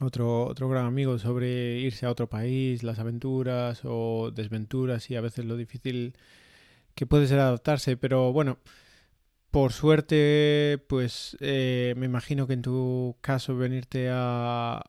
otro, 0.00 0.44
otro 0.44 0.68
gran 0.68 0.86
amigo 0.86 1.18
sobre 1.18 1.78
irse 1.80 2.06
a 2.06 2.10
otro 2.10 2.28
país, 2.28 2.82
las 2.82 2.98
aventuras 2.98 3.82
o 3.84 4.30
desventuras 4.30 5.10
y 5.10 5.16
a 5.16 5.20
veces 5.20 5.44
lo 5.44 5.56
difícil 5.56 6.14
que 6.94 7.06
puede 7.06 7.26
ser 7.26 7.40
adaptarse, 7.40 7.96
pero 7.96 8.32
bueno, 8.32 8.58
por 9.50 9.72
suerte, 9.72 10.78
pues 10.88 11.36
eh, 11.40 11.94
me 11.96 12.06
imagino 12.06 12.46
que 12.46 12.54
en 12.54 12.62
tu 12.62 13.16
caso 13.20 13.56
venirte 13.56 14.08
a, 14.10 14.82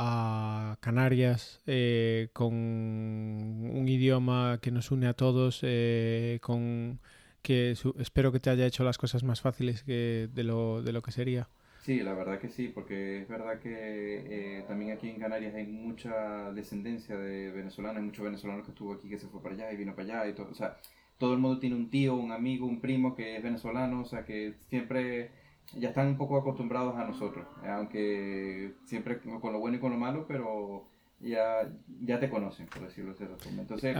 a 0.00 0.76
Canarias 0.80 1.60
eh, 1.66 2.28
con 2.32 2.54
un 2.54 3.88
idioma 3.88 4.60
que 4.62 4.70
nos 4.70 4.92
une 4.92 5.08
a 5.08 5.14
todos, 5.14 5.60
eh, 5.62 6.38
con 6.40 7.00
que 7.42 7.72
espero 7.98 8.30
que 8.30 8.38
te 8.38 8.50
haya 8.50 8.64
hecho 8.64 8.84
las 8.84 8.96
cosas 8.96 9.24
más 9.24 9.40
fáciles 9.40 9.82
que 9.82 10.28
de, 10.32 10.44
lo, 10.44 10.82
de 10.82 10.92
lo 10.92 11.02
que 11.02 11.10
sería. 11.10 11.48
Sí, 11.82 12.00
la 12.00 12.12
verdad 12.12 12.38
que 12.38 12.48
sí, 12.48 12.68
porque 12.68 13.22
es 13.22 13.28
verdad 13.28 13.58
que 13.58 14.58
eh, 14.58 14.64
también 14.68 14.92
aquí 14.92 15.08
en 15.08 15.18
Canarias 15.18 15.54
hay 15.54 15.66
mucha 15.66 16.52
descendencia 16.52 17.16
de 17.16 17.50
venezolanos, 17.50 17.96
hay 17.98 18.04
muchos 18.04 18.24
venezolanos 18.24 18.64
que 18.64 18.70
estuvo 18.72 18.92
aquí, 18.92 19.08
que 19.08 19.18
se 19.18 19.26
fue 19.26 19.42
para 19.42 19.56
allá 19.56 19.72
y 19.72 19.76
vino 19.76 19.96
para 19.96 20.20
allá 20.20 20.30
y 20.30 20.34
todo, 20.34 20.50
o 20.50 20.54
sea, 20.54 20.76
todo 21.18 21.32
el 21.32 21.40
mundo 21.40 21.58
tiene 21.58 21.74
un 21.74 21.90
tío, 21.90 22.14
un 22.14 22.30
amigo, 22.30 22.66
un 22.66 22.80
primo 22.80 23.16
que 23.16 23.36
es 23.36 23.42
venezolano, 23.42 24.02
o 24.02 24.04
sea, 24.04 24.24
que 24.24 24.54
siempre 24.68 25.30
ya 25.74 25.88
están 25.88 26.08
un 26.08 26.16
poco 26.16 26.36
acostumbrados 26.38 26.96
a 26.96 27.04
nosotros, 27.04 27.46
aunque 27.66 28.72
siempre 28.84 29.18
con 29.18 29.52
lo 29.52 29.58
bueno 29.58 29.76
y 29.76 29.80
con 29.80 29.92
lo 29.92 29.98
malo, 29.98 30.26
pero 30.26 30.86
ya, 31.20 31.70
ya 32.00 32.20
te 32.20 32.30
conocen, 32.30 32.66
por 32.66 32.82
decirlo 32.82 33.14
de 33.14 33.24
esa 33.24 33.36
forma. 33.36 33.62
Entonces... 33.62 33.96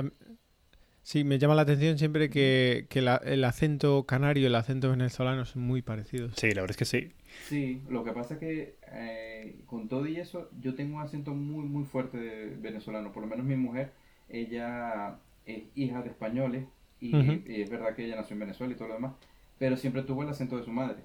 Sí, 1.09 1.25
me 1.25 1.39
llama 1.39 1.55
la 1.55 1.63
atención 1.63 1.97
siempre 1.97 2.29
que, 2.29 2.87
el 2.91 3.45
acento 3.45 4.05
canario 4.05 4.43
y 4.43 4.47
el 4.47 4.55
acento 4.55 4.91
venezolano 4.91 5.47
son 5.47 5.63
muy 5.63 5.81
parecidos. 5.81 6.35
Sí, 6.37 6.51
la 6.51 6.61
verdad 6.61 6.73
es 6.73 6.77
que 6.77 6.85
sí. 6.85 7.13
Sí, 7.47 7.81
lo 7.89 8.05
que 8.05 8.13
pasa 8.13 8.35
es 8.35 8.41
que 8.41 8.77
eh, 8.93 9.63
con 9.65 9.89
todo 9.89 10.07
y 10.07 10.17
eso, 10.17 10.51
yo 10.61 10.75
tengo 10.75 10.97
un 10.97 11.03
acento 11.03 11.33
muy, 11.33 11.65
muy 11.65 11.85
fuerte 11.85 12.19
de 12.19 12.57
venezolano. 12.57 13.11
Por 13.11 13.23
lo 13.23 13.29
menos 13.31 13.47
mi 13.47 13.57
mujer, 13.57 13.93
ella 14.29 15.19
es 15.47 15.63
hija 15.75 16.03
de 16.03 16.11
españoles 16.11 16.67
y, 17.01 17.17
es 17.63 17.71
verdad 17.71 17.95
que 17.95 18.05
ella 18.05 18.17
nació 18.17 18.35
en 18.35 18.41
Venezuela 18.41 18.75
y 18.75 18.77
todo 18.77 18.89
lo 18.89 18.95
demás, 18.95 19.15
pero 19.59 19.79
siempre 19.79 20.03
tuvo 20.03 20.25
el 20.25 20.29
acento 20.29 20.59
de 20.59 20.65
su 20.65 20.73
madre. 20.73 20.99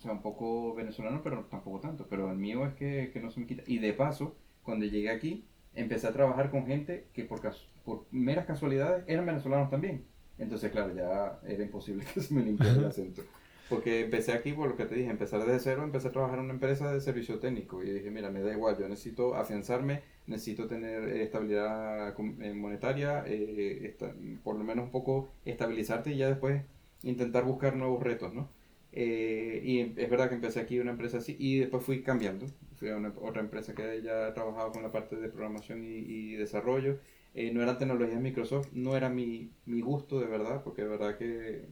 O 0.00 0.02
sea, 0.02 0.12
un 0.12 0.22
poco 0.22 0.74
venezolano, 0.74 1.20
pero 1.22 1.44
tampoco 1.44 1.78
tanto. 1.78 2.06
Pero 2.08 2.30
el 2.30 2.38
mío 2.38 2.64
es 2.66 2.72
que, 2.72 3.10
que 3.12 3.20
no 3.20 3.30
se 3.30 3.38
me 3.38 3.46
quita. 3.46 3.62
Y 3.66 3.80
de 3.80 3.92
paso, 3.92 4.34
cuando 4.62 4.86
llegué 4.86 5.10
aquí, 5.10 5.44
empecé 5.74 6.06
a 6.06 6.12
trabajar 6.12 6.50
con 6.50 6.66
gente 6.66 7.08
que 7.12 7.24
por, 7.24 7.42
por 7.84 8.06
meras 8.10 8.46
casualidades 8.46 9.04
eran 9.06 9.26
venezolanos 9.26 9.68
también. 9.68 10.06
Entonces, 10.38 10.72
claro, 10.72 10.94
ya 10.94 11.38
era 11.46 11.62
imposible 11.62 12.06
que 12.14 12.22
se 12.22 12.32
me 12.32 12.42
limpiara 12.42 12.78
el 12.78 12.86
acento. 12.86 13.22
Porque 13.68 14.00
empecé 14.00 14.32
aquí, 14.32 14.52
por 14.52 14.70
lo 14.70 14.76
que 14.76 14.86
te 14.86 14.94
dije, 14.94 15.10
empezar 15.10 15.44
desde 15.44 15.60
cero, 15.60 15.84
empecé 15.84 16.08
a 16.08 16.12
trabajar 16.12 16.38
en 16.38 16.46
una 16.46 16.54
empresa 16.54 16.90
de 16.90 17.00
servicio 17.02 17.38
técnico. 17.38 17.84
Y 17.84 17.90
dije, 17.90 18.10
mira, 18.10 18.30
me 18.30 18.40
da 18.40 18.52
igual, 18.52 18.78
yo 18.78 18.88
necesito 18.88 19.34
afianzarme, 19.34 20.00
necesito 20.26 20.66
tener 20.66 21.04
estabilidad 21.10 22.14
eh, 22.18 22.54
monetaria, 22.54 23.22
eh, 23.26 23.96
por 24.42 24.56
lo 24.56 24.64
menos 24.64 24.86
un 24.86 24.90
poco 24.90 25.28
estabilizarte 25.44 26.12
y 26.12 26.16
ya 26.16 26.28
después 26.28 26.62
intentar 27.02 27.44
buscar 27.44 27.76
nuevos 27.76 28.02
retos, 28.02 28.32
¿no? 28.32 28.48
Eh, 28.92 29.60
y 29.64 29.80
es 30.00 30.10
verdad 30.10 30.28
que 30.28 30.34
empecé 30.34 30.60
aquí 30.60 30.78
una 30.80 30.90
empresa 30.92 31.18
así 31.18 31.36
y 31.38 31.58
después 31.58 31.84
fui 31.84 32.02
cambiando. 32.02 32.46
Fui 32.76 32.88
a 32.90 32.96
una, 32.96 33.12
otra 33.20 33.42
empresa 33.42 33.74
que 33.74 34.02
ya 34.02 34.32
trabajaba 34.34 34.72
con 34.72 34.82
la 34.82 34.90
parte 34.92 35.16
de 35.16 35.28
programación 35.28 35.84
y, 35.84 35.88
y 35.98 36.34
desarrollo 36.36 36.98
eh, 37.34 37.52
no 37.52 37.62
eran 37.62 37.78
tecnologías 37.78 38.20
Microsoft, 38.20 38.68
no 38.72 38.96
era 38.96 39.08
mi, 39.08 39.52
mi 39.66 39.80
gusto 39.80 40.18
de 40.20 40.26
verdad, 40.26 40.62
porque 40.64 40.82
de 40.82 40.88
verdad 40.88 41.16
que... 41.16 41.68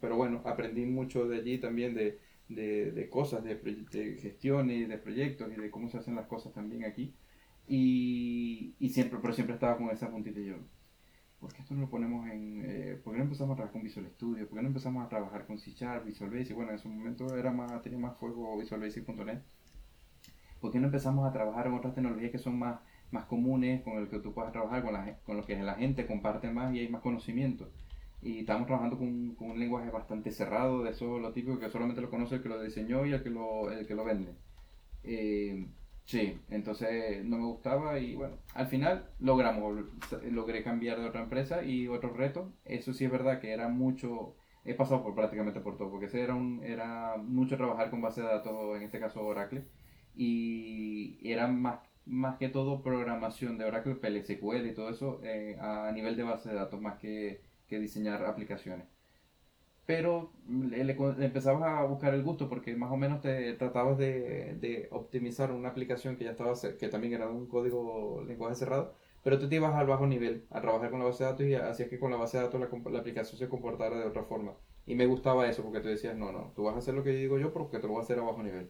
Pero 0.00 0.16
bueno, 0.16 0.42
aprendí 0.44 0.84
mucho 0.86 1.26
de 1.28 1.38
allí 1.38 1.58
también 1.58 1.94
de, 1.94 2.18
de, 2.48 2.92
de 2.92 3.08
cosas, 3.10 3.42
de, 3.44 3.56
de, 3.56 4.16
gestión 4.16 4.70
y 4.70 4.84
de 4.84 4.98
proyectos 4.98 5.50
y 5.52 5.60
de 5.60 5.70
cómo 5.70 5.88
se 5.88 5.98
hacen 5.98 6.14
las 6.16 6.26
cosas 6.26 6.52
también 6.52 6.84
aquí. 6.84 7.14
Y, 7.68 8.74
y 8.78 8.90
siempre, 8.90 9.18
pero 9.20 9.34
siempre 9.34 9.54
estaba 9.54 9.76
con 9.78 9.90
esa 9.90 10.10
puntita 10.10 10.40
yo. 10.40 10.56
¿Por 11.40 11.52
qué 11.52 11.62
esto 11.62 11.74
no 11.74 11.82
lo 11.82 11.90
ponemos 11.90 12.28
en... 12.28 12.62
Eh, 12.64 13.00
¿Por 13.02 13.12
qué 13.12 13.18
no 13.18 13.24
empezamos 13.24 13.52
a 13.52 13.56
trabajar 13.56 13.72
con 13.72 13.82
Visual 13.82 14.06
Studio? 14.14 14.48
¿Por 14.48 14.58
qué 14.58 14.62
no 14.62 14.68
empezamos 14.68 15.04
a 15.04 15.08
trabajar 15.08 15.46
con 15.46 15.58
C 15.58 15.72
Sharp, 15.72 16.04
Visual 16.06 16.30
Basic? 16.30 16.54
Bueno, 16.54 16.70
en 16.70 16.76
ese 16.76 16.88
momento 16.88 17.36
era 17.36 17.52
más, 17.52 17.82
tenía 17.82 17.98
más 17.98 18.16
fuego 18.16 18.58
Visual 18.58 18.80
Basic.net. 18.80 19.40
¿Por 20.60 20.72
qué 20.72 20.80
no 20.80 20.86
empezamos 20.86 21.28
a 21.28 21.32
trabajar 21.32 21.66
en 21.66 21.74
otras 21.74 21.94
tecnologías 21.94 22.30
que 22.32 22.38
son 22.38 22.58
más 22.58 22.80
más 23.10 23.24
comunes 23.26 23.82
con 23.82 23.98
el 23.98 24.08
que 24.08 24.18
tú 24.18 24.32
puedas 24.32 24.52
trabajar, 24.52 24.82
con, 24.82 24.92
la, 24.92 25.18
con 25.24 25.36
los 25.36 25.46
que 25.46 25.56
la 25.56 25.74
gente 25.74 26.06
comparte 26.06 26.50
más 26.50 26.74
y 26.74 26.80
hay 26.80 26.88
más 26.88 27.02
conocimiento. 27.02 27.68
Y 28.22 28.40
estamos 28.40 28.66
trabajando 28.66 28.98
con, 28.98 29.34
con, 29.34 29.50
un 29.50 29.60
lenguaje 29.60 29.90
bastante 29.90 30.32
cerrado, 30.32 30.82
de 30.82 30.90
eso 30.90 31.18
lo 31.18 31.32
típico 31.32 31.58
que 31.58 31.70
solamente 31.70 32.00
lo 32.00 32.10
conoce 32.10 32.36
el 32.36 32.42
que 32.42 32.48
lo 32.48 32.60
diseñó 32.60 33.06
y 33.06 33.12
el 33.12 33.22
que 33.22 33.30
lo, 33.30 33.70
el 33.70 33.86
que 33.86 33.94
lo 33.94 34.04
vende. 34.04 34.34
Eh, 35.04 35.66
sí, 36.06 36.40
entonces 36.48 37.24
no 37.24 37.38
me 37.38 37.44
gustaba 37.46 37.98
y 37.98 38.14
bueno, 38.14 38.38
al 38.54 38.66
final 38.68 39.10
logramos, 39.20 39.84
logré 40.30 40.62
cambiar 40.62 41.00
de 41.00 41.06
otra 41.06 41.22
empresa 41.22 41.62
y 41.62 41.88
otro 41.88 42.14
reto. 42.14 42.52
Eso 42.64 42.92
sí 42.94 43.04
es 43.04 43.10
verdad 43.10 43.40
que 43.40 43.52
era 43.52 43.68
mucho, 43.68 44.36
he 44.64 44.74
pasado 44.74 45.02
por 45.02 45.14
prácticamente 45.14 45.60
por 45.60 45.76
todo, 45.76 45.90
porque 45.90 46.06
ese 46.06 46.22
era, 46.22 46.34
un, 46.34 46.62
era 46.64 47.16
mucho 47.18 47.56
trabajar 47.56 47.90
con 47.90 48.00
base 48.00 48.22
de 48.22 48.28
datos, 48.28 48.76
en 48.76 48.82
este 48.82 49.00
caso 49.00 49.22
Oracle, 49.24 49.64
y 50.14 51.18
era 51.22 51.46
más 51.46 51.80
más 52.06 52.38
que 52.38 52.48
todo 52.48 52.82
programación 52.82 53.58
de 53.58 53.64
Oracle, 53.64 53.96
PLSQL 53.96 54.66
y 54.66 54.74
todo 54.74 54.90
eso 54.90 55.20
eh, 55.24 55.58
a 55.60 55.90
nivel 55.92 56.16
de 56.16 56.22
base 56.22 56.48
de 56.48 56.54
datos 56.54 56.80
más 56.80 56.98
que, 56.98 57.42
que 57.66 57.78
diseñar 57.80 58.24
aplicaciones. 58.24 58.86
Pero 59.86 60.32
le, 60.48 60.82
le, 60.82 60.96
empezabas 61.24 61.62
a 61.62 61.84
buscar 61.84 62.12
el 62.12 62.24
gusto 62.24 62.48
porque 62.48 62.74
más 62.74 62.90
o 62.90 62.96
menos 62.96 63.20
te 63.20 63.52
tratabas 63.54 63.96
de, 63.96 64.56
de, 64.60 64.88
optimizar 64.90 65.52
una 65.52 65.68
aplicación 65.68 66.16
que 66.16 66.24
ya 66.24 66.32
estaba, 66.32 66.54
que 66.78 66.88
también 66.88 67.12
era 67.12 67.28
un 67.28 67.46
código 67.46 68.24
lenguaje 68.26 68.56
cerrado, 68.56 68.94
pero 69.22 69.38
tú 69.38 69.48
te 69.48 69.56
ibas 69.56 69.74
al 69.74 69.86
bajo 69.86 70.06
nivel 70.06 70.44
a 70.50 70.60
trabajar 70.60 70.90
con 70.90 70.98
la 70.98 71.06
base 71.06 71.22
de 71.22 71.30
datos 71.30 71.46
y 71.46 71.54
hacías 71.54 71.88
que 71.88 72.00
con 72.00 72.10
la 72.10 72.16
base 72.16 72.36
de 72.36 72.44
datos 72.44 72.60
la, 72.60 72.90
la 72.90 72.98
aplicación 72.98 73.38
se 73.38 73.48
comportara 73.48 73.98
de 73.98 74.06
otra 74.06 74.24
forma. 74.24 74.54
Y 74.86 74.94
me 74.94 75.06
gustaba 75.06 75.48
eso 75.48 75.62
porque 75.62 75.80
tú 75.80 75.88
decías, 75.88 76.16
no, 76.16 76.32
no, 76.32 76.52
tú 76.54 76.64
vas 76.64 76.74
a 76.74 76.78
hacer 76.78 76.94
lo 76.94 77.02
que 77.02 77.10
digo 77.10 77.38
yo 77.38 77.52
porque 77.52 77.78
te 77.78 77.86
lo 77.86 77.94
voy 77.94 78.00
a 78.00 78.04
hacer 78.04 78.18
a 78.18 78.22
bajo 78.22 78.42
nivel. 78.42 78.68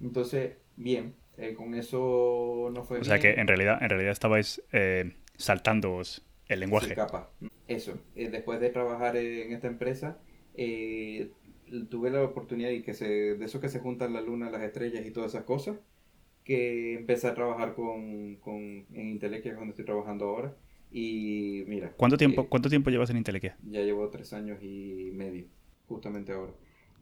Entonces, 0.00 0.56
bien, 0.76 1.14
eh, 1.36 1.54
con 1.54 1.74
eso 1.74 2.70
no 2.72 2.84
fue. 2.84 3.00
O 3.00 3.04
sea 3.04 3.18
que 3.18 3.32
en 3.32 3.46
realidad, 3.46 3.78
en 3.82 3.88
realidad 3.88 4.12
estabais 4.12 4.62
eh, 4.72 5.14
saltando 5.36 6.02
el 6.48 6.60
lenguaje. 6.60 6.94
capa. 6.94 7.30
Eso. 7.66 7.98
Eh, 8.14 8.28
después 8.28 8.60
de 8.60 8.70
trabajar 8.70 9.16
en 9.16 9.52
esta 9.52 9.66
empresa, 9.66 10.18
eh, 10.54 11.30
tuve 11.90 12.10
la 12.10 12.22
oportunidad 12.22 12.70
y 12.70 12.82
que 12.82 12.94
se, 12.94 13.06
de 13.06 13.44
eso 13.44 13.60
que 13.60 13.68
se 13.68 13.80
juntan 13.80 14.12
la 14.12 14.20
luna, 14.20 14.50
las 14.50 14.62
estrellas 14.62 15.06
y 15.06 15.10
todas 15.10 15.34
esas 15.34 15.44
cosas, 15.44 15.76
que 16.44 16.94
empecé 16.94 17.26
a 17.28 17.34
trabajar 17.34 17.74
con, 17.74 18.36
con 18.36 18.86
en 18.92 19.08
Intelequia, 19.10 19.42
que 19.42 19.48
es 19.50 19.56
donde 19.56 19.70
estoy 19.70 19.84
trabajando 19.84 20.26
ahora. 20.26 20.56
Y 20.90 21.64
mira. 21.66 21.92
¿Cuánto 21.96 22.16
tiempo, 22.16 22.48
¿cuánto 22.48 22.68
tiempo 22.68 22.90
llevas 22.90 23.10
en 23.10 23.16
Intelequia? 23.16 23.56
Ya 23.68 23.80
llevo 23.80 24.08
tres 24.10 24.32
años 24.32 24.62
y 24.62 25.10
medio, 25.12 25.46
justamente 25.88 26.32
ahora 26.32 26.52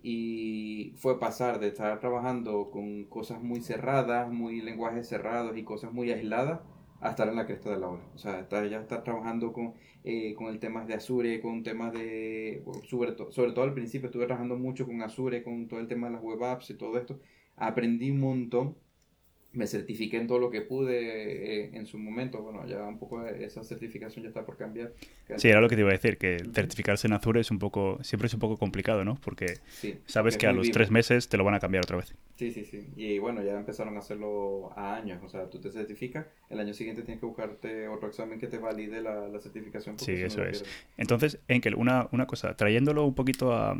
y 0.02 0.92
fue 0.96 1.20
pasar 1.20 1.60
de 1.60 1.68
estar 1.68 2.00
trabajando 2.00 2.70
con 2.70 3.04
cosas 3.04 3.40
muy 3.40 3.60
cerradas, 3.60 4.30
muy 4.32 4.60
lenguajes 4.60 5.08
cerrados 5.08 5.56
y 5.56 5.62
cosas 5.62 5.92
muy 5.92 6.10
aisladas, 6.10 6.60
a 7.02 7.10
estar 7.10 7.28
en 7.28 7.36
la 7.36 7.46
cresta 7.46 7.70
de 7.70 7.78
la 7.78 7.88
ola. 7.88 8.02
O 8.14 8.18
sea, 8.18 8.48
ya 8.48 8.80
estar 8.80 9.02
trabajando 9.04 9.52
con, 9.52 9.74
eh, 10.04 10.34
con 10.34 10.48
el 10.48 10.58
tema 10.60 10.84
de 10.84 10.94
Azure, 10.94 11.40
con 11.40 11.62
temas 11.62 11.92
de, 11.92 12.64
sobre, 12.88 13.16
sobre 13.30 13.52
todo 13.52 13.64
al 13.64 13.74
principio 13.74 14.06
estuve 14.06 14.26
trabajando 14.26 14.56
mucho 14.56 14.86
con 14.86 15.02
Azure, 15.02 15.42
con 15.42 15.68
todo 15.68 15.80
el 15.80 15.88
tema 15.88 16.06
de 16.08 16.14
las 16.14 16.22
web 16.22 16.42
apps 16.44 16.70
y 16.70 16.74
todo 16.74 16.96
esto. 16.98 17.20
Aprendí 17.56 18.10
un 18.10 18.20
montón 18.20 18.78
me 19.52 19.66
certifiqué 19.66 20.16
en 20.16 20.26
todo 20.26 20.38
lo 20.38 20.50
que 20.50 20.62
pude 20.62 21.64
eh, 21.64 21.70
en 21.74 21.86
su 21.86 21.98
momento. 21.98 22.42
Bueno, 22.42 22.66
ya 22.66 22.82
un 22.84 22.98
poco 22.98 23.26
esa 23.26 23.62
certificación 23.62 24.22
ya 24.22 24.28
está 24.28 24.44
por 24.44 24.56
cambiar. 24.56 24.92
Sí, 25.36 25.48
era 25.48 25.60
lo 25.60 25.68
que 25.68 25.76
te 25.76 25.82
iba 25.82 25.90
a 25.90 25.92
decir, 25.92 26.16
que 26.16 26.38
certificarse 26.52 27.06
en 27.06 27.12
Azure 27.12 27.40
es 27.40 27.50
un 27.50 27.58
poco, 27.58 27.98
siempre 28.02 28.26
es 28.26 28.34
un 28.34 28.40
poco 28.40 28.56
complicado, 28.56 29.04
¿no? 29.04 29.18
Porque 29.22 29.58
sabes 30.06 30.36
que 30.36 30.46
a 30.46 30.52
los 30.52 30.70
tres 30.70 30.90
meses 30.90 31.28
te 31.28 31.36
lo 31.36 31.44
van 31.44 31.54
a 31.54 31.60
cambiar 31.60 31.84
otra 31.84 31.98
vez. 31.98 32.14
Sí, 32.36 32.50
sí, 32.50 32.64
sí. 32.64 32.86
Y 32.96 33.18
bueno, 33.18 33.42
ya 33.42 33.56
empezaron 33.58 33.96
a 33.96 34.00
hacerlo 34.00 34.72
a 34.76 34.96
años. 34.96 35.22
O 35.22 35.28
sea, 35.28 35.48
tú 35.48 35.60
te 35.60 35.70
certificas, 35.70 36.26
el 36.48 36.58
año 36.58 36.74
siguiente 36.74 37.02
tienes 37.02 37.20
que 37.20 37.26
buscarte 37.26 37.88
otro 37.88 38.08
examen 38.08 38.38
que 38.38 38.46
te 38.46 38.58
valide 38.58 39.00
la, 39.00 39.28
la 39.28 39.40
certificación. 39.40 39.98
Sí, 39.98 40.12
eso 40.12 40.44
es. 40.44 40.64
Entonces, 40.96 41.38
Enkel, 41.48 41.74
una, 41.74 42.08
una 42.12 42.26
cosa, 42.26 42.56
trayéndolo 42.56 43.04
un 43.04 43.14
poquito 43.14 43.54
a... 43.54 43.76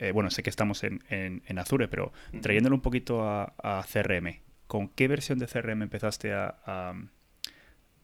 Eh, 0.00 0.10
bueno, 0.10 0.28
sé 0.30 0.42
que 0.42 0.50
estamos 0.50 0.82
en, 0.82 1.02
en, 1.08 1.58
Azure, 1.58 1.86
pero 1.86 2.12
trayéndolo 2.42 2.74
un 2.74 2.82
poquito 2.82 3.22
a, 3.22 3.54
a 3.62 3.84
CRM, 3.84 4.40
¿Con 4.66 4.88
qué 4.88 5.08
versión 5.08 5.38
de 5.38 5.46
CRM 5.46 5.82
empezaste 5.82 6.32
a, 6.32 6.56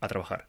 a, 0.01 0.09
trabajar? 0.09 0.49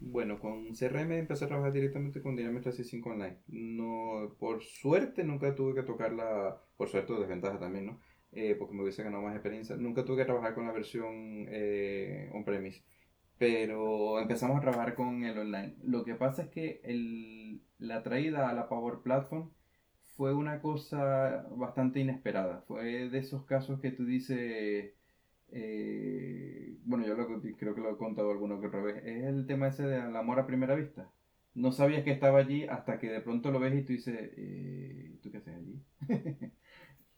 Bueno, 0.00 0.38
con 0.38 0.74
CRM 0.74 1.12
empecé 1.12 1.44
a 1.44 1.48
trabajar 1.48 1.72
directamente 1.72 2.20
con 2.20 2.36
Dynamics 2.36 2.64
365 2.64 3.10
Online. 3.10 3.38
No, 3.48 4.34
por 4.38 4.62
suerte 4.62 5.24
nunca 5.24 5.54
tuve 5.54 5.74
que 5.74 5.82
tocarla, 5.82 6.60
por 6.76 6.88
suerte 6.88 7.14
desventaja 7.14 7.58
también, 7.58 7.86
¿no? 7.86 8.00
Eh, 8.32 8.54
porque 8.58 8.74
me 8.74 8.82
hubiese 8.82 9.02
ganado 9.02 9.22
más 9.22 9.34
experiencia. 9.34 9.76
Nunca 9.76 10.04
tuve 10.04 10.18
que 10.18 10.24
trabajar 10.26 10.54
con 10.54 10.66
la 10.66 10.72
versión 10.72 11.46
eh, 11.48 12.30
on-premise. 12.34 12.84
Pero 13.38 14.18
empezamos 14.20 14.58
a 14.58 14.60
trabajar 14.60 14.94
con 14.94 15.24
el 15.24 15.38
online. 15.38 15.76
Lo 15.82 16.04
que 16.04 16.14
pasa 16.14 16.42
es 16.42 16.48
que 16.48 16.80
el, 16.84 17.62
la 17.78 18.02
traída 18.02 18.48
a 18.48 18.54
la 18.54 18.68
Power 18.68 19.00
Platform 19.02 19.50
fue 20.16 20.34
una 20.34 20.60
cosa 20.60 21.46
bastante 21.50 22.00
inesperada. 22.00 22.62
Fue 22.66 23.08
de 23.08 23.18
esos 23.18 23.44
casos 23.44 23.80
que 23.80 23.90
tú 23.90 24.04
dices 24.04 24.95
eh, 25.52 26.76
bueno, 26.84 27.06
yo 27.06 27.14
lo, 27.14 27.26
creo 27.56 27.74
que 27.74 27.80
lo 27.80 27.90
he 27.90 27.96
contado 27.96 28.30
alguno 28.30 28.60
que 28.60 28.66
otra 28.68 28.82
vez, 28.82 29.04
es 29.04 29.24
el 29.24 29.46
tema 29.46 29.68
ese 29.68 29.86
del 29.86 30.14
amor 30.16 30.38
a 30.38 30.46
primera 30.46 30.74
vista. 30.74 31.10
No 31.54 31.72
sabías 31.72 32.04
que 32.04 32.12
estaba 32.12 32.38
allí 32.38 32.64
hasta 32.64 32.98
que 32.98 33.08
de 33.10 33.20
pronto 33.20 33.50
lo 33.50 33.60
ves 33.60 33.74
y 33.74 33.82
tú 33.84 33.92
dices, 33.92 34.16
eh, 34.36 35.18
¿tú 35.22 35.30
qué 35.30 35.38
haces 35.38 35.54
allí? 35.56 35.82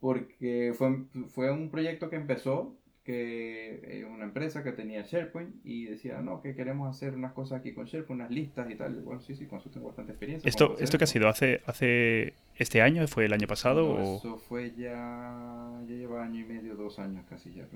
Porque 0.00 0.72
fue, 0.76 1.06
fue 1.28 1.50
un 1.52 1.70
proyecto 1.70 2.08
que 2.10 2.16
empezó 2.16 2.78
que 3.08 3.80
eh, 3.84 4.04
una 4.04 4.24
empresa 4.24 4.62
que 4.62 4.72
tenía 4.72 5.00
SharePoint 5.00 5.64
y 5.64 5.86
decía, 5.86 6.20
no, 6.20 6.42
que 6.42 6.54
queremos 6.54 6.94
hacer 6.94 7.14
unas 7.14 7.32
cosas 7.32 7.60
aquí 7.60 7.72
con 7.72 7.86
SharePoint, 7.86 8.20
unas 8.20 8.30
listas 8.30 8.70
y 8.70 8.74
tal. 8.74 8.96
Bueno, 8.96 9.22
sí, 9.22 9.34
sí, 9.34 9.46
con 9.46 9.60
eso 9.60 9.70
tengo 9.70 9.86
bastante 9.86 10.12
experiencia. 10.12 10.46
¿Esto, 10.46 10.76
¿esto 10.78 10.98
qué 10.98 11.04
ha 11.04 11.06
sido? 11.06 11.26
¿Hace, 11.26 11.62
¿Hace 11.64 12.34
este 12.56 12.82
año? 12.82 13.08
¿Fue 13.08 13.24
el 13.24 13.32
año 13.32 13.46
pasado? 13.46 13.98
Eso 13.98 14.36
fue 14.36 14.74
ya, 14.76 15.80
ya 15.88 15.94
lleva 15.94 16.22
año 16.22 16.40
y 16.40 16.44
medio, 16.44 16.76
dos 16.76 16.98
años 16.98 17.24
casi 17.30 17.50
ya. 17.54 17.66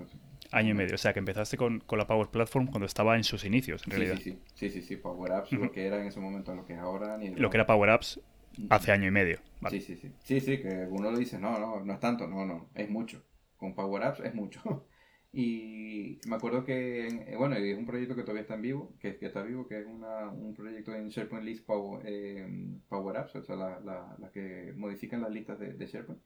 Año 0.51 0.69
y 0.69 0.73
medio, 0.75 0.93
o 0.93 0.99
sea 0.99 1.13
que 1.13 1.19
empezaste 1.19 1.57
con, 1.57 1.79
con, 1.79 1.97
la 1.97 2.05
Power 2.05 2.27
Platform 2.27 2.67
cuando 2.67 2.85
estaba 2.85 3.15
en 3.15 3.23
sus 3.23 3.43
inicios, 3.43 3.81
en 3.87 3.91
realidad. 3.91 4.19
Sí, 4.21 4.37
sí, 4.53 4.69
sí, 4.69 4.83
sí, 4.83 4.97
Power 4.97 5.31
Apps, 5.31 5.51
lo 5.51 5.71
que 5.71 5.87
era 5.87 5.99
en 5.99 6.09
ese 6.09 6.19
momento, 6.19 6.53
lo 6.53 6.63
que 6.63 6.73
es 6.73 6.79
ahora. 6.79 7.17
Ni 7.17 7.29
lo 7.29 7.49
que 7.49 7.57
era 7.57 7.65
Power 7.65 7.89
Apps 7.89 8.21
hace 8.69 8.91
año 8.91 9.07
y 9.07 9.11
medio. 9.11 9.39
Sí, 9.71 9.81
sí, 9.81 9.95
sí. 9.95 10.11
Sí, 10.19 10.39
sí, 10.41 10.59
que 10.59 10.85
uno 10.91 11.09
lo 11.09 11.17
dice, 11.17 11.39
no, 11.39 11.57
no, 11.57 11.79
no 11.83 11.93
es 11.93 11.99
tanto, 11.99 12.27
no, 12.27 12.45
no, 12.45 12.69
es 12.75 12.87
mucho. 12.87 13.23
Con 13.57 13.73
Power 13.73 14.03
Apps 14.03 14.19
es 14.19 14.35
mucho. 14.35 14.85
Y 15.35 16.19
me 16.27 16.35
acuerdo 16.35 16.63
que, 16.63 17.07
eh, 17.07 17.35
bueno, 17.35 17.55
es 17.55 17.75
un 17.75 17.87
proyecto 17.87 18.15
que 18.15 18.21
todavía 18.21 18.43
está 18.43 18.53
en 18.53 18.61
vivo, 18.61 18.93
que, 18.99 19.17
que 19.17 19.25
está 19.25 19.41
vivo, 19.41 19.67
que 19.67 19.79
es 19.79 19.87
una, 19.87 20.29
un 20.29 20.53
proyecto 20.53 20.93
en 20.93 21.09
SharePoint 21.09 21.43
List 21.43 21.65
Power, 21.65 22.03
eh, 22.05 22.47
Power 22.87 23.17
Apps, 23.17 23.35
o 23.37 23.41
sea, 23.41 23.55
las 23.55 23.83
la, 23.83 24.15
la 24.19 24.31
que 24.31 24.73
modifican 24.77 25.21
las 25.21 25.31
listas 25.31 25.57
de, 25.57 25.87
SharePoint. 25.87 26.21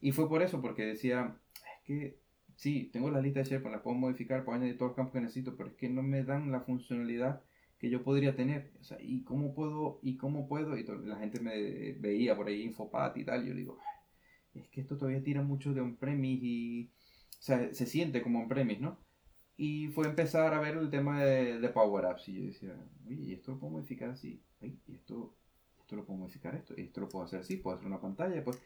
Y 0.00 0.12
fue 0.12 0.28
por 0.28 0.42
eso, 0.42 0.62
porque 0.62 0.86
decía, 0.86 1.36
es 1.56 1.84
que 1.84 2.18
sí, 2.54 2.88
tengo 2.92 3.10
la 3.10 3.20
lista 3.20 3.40
de 3.40 3.46
SharePoint, 3.46 3.76
la 3.76 3.82
puedo 3.82 3.96
modificar, 3.96 4.44
puedo 4.44 4.56
añadir 4.58 4.78
todos 4.78 4.90
los 4.90 4.96
campos 4.96 5.14
que 5.14 5.20
necesito, 5.22 5.56
pero 5.56 5.70
es 5.70 5.74
que 5.74 5.88
no 5.88 6.04
me 6.04 6.22
dan 6.22 6.52
la 6.52 6.60
funcionalidad 6.60 7.42
que 7.80 7.90
yo 7.90 8.04
podría 8.04 8.36
tener. 8.36 8.70
O 8.80 8.84
sea, 8.84 8.96
¿y 9.00 9.24
cómo 9.24 9.54
puedo? 9.54 9.98
¿Y 10.02 10.16
cómo 10.16 10.46
puedo? 10.46 10.78
Y 10.78 10.84
la 10.84 11.16
gente 11.16 11.40
me 11.40 11.94
veía 11.94 12.36
por 12.36 12.46
ahí 12.46 12.62
Infopat 12.62 13.16
y 13.16 13.24
tal, 13.24 13.44
y 13.44 13.48
yo 13.48 13.54
digo, 13.56 13.78
es 14.54 14.68
que 14.68 14.82
esto 14.82 14.96
todavía 14.96 15.20
tira 15.24 15.42
mucho 15.42 15.74
de 15.74 15.80
on-premise 15.80 16.44
y 16.44 16.90
o 17.42 17.44
sea, 17.44 17.74
se 17.74 17.86
siente 17.86 18.22
como 18.22 18.38
un 18.38 18.46
premis, 18.46 18.80
¿no? 18.80 18.96
Y 19.56 19.88
fue 19.88 20.06
empezar 20.06 20.54
a 20.54 20.60
ver 20.60 20.76
el 20.76 20.90
tema 20.90 21.24
de, 21.24 21.58
de 21.58 21.68
Power 21.70 22.06
Apps. 22.06 22.28
Y 22.28 22.34
yo 22.34 22.44
decía, 22.44 22.76
oye, 23.04 23.16
¿y 23.16 23.32
esto 23.32 23.50
lo 23.50 23.58
puedo 23.58 23.72
modificar 23.72 24.10
así? 24.10 24.40
¿y 24.60 24.94
esto, 24.94 25.34
esto 25.80 25.96
lo 25.96 26.04
puedo 26.04 26.20
modificar 26.20 26.54
esto? 26.54 26.74
¿Y 26.76 26.82
esto 26.82 27.00
lo 27.00 27.08
puedo 27.08 27.24
hacer 27.24 27.40
así? 27.40 27.56
¿Puedo 27.56 27.74
hacer 27.74 27.88
una 27.88 28.00
pantalla? 28.00 28.44
Pues... 28.44 28.62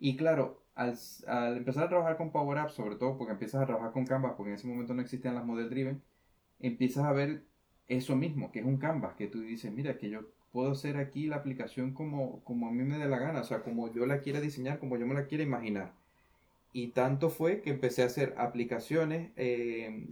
Y 0.00 0.16
claro, 0.16 0.64
al, 0.74 0.98
al, 1.28 1.58
empezar 1.58 1.84
a 1.84 1.88
trabajar 1.88 2.16
con 2.16 2.32
Power 2.32 2.58
Apps, 2.58 2.72
sobre 2.72 2.96
todo 2.96 3.16
porque 3.16 3.34
empiezas 3.34 3.62
a 3.62 3.66
trabajar 3.66 3.92
con 3.92 4.04
Canvas, 4.04 4.32
porque 4.36 4.50
en 4.50 4.56
ese 4.56 4.66
momento 4.66 4.94
no 4.94 5.02
existían 5.02 5.36
las 5.36 5.44
Model 5.44 5.70
Driven, 5.70 6.02
empiezas 6.58 7.04
a 7.04 7.12
ver 7.12 7.44
eso 7.86 8.16
mismo, 8.16 8.50
que 8.50 8.58
es 8.58 8.64
un 8.64 8.78
Canvas, 8.78 9.14
que 9.14 9.28
tú 9.28 9.42
dices, 9.42 9.72
mira, 9.72 9.96
que 9.96 10.10
yo 10.10 10.22
puedo 10.50 10.72
hacer 10.72 10.96
aquí 10.96 11.28
la 11.28 11.36
aplicación 11.36 11.94
como, 11.94 12.42
como 12.42 12.66
a 12.66 12.72
mí 12.72 12.82
me 12.82 12.98
dé 12.98 13.08
la 13.08 13.20
gana, 13.20 13.42
o 13.42 13.44
sea, 13.44 13.62
como 13.62 13.92
yo 13.92 14.06
la 14.06 14.22
quiera 14.22 14.40
diseñar, 14.40 14.80
como 14.80 14.96
yo 14.96 15.06
me 15.06 15.14
la 15.14 15.26
quiera 15.26 15.44
imaginar. 15.44 15.92
Y 16.72 16.88
tanto 16.88 17.30
fue 17.30 17.62
que 17.62 17.70
empecé 17.70 18.02
a 18.02 18.06
hacer 18.06 18.34
aplicaciones, 18.36 19.32
eh, 19.36 20.06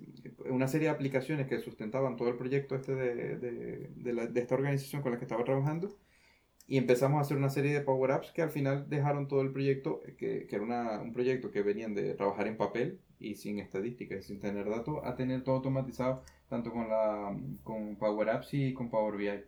una 0.48 0.68
serie 0.68 0.88
de 0.88 0.94
aplicaciones 0.94 1.46
que 1.46 1.58
sustentaban 1.60 2.16
todo 2.16 2.28
el 2.28 2.36
proyecto 2.36 2.74
este 2.74 2.94
de, 2.94 3.36
de, 3.36 4.28
de, 4.28 4.40
esta 4.40 4.54
organización 4.54 5.02
con 5.02 5.12
la 5.12 5.18
que 5.18 5.24
estaba 5.24 5.44
trabajando. 5.44 5.96
Y 6.66 6.78
empezamos 6.78 7.18
a 7.18 7.20
hacer 7.20 7.36
una 7.36 7.50
serie 7.50 7.72
de 7.72 7.80
Power 7.82 8.10
Apps 8.10 8.32
que 8.32 8.42
al 8.42 8.50
final 8.50 8.88
dejaron 8.88 9.28
todo 9.28 9.42
el 9.42 9.52
proyecto, 9.52 10.02
que, 10.18 10.46
que 10.46 10.56
era 10.56 10.64
una, 10.64 11.00
un 11.00 11.12
proyecto 11.12 11.50
que 11.50 11.62
venían 11.62 11.94
de 11.94 12.14
trabajar 12.14 12.46
en 12.48 12.56
papel 12.56 13.00
y 13.20 13.36
sin 13.36 13.58
estadísticas, 13.60 14.24
sin 14.26 14.40
tener 14.40 14.68
datos, 14.68 14.98
a 15.04 15.14
tener 15.14 15.44
todo 15.44 15.56
automatizado 15.56 16.22
tanto 16.48 16.72
con, 16.72 16.88
la, 16.88 17.36
con 17.62 17.96
Power 17.96 18.30
Apps 18.30 18.54
y 18.54 18.74
con 18.74 18.90
Power 18.90 19.16
BI. 19.16 19.44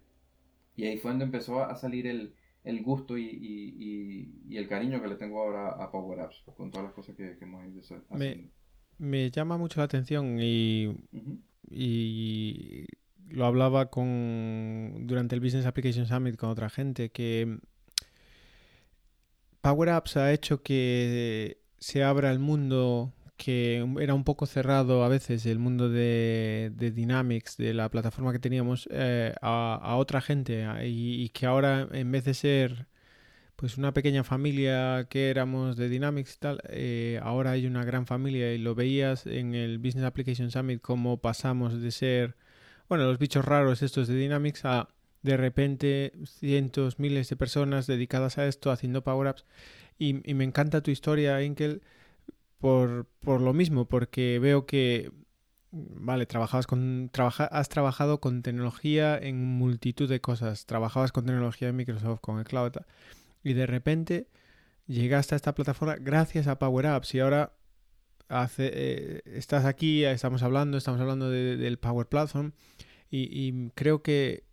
Y 0.77 0.87
ahí 0.87 0.99
fue 0.99 1.11
donde 1.11 1.25
empezó 1.25 1.65
a 1.65 1.75
salir 1.75 2.07
el, 2.07 2.35
el 2.65 2.83
gusto 2.83 3.17
y, 3.17 3.25
y, 3.25 4.33
y, 4.49 4.57
el 4.57 4.69
cariño 4.69 5.01
que 5.01 5.09
le 5.09 5.15
tengo 5.15 5.41
ahora 5.43 5.71
a 5.71 5.91
Power 5.91 6.21
Apps, 6.21 6.43
con 6.57 6.71
todas 6.71 6.87
las 6.87 6.95
cosas 6.95 7.17
que, 7.17 7.37
hemos 7.41 7.67
ido 7.67 7.81
haciendo. 7.81 8.07
Me, 8.11 8.51
me, 8.99 9.31
llama 9.31 9.57
mucho 9.57 9.81
la 9.81 9.85
atención 9.85 10.39
y, 10.41 10.95
y 11.71 12.87
lo 13.29 13.47
hablaba 13.47 13.91
con 13.91 15.07
durante 15.07 15.35
el 15.35 15.41
Business 15.41 15.67
Application 15.67 16.07
Summit 16.07 16.37
con 16.37 16.51
otra 16.51 16.69
gente 16.69 17.11
que 17.11 17.59
Power 19.61 19.91
Apps 19.91 20.17
ha 20.17 20.33
hecho 20.33 20.63
que 20.63 21.61
se 21.79 22.03
abra 22.03 22.31
el 22.31 22.39
mundo 22.39 23.13
que 23.39 23.87
era 24.01 24.15
un 24.15 24.25
poco 24.25 24.47
cerrado 24.47 25.05
a 25.05 25.09
veces 25.09 25.47
el 25.47 25.61
mundo 25.61 25.89
de, 25.89 26.73
Dynamics, 26.77 27.57
de 27.57 27.73
la 27.73 27.89
plataforma 27.89 28.33
que 28.33 28.41
teníamos, 28.41 28.89
eh, 28.93 29.33
a, 29.41 29.95
otra 29.97 30.21
gente 30.21 30.67
y, 30.85 31.29
que 31.31 31.47
ahora 31.47 31.89
en 31.93 32.11
vez 32.13 32.25
de 32.25 32.35
ser 32.35 32.89
pues 33.57 33.79
una 33.79 33.93
pequeña 33.95 34.25
familia 34.25 35.07
que 35.11 35.31
éramos 35.31 35.77
de 35.77 35.89
Dynamics 35.89 36.35
y 36.37 36.39
tal, 36.39 36.61
eh, 36.69 37.21
ahora 37.23 37.53
hay 37.53 37.67
una 37.67 37.85
gran 37.85 38.07
familia 38.07 38.53
y 38.55 38.59
lo 38.59 38.75
veías 38.75 39.27
en 39.27 39.55
el 39.55 39.79
Business 39.79 40.05
Application 40.05 40.51
Summit 40.51 40.81
como 40.81 41.19
pasamos 41.19 41.81
de 41.81 41.91
ser, 41.93 42.37
bueno, 42.89 43.05
los 43.05 43.19
bichos 43.19 43.45
raros 43.45 43.83
estos 43.83 44.09
de 44.09 44.17
Dynamics 44.17 44.65
a 44.65 44.89
de 45.23 45.37
repente 45.37 46.13
cientos, 46.27 46.99
miles 46.99 47.29
de 47.29 47.37
personas 47.37 47.87
dedicadas 47.87 48.39
a 48.39 48.47
esto, 48.47 48.71
haciendo 48.71 49.03
power-ups. 49.03 49.45
Y, 49.99 50.29
y, 50.31 50.35
me 50.35 50.45
encanta 50.45 50.81
tu 50.83 50.91
historia, 50.93 51.43
Inkel, 51.43 51.83
por, 52.59 53.07
por 53.21 53.41
lo 53.41 53.53
mismo, 53.53 53.87
porque 53.87 54.39
veo 54.39 54.67
que, 54.67 55.13
vale, 55.71 56.27
trabajabas 56.27 56.67
con, 56.67 57.09
trabaja, 57.13 57.45
has 57.45 57.69
trabajado 57.69 58.21
con 58.21 58.43
tecnología 58.43 59.19
en 59.19 59.45
multitud 59.45 60.09
de 60.09 60.21
cosas, 60.21 60.67
trabajabas 60.67 61.13
con 61.13 61.25
tecnología 61.27 61.69
en 61.69 61.77
Microsoft, 61.77 62.21
con 62.21 62.39
el 62.39 62.45
cloud, 62.45 62.73
y 63.45 63.53
de 63.55 63.67
repente 63.67 64.29
llegaste 64.87 65.35
a 65.35 65.37
esta 65.37 65.55
plataforma 65.55 65.97
gracias 65.97 66.47
a 66.47 66.59
Power 66.59 66.87
Apps 66.87 67.15
y 67.15 67.21
ahora 67.21 67.53
hace, 68.29 68.71
eh, 68.73 69.23
estás 69.25 69.65
aquí, 69.65 70.05
estamos 70.05 70.43
hablando, 70.43 70.77
estamos 70.77 71.01
hablando 71.01 71.31
del 71.31 71.79
Power 71.79 72.07
Platform 72.07 72.53
y, 73.11 73.71
creo 73.71 74.03
que, 74.03 74.45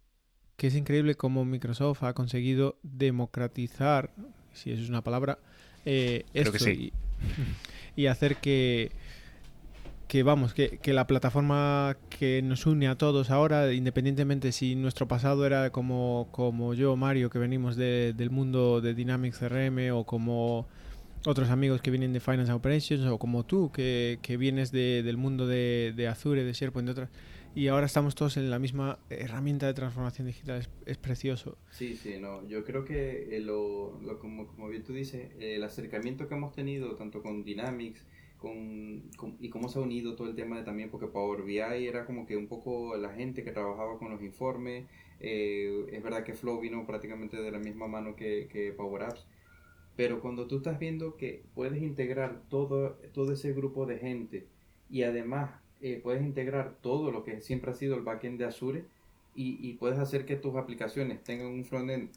que, 0.55 0.67
es 0.67 0.75
increíble 0.75 1.15
cómo 1.15 1.43
Microsoft 1.43 2.03
ha 2.03 2.13
conseguido 2.13 2.77
democratizar, 2.83 4.11
si 4.53 4.71
eso 4.71 4.83
es 4.83 4.89
una 4.89 5.03
palabra, 5.03 5.39
eh, 5.83 6.23
esto. 6.33 6.53
Que 6.53 6.59
sí. 6.59 6.93
y 7.95 8.07
hacer 8.07 8.37
que, 8.37 8.91
que 10.07 10.23
vamos, 10.23 10.53
que, 10.53 10.77
que, 10.77 10.93
la 10.93 11.07
plataforma 11.07 11.97
que 12.09 12.41
nos 12.41 12.65
une 12.65 12.87
a 12.87 12.95
todos 12.95 13.29
ahora, 13.29 13.73
independientemente 13.73 14.51
si 14.51 14.75
nuestro 14.75 15.07
pasado 15.07 15.45
era 15.45 15.71
como, 15.71 16.27
como 16.31 16.73
yo, 16.73 16.95
Mario, 16.95 17.29
que 17.29 17.39
venimos 17.39 17.75
de, 17.75 18.13
del 18.15 18.29
mundo 18.29 18.81
de 18.81 18.93
Dynamics 18.93 19.39
CRM, 19.39 19.91
o 19.93 20.05
como 20.05 20.67
otros 21.25 21.49
amigos 21.49 21.81
que 21.81 21.91
vienen 21.91 22.13
de 22.13 22.19
Finance 22.19 22.51
Operations, 22.51 23.05
o 23.05 23.17
como 23.17 23.43
tú, 23.43 23.71
que, 23.71 24.19
que 24.21 24.37
vienes 24.37 24.71
de, 24.71 25.01
del 25.03 25.17
mundo 25.17 25.47
de, 25.47 25.93
de, 25.95 26.07
Azure, 26.07 26.43
de 26.43 26.53
SharePoint, 26.53 26.85
de 26.85 26.91
otras, 26.91 27.09
y 27.55 27.69
ahora 27.69 27.85
estamos 27.85 28.15
todos 28.15 28.35
en 28.35 28.49
la 28.49 28.59
misma 28.59 28.99
herramienta 29.09 29.65
de 29.65 29.73
transformación 29.73 30.27
digital, 30.27 30.67
es, 30.85 30.97
precioso. 30.97 31.57
Sí, 31.71 31.95
sí, 31.95 32.17
no, 32.19 32.45
yo 32.47 32.65
creo 32.65 32.83
que 32.83 33.37
eh, 33.37 33.39
lo, 33.39 33.97
lo, 34.01 34.19
como, 34.19 34.47
como 34.47 34.67
bien 34.67 34.83
tú 34.83 34.91
dices, 34.91 35.31
el 35.39 35.63
acercamiento 35.63 36.27
que 36.27 36.35
hemos 36.35 36.53
tenido 36.53 36.95
tanto 36.95 37.23
con 37.23 37.45
Dynamics, 37.45 38.05
con, 38.37 39.09
y 39.39 39.49
cómo 39.49 39.69
se 39.69 39.79
ha 39.79 39.81
unido 39.81 40.15
todo 40.15 40.27
el 40.27 40.35
tema 40.35 40.57
de 40.57 40.63
también, 40.63 40.89
porque 40.89 41.07
Power 41.07 41.43
BI 41.43 41.59
era 41.59 42.05
como 42.05 42.25
que 42.25 42.35
un 42.35 42.47
poco 42.47 42.97
la 42.97 43.13
gente 43.13 43.43
que 43.43 43.51
trabajaba 43.51 43.97
con 43.97 44.11
los 44.11 44.21
informes. 44.21 44.85
Eh, 45.21 45.85
es 45.93 46.03
verdad 46.03 46.23
que 46.23 46.33
Flow 46.33 46.59
vino 46.59 46.85
prácticamente 46.85 47.37
de 47.37 47.51
la 47.51 47.59
misma 47.59 47.87
mano 47.87 48.17
que, 48.17 48.49
que 48.51 48.73
Power 48.73 49.03
Apps. 49.03 49.25
Pero 49.95 50.19
cuando 50.19 50.45
tú 50.45 50.57
estás 50.57 50.77
viendo 50.77 51.15
que 51.15 51.45
puedes 51.55 51.81
integrar 51.81 52.41
todo, 52.49 52.99
todo 53.13 53.31
ese 53.31 53.53
grupo 53.53 53.85
de 53.85 53.97
gente 53.97 54.47
y 54.89 55.03
además 55.03 55.51
eh, 55.85 55.99
puedes 56.01 56.23
integrar 56.23 56.77
todo 56.81 57.11
lo 57.11 57.23
que 57.23 57.41
siempre 57.41 57.69
ha 57.69 57.75
sido 57.75 57.95
el 57.95 58.01
backend 58.01 58.39
de 58.39 58.45
Azure 58.45 58.85
y, 59.35 59.69
y 59.69 59.73
puedes 59.73 59.99
hacer 59.99 60.25
que 60.25 60.35
tus 60.35 60.55
aplicaciones 60.55 61.23
tengan 61.23 61.45
un 61.45 61.63
frontend 61.63 62.09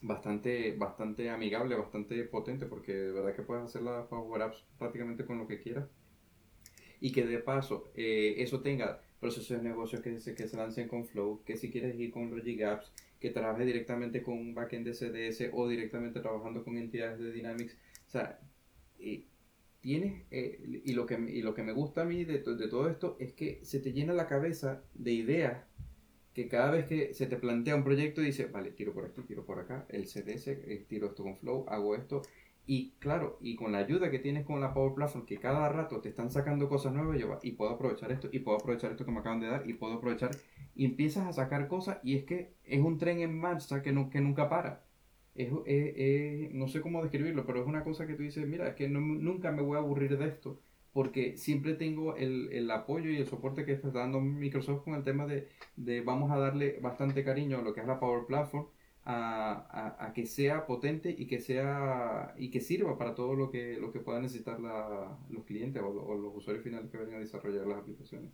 bastante, 0.00 0.76
bastante 0.76 1.28
amigable, 1.28 1.74
bastante 1.74 2.22
potente, 2.22 2.66
porque 2.66 2.92
de 2.92 3.10
verdad 3.10 3.34
que 3.34 3.42
puedes 3.42 3.64
hacer 3.64 3.82
las 3.82 4.06
Power 4.06 4.42
Apps 4.42 4.64
prácticamente 4.78 5.24
con 5.24 5.38
lo 5.38 5.48
que 5.48 5.58
quieras. 5.60 5.88
Y 7.00 7.10
que 7.10 7.26
de 7.26 7.38
paso 7.38 7.90
eh, 7.96 8.36
eso 8.38 8.60
tenga 8.60 9.00
procesos 9.18 9.56
de 9.56 9.68
negocio 9.68 10.00
que 10.00 10.20
se, 10.20 10.36
que 10.36 10.46
se 10.46 10.56
lancen 10.56 10.86
con 10.86 11.04
Flow, 11.04 11.42
que 11.44 11.56
si 11.56 11.72
quieres 11.72 11.98
ir 11.98 12.12
con 12.12 12.30
Logic 12.30 12.62
Apps, 12.62 12.92
que 13.18 13.30
trabajes 13.30 13.66
directamente 13.66 14.22
con 14.22 14.34
un 14.34 14.54
backend 14.54 14.86
de 14.86 14.94
CDS 14.94 15.50
o 15.52 15.66
directamente 15.66 16.20
trabajando 16.20 16.62
con 16.62 16.76
entidades 16.78 17.18
de 17.18 17.32
Dynamics. 17.32 17.76
O 18.06 18.10
sea, 18.10 18.38
eh, 19.00 19.24
tienes, 19.84 20.22
eh, 20.30 20.82
y, 20.82 20.94
lo 20.94 21.04
que, 21.04 21.14
y 21.14 21.42
lo 21.42 21.52
que 21.52 21.62
me 21.62 21.72
gusta 21.72 22.02
a 22.02 22.04
mí 22.06 22.24
de, 22.24 22.38
de 22.38 22.68
todo 22.68 22.88
esto 22.88 23.18
es 23.20 23.34
que 23.34 23.60
se 23.64 23.80
te 23.80 23.92
llena 23.92 24.14
la 24.14 24.26
cabeza 24.26 24.82
de 24.94 25.12
ideas 25.12 25.58
que 26.32 26.48
cada 26.48 26.70
vez 26.70 26.86
que 26.86 27.12
se 27.12 27.26
te 27.26 27.36
plantea 27.36 27.76
un 27.76 27.84
proyecto 27.84 28.22
dice, 28.22 28.46
vale, 28.46 28.70
tiro 28.70 28.94
por 28.94 29.04
aquí, 29.04 29.20
tiro 29.22 29.44
por 29.44 29.58
acá, 29.60 29.84
el 29.90 30.06
CDS, 30.06 30.48
eh, 30.48 30.86
tiro 30.88 31.08
esto 31.08 31.22
con 31.22 31.36
Flow, 31.36 31.66
hago 31.68 31.94
esto. 31.94 32.22
Y 32.66 32.92
claro, 32.98 33.36
y 33.42 33.56
con 33.56 33.72
la 33.72 33.78
ayuda 33.78 34.10
que 34.10 34.18
tienes 34.18 34.46
con 34.46 34.58
la 34.58 34.72
Power 34.72 34.94
Platform, 34.94 35.26
que 35.26 35.36
cada 35.36 35.68
rato 35.68 36.00
te 36.00 36.08
están 36.08 36.30
sacando 36.30 36.70
cosas 36.70 36.94
nuevas, 36.94 37.18
yo, 37.20 37.38
y 37.42 37.52
puedo 37.52 37.72
aprovechar 37.72 38.10
esto, 38.10 38.30
y 38.32 38.38
puedo 38.38 38.56
aprovechar 38.56 38.90
esto 38.90 39.04
que 39.04 39.12
me 39.12 39.20
acaban 39.20 39.40
de 39.40 39.48
dar, 39.48 39.68
y 39.68 39.74
puedo 39.74 39.92
aprovechar, 39.92 40.30
y 40.74 40.86
empiezas 40.86 41.26
a 41.26 41.32
sacar 41.34 41.68
cosas, 41.68 41.98
y 42.02 42.16
es 42.16 42.24
que 42.24 42.54
es 42.64 42.80
un 42.80 42.96
tren 42.96 43.20
en 43.20 43.38
marcha 43.38 43.82
que, 43.82 43.92
no, 43.92 44.08
que 44.08 44.22
nunca 44.22 44.48
para. 44.48 44.82
Es, 45.34 45.50
no 46.52 46.68
sé 46.68 46.80
cómo 46.80 47.02
describirlo, 47.02 47.44
pero 47.44 47.60
es 47.60 47.66
una 47.66 47.82
cosa 47.82 48.06
que 48.06 48.14
tú 48.14 48.22
dices, 48.22 48.46
mira, 48.46 48.68
es 48.68 48.74
que 48.74 48.88
nunca 48.88 49.50
me 49.50 49.62
voy 49.62 49.76
a 49.76 49.80
aburrir 49.80 50.16
de 50.16 50.28
esto 50.28 50.60
porque 50.94 51.36
siempre 51.36 51.74
tengo 51.74 52.14
el, 52.16 52.50
el, 52.52 52.70
apoyo 52.70 53.10
y 53.10 53.16
el 53.16 53.26
soporte 53.26 53.64
que 53.64 53.72
está 53.72 53.90
dando 53.90 54.20
Microsoft 54.20 54.84
con 54.84 54.94
el 54.94 55.02
tema 55.02 55.26
de, 55.26 55.48
de, 55.74 56.00
vamos 56.02 56.30
a 56.30 56.38
darle 56.38 56.78
bastante 56.80 57.24
cariño 57.24 57.58
a 57.58 57.62
lo 57.62 57.74
que 57.74 57.80
es 57.80 57.86
la 57.86 57.98
Power 57.98 58.26
Platform, 58.26 58.68
a, 59.04 59.96
a, 59.98 60.12
que 60.14 60.24
sea 60.24 60.66
potente 60.66 61.14
y 61.18 61.26
que 61.26 61.40
sea 61.40 62.34
y 62.38 62.50
que 62.50 62.60
sirva 62.60 62.96
para 62.96 63.14
todo 63.14 63.34
lo 63.34 63.50
que, 63.50 63.76
lo 63.76 63.92
que 63.92 63.98
puedan 63.98 64.22
necesitar 64.22 64.60
la, 64.60 65.18
los 65.30 65.44
clientes 65.44 65.82
o, 65.82 66.14
los 66.14 66.36
usuarios 66.36 66.64
finales 66.64 66.90
que 66.90 66.96
vayan 66.96 67.16
a 67.16 67.18
desarrollar 67.18 67.66
las 67.66 67.78
aplicaciones. 67.78 68.30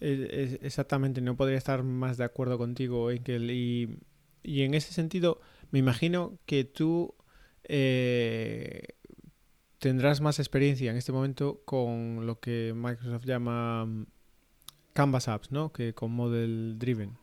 exactamente, 0.00 1.22
no 1.22 1.34
podría 1.34 1.56
estar 1.56 1.82
más 1.82 2.18
de 2.18 2.24
acuerdo 2.24 2.58
contigo, 2.58 3.10
Enkel. 3.10 3.50
Y, 3.50 3.98
y 4.42 4.62
en 4.62 4.74
ese 4.74 4.92
sentido, 4.92 5.40
me 5.74 5.80
imagino 5.80 6.38
que 6.46 6.62
tú 6.62 7.16
eh, 7.64 8.94
tendrás 9.80 10.20
más 10.20 10.38
experiencia 10.38 10.88
en 10.92 10.96
este 10.96 11.10
momento 11.10 11.62
con 11.64 12.26
lo 12.26 12.38
que 12.38 12.72
Microsoft 12.76 13.24
llama 13.24 13.84
mm, 13.84 14.06
Canvas 14.92 15.26
Apps, 15.26 15.50
¿no? 15.50 15.72
Que 15.72 15.92
con 15.92 16.12
Model 16.12 16.78
Driven. 16.78 17.18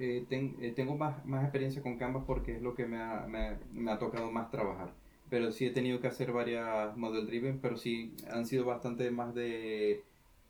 Eh, 0.00 0.26
eh, 0.28 0.72
tengo 0.74 0.96
más, 0.96 1.14
experiencia 1.44 1.80
con 1.80 1.96
Canvas 1.96 2.24
porque 2.26 2.56
es 2.56 2.62
lo 2.62 2.74
que 2.74 2.86
me 2.86 3.00
ha, 3.00 3.24
me, 3.28 3.92
ha, 3.92 3.98
tocado 4.00 4.32
más 4.32 4.50
trabajar. 4.50 4.92
Pero 5.30 5.52
sí 5.52 5.66
he 5.66 5.70
tenido 5.70 6.00
que 6.00 6.08
hacer 6.08 6.32
varias 6.32 6.96
Model 6.96 7.28
Driven, 7.28 7.60
pero 7.60 7.76
sí 7.76 8.16
han 8.32 8.46
sido 8.46 8.64
bastante 8.64 9.12
más 9.12 9.32
de... 9.32 10.02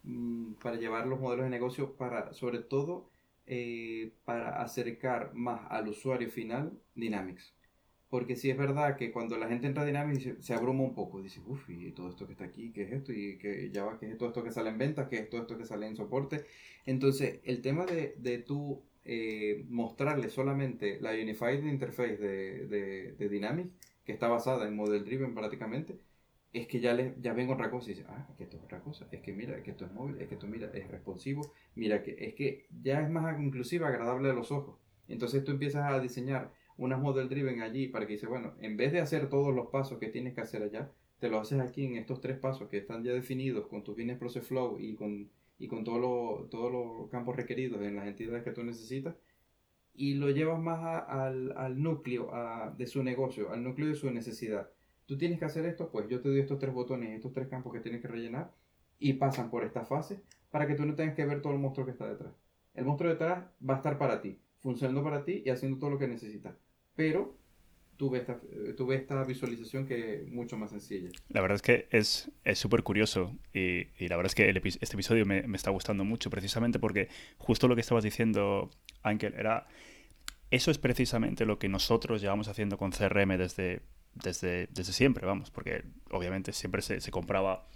Mm, 0.04 0.54
para 0.54 0.76
llevar 0.76 1.06
los 1.06 1.20
modelos 1.20 1.44
de 1.44 1.50
negocio, 1.50 1.92
para 1.96 2.32
sobre 2.32 2.60
todo 2.60 3.12
eh, 3.54 4.14
para 4.24 4.62
acercar 4.62 5.34
más 5.34 5.60
al 5.68 5.86
usuario 5.88 6.30
final 6.30 6.72
Dynamics. 6.94 7.54
Porque 8.08 8.34
sí 8.34 8.48
es 8.48 8.56
verdad 8.56 8.96
que 8.96 9.12
cuando 9.12 9.36
la 9.36 9.46
gente 9.46 9.66
entra 9.66 9.82
a 9.82 9.86
Dynamics 9.86 10.36
se 10.40 10.54
abruma 10.54 10.82
un 10.84 10.94
poco. 10.94 11.20
Dice, 11.20 11.40
uff, 11.46 11.68
y 11.68 11.92
todo 11.92 12.08
esto 12.08 12.26
que 12.26 12.32
está 12.32 12.44
aquí, 12.44 12.72
¿qué 12.72 12.84
es 12.84 12.92
esto? 12.92 13.12
Y 13.12 13.36
que 13.36 13.70
ya 13.70 13.84
va, 13.84 13.98
¿qué 13.98 14.10
es 14.10 14.16
todo 14.16 14.30
esto 14.30 14.42
que 14.42 14.52
sale 14.52 14.70
en 14.70 14.78
ventas? 14.78 15.06
¿Qué 15.06 15.18
es 15.18 15.28
todo 15.28 15.42
esto 15.42 15.58
que 15.58 15.66
sale 15.66 15.86
en 15.86 15.96
soporte? 15.96 16.46
Entonces, 16.86 17.40
el 17.44 17.60
tema 17.60 17.84
de, 17.84 18.14
de 18.16 18.38
tú 18.38 18.82
eh, 19.04 19.66
mostrarle 19.68 20.30
solamente 20.30 20.98
la 21.02 21.10
Unified 21.10 21.62
Interface 21.64 22.16
de, 22.16 22.66
de, 22.68 23.12
de, 23.12 23.28
Dynamics, 23.28 23.70
que 24.06 24.12
está 24.12 24.28
basada 24.28 24.66
en 24.66 24.76
Model 24.76 25.04
Driven 25.04 25.34
prácticamente, 25.34 25.98
es 26.52 26.66
que 26.66 26.80
ya, 26.80 26.92
le, 26.92 27.14
ya 27.20 27.32
ven 27.32 27.50
otra 27.50 27.70
cosa 27.70 27.90
y 27.90 27.94
dice, 27.94 28.06
ah, 28.08 28.28
que 28.36 28.44
esto 28.44 28.56
es 28.58 28.62
otra 28.62 28.80
cosa, 28.80 29.08
es 29.10 29.20
que 29.22 29.32
mira, 29.32 29.62
que 29.62 29.70
esto 29.70 29.86
es 29.86 29.92
móvil, 29.92 30.20
es 30.20 30.28
que 30.28 30.34
esto 30.34 30.46
mira, 30.46 30.70
es 30.74 30.86
responsivo, 30.88 31.52
mira, 31.74 32.02
que 32.02 32.16
es 32.18 32.34
que 32.34 32.66
ya 32.82 33.00
es 33.00 33.10
más 33.10 33.40
inclusive 33.40 33.86
agradable 33.86 34.30
a 34.30 34.34
los 34.34 34.52
ojos. 34.52 34.78
Entonces 35.08 35.44
tú 35.44 35.52
empiezas 35.52 35.90
a 35.90 35.98
diseñar 35.98 36.52
unas 36.76 37.00
model 37.00 37.28
driven 37.28 37.62
allí 37.62 37.88
para 37.88 38.06
que 38.06 38.14
dice, 38.14 38.26
bueno, 38.26 38.54
en 38.60 38.76
vez 38.76 38.92
de 38.92 39.00
hacer 39.00 39.28
todos 39.28 39.54
los 39.54 39.68
pasos 39.68 39.98
que 39.98 40.08
tienes 40.08 40.34
que 40.34 40.42
hacer 40.42 40.62
allá, 40.62 40.90
te 41.20 41.28
lo 41.28 41.38
haces 41.38 41.60
aquí 41.60 41.86
en 41.86 41.96
estos 41.96 42.20
tres 42.20 42.38
pasos 42.38 42.68
que 42.68 42.78
están 42.78 43.02
ya 43.04 43.12
definidos 43.12 43.66
con 43.68 43.82
tu 43.84 43.92
business 43.92 44.18
process 44.18 44.46
flow 44.46 44.78
y 44.78 44.94
con, 44.94 45.30
y 45.58 45.68
con 45.68 45.84
todos 45.84 46.00
los 46.00 47.08
campos 47.10 47.36
requeridos 47.36 47.80
en 47.82 47.96
las 47.96 48.06
entidades 48.06 48.42
que 48.42 48.50
tú 48.50 48.62
necesitas 48.62 49.14
y 49.94 50.14
lo 50.14 50.30
llevas 50.30 50.60
más 50.60 51.04
al, 51.06 51.52
al, 51.56 51.82
núcleo 51.82 52.30
de 52.76 52.86
su 52.86 53.02
negocio, 53.02 53.50
al 53.50 53.62
núcleo 53.62 53.88
de 53.88 53.94
su 53.94 54.10
necesidad. 54.10 54.70
Tú 55.06 55.18
tienes 55.18 55.38
que 55.38 55.44
hacer 55.44 55.66
esto, 55.66 55.90
pues 55.90 56.08
yo 56.08 56.20
te 56.20 56.28
doy 56.28 56.40
estos 56.40 56.58
tres 56.58 56.72
botones, 56.72 57.10
estos 57.10 57.32
tres 57.32 57.48
campos 57.48 57.72
que 57.72 57.80
tienes 57.80 58.00
que 58.00 58.08
rellenar 58.08 58.52
y 58.98 59.14
pasan 59.14 59.50
por 59.50 59.64
esta 59.64 59.84
fase 59.84 60.22
para 60.50 60.66
que 60.66 60.74
tú 60.74 60.86
no 60.86 60.94
tengas 60.94 61.14
que 61.14 61.24
ver 61.24 61.42
todo 61.42 61.52
el 61.52 61.58
monstruo 61.58 61.86
que 61.86 61.92
está 61.92 62.08
detrás. 62.08 62.32
El 62.74 62.84
monstruo 62.84 63.10
detrás 63.10 63.44
va 63.68 63.74
a 63.74 63.76
estar 63.78 63.98
para 63.98 64.20
ti, 64.20 64.38
funcionando 64.60 65.02
para 65.02 65.24
ti 65.24 65.42
y 65.44 65.50
haciendo 65.50 65.78
todo 65.78 65.90
lo 65.90 65.98
que 65.98 66.08
necesitas 66.08 66.54
pero 66.94 67.36
tuve 67.96 68.18
esta, 68.18 68.40
tuve 68.76 68.96
esta 68.96 69.22
visualización 69.24 69.86
que 69.86 70.22
es 70.22 70.28
mucho 70.28 70.56
más 70.56 70.70
sencilla. 70.70 71.10
La 71.28 71.40
verdad 71.40 71.56
es 71.56 71.62
que 71.62 71.86
es 71.90 72.58
súper 72.58 72.82
curioso 72.82 73.36
y, 73.52 73.86
y, 73.98 74.08
la 74.08 74.16
verdad 74.16 74.30
es 74.30 74.34
que 74.34 74.48
este 74.48 74.94
episodio 74.96 75.24
me, 75.24 75.42
me, 75.46 75.56
está 75.56 75.70
gustando 75.70 76.04
mucho 76.04 76.30
precisamente 76.30 76.78
porque 76.78 77.08
justo 77.38 77.68
lo 77.68 77.74
que 77.74 77.80
estabas 77.80 78.04
diciendo, 78.04 78.70
Ankel, 79.02 79.34
era... 79.34 79.66
Eso 80.50 80.70
es 80.70 80.76
precisamente 80.76 81.46
lo 81.46 81.58
que 81.58 81.70
nosotros 81.70 82.20
llevamos 82.20 82.46
haciendo 82.46 82.76
con 82.76 82.90
CRM 82.90 83.38
desde, 83.38 83.80
desde, 84.14 84.68
desde 84.72 84.92
siempre, 84.92 85.27
vamos, 85.27 85.51
porque 85.51 85.85
obviamente 86.11 86.53
siempre 86.53 86.83
se, 86.83 87.01
se 87.01 87.11
compraba 87.11 87.66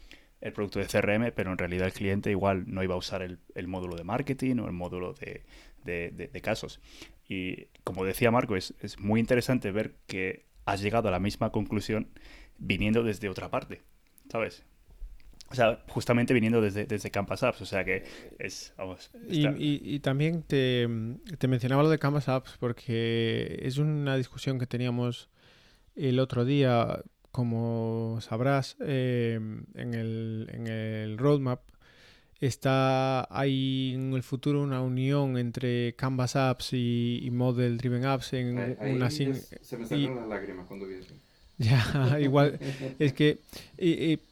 el 0.40 0.52
producto 0.52 0.78
de 0.78 0.86
CRM, 0.86 1.32
pero 1.34 1.50
en 1.50 1.58
realidad 1.58 1.86
el 1.86 1.92
cliente 1.92 2.30
igual 2.30 2.64
no 2.66 2.82
iba 2.82 2.94
a 2.94 2.98
usar 2.98 3.22
el, 3.22 3.38
el 3.54 3.68
módulo 3.68 3.96
de 3.96 4.04
marketing 4.04 4.58
o 4.58 4.66
el 4.66 4.72
módulo 4.72 5.14
de, 5.14 5.44
de, 5.84 6.10
de, 6.10 6.40
casos. 6.40 6.80
Y 7.28 7.66
como 7.84 8.04
decía 8.04 8.30
Marco, 8.30 8.56
es, 8.56 8.74
es, 8.80 8.98
muy 8.98 9.20
interesante 9.20 9.70
ver 9.70 9.94
que 10.06 10.46
has 10.64 10.82
llegado 10.82 11.08
a 11.08 11.10
la 11.10 11.20
misma 11.20 11.50
conclusión 11.50 12.08
viniendo 12.58 13.02
desde 13.02 13.28
otra 13.28 13.50
parte, 13.50 13.82
¿sabes? 14.30 14.64
O 15.48 15.54
sea, 15.54 15.84
justamente 15.88 16.34
viniendo 16.34 16.60
desde, 16.60 16.86
desde 16.86 17.10
Campus 17.10 17.44
Apps, 17.44 17.62
o 17.62 17.66
sea 17.66 17.84
que 17.84 18.02
es, 18.38 18.74
vamos... 18.76 19.10
Y, 19.28 19.46
y, 19.94 20.00
también 20.00 20.42
te, 20.42 20.88
te, 21.38 21.46
mencionaba 21.46 21.84
lo 21.84 21.88
de 21.88 22.00
Campus 22.00 22.28
Apps 22.28 22.56
porque 22.58 23.60
es 23.62 23.78
una 23.78 24.16
discusión 24.16 24.58
que 24.58 24.66
teníamos 24.66 25.30
el 25.96 26.18
otro 26.20 26.44
día, 26.44 27.02
como 27.32 28.18
sabrás, 28.20 28.76
eh, 28.80 29.40
en, 29.74 29.94
el, 29.94 30.48
en 30.52 30.66
el 30.66 31.18
roadmap 31.18 31.60
está 32.40 33.26
hay 33.34 33.92
en 33.94 34.12
el 34.12 34.22
futuro 34.22 34.62
una 34.62 34.82
unión 34.82 35.38
entre 35.38 35.94
Canvas 35.94 36.36
Apps 36.36 36.74
y, 36.74 37.26
Model 37.32 37.78
Driven 37.78 38.04
Apps 38.04 38.34
en 38.34 38.76
una 38.78 39.10
se 39.10 39.26
me 39.78 39.86
salieron 39.86 40.16
las 40.16 40.28
lágrimas 40.28 40.66
cuando 40.66 40.86
vi 40.86 40.94
eso. 40.94 41.14
Ya, 41.58 42.20
igual 42.20 42.58
es 42.98 43.14
que 43.14 43.38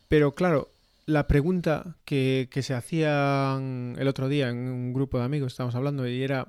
pero 0.09 0.33
claro, 0.33 0.69
la 1.07 1.27
pregunta 1.27 1.97
que, 2.05 2.49
que 2.51 2.63
se 2.63 2.75
hacían 2.75 3.97
el 3.99 4.09
otro 4.09 4.29
día 4.29 4.51
en 4.51 4.59
un 4.59 4.93
grupo 4.93 5.19
de 5.19 5.25
amigos 5.25 5.53
estábamos 5.53 5.75
hablando 5.75 6.07
y 6.07 6.23
era 6.23 6.49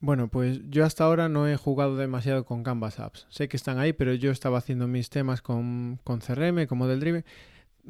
bueno, 0.00 0.28
pues 0.28 0.60
yo 0.70 0.84
hasta 0.84 1.04
ahora 1.04 1.28
no 1.28 1.48
he 1.48 1.56
jugado 1.56 1.96
demasiado 1.96 2.44
con 2.44 2.62
Canvas 2.62 3.00
Apps. 3.00 3.26
Sé 3.30 3.48
que 3.48 3.56
están 3.56 3.78
ahí, 3.78 3.92
pero 3.92 4.14
yo 4.14 4.30
estaba 4.30 4.58
haciendo 4.58 4.86
mis 4.86 5.10
temas 5.10 5.42
con, 5.42 5.98
con 6.04 6.20
CRM, 6.20 6.66
con 6.66 6.78
Model 6.78 7.00
Driven 7.00 7.24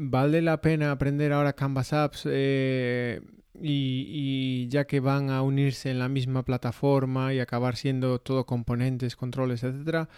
¿Vale 0.00 0.42
la 0.42 0.60
pena 0.60 0.92
aprender 0.92 1.32
ahora 1.32 1.54
Canvas 1.54 1.92
Apps 1.92 2.22
eh, 2.30 3.20
y, 3.60 4.68
ya 4.68 4.86
que 4.86 5.00
van 5.00 5.30
a 5.30 5.42
unirse 5.42 5.90
en 5.90 5.98
la 5.98 6.08
misma 6.08 6.44
plataforma 6.44 7.34
y 7.34 7.40
acabar 7.40 7.74
siendo 7.74 8.20
todo 8.20 8.46
componentes, 8.46 9.16
controles, 9.16 9.64
etcétera? 9.64 10.08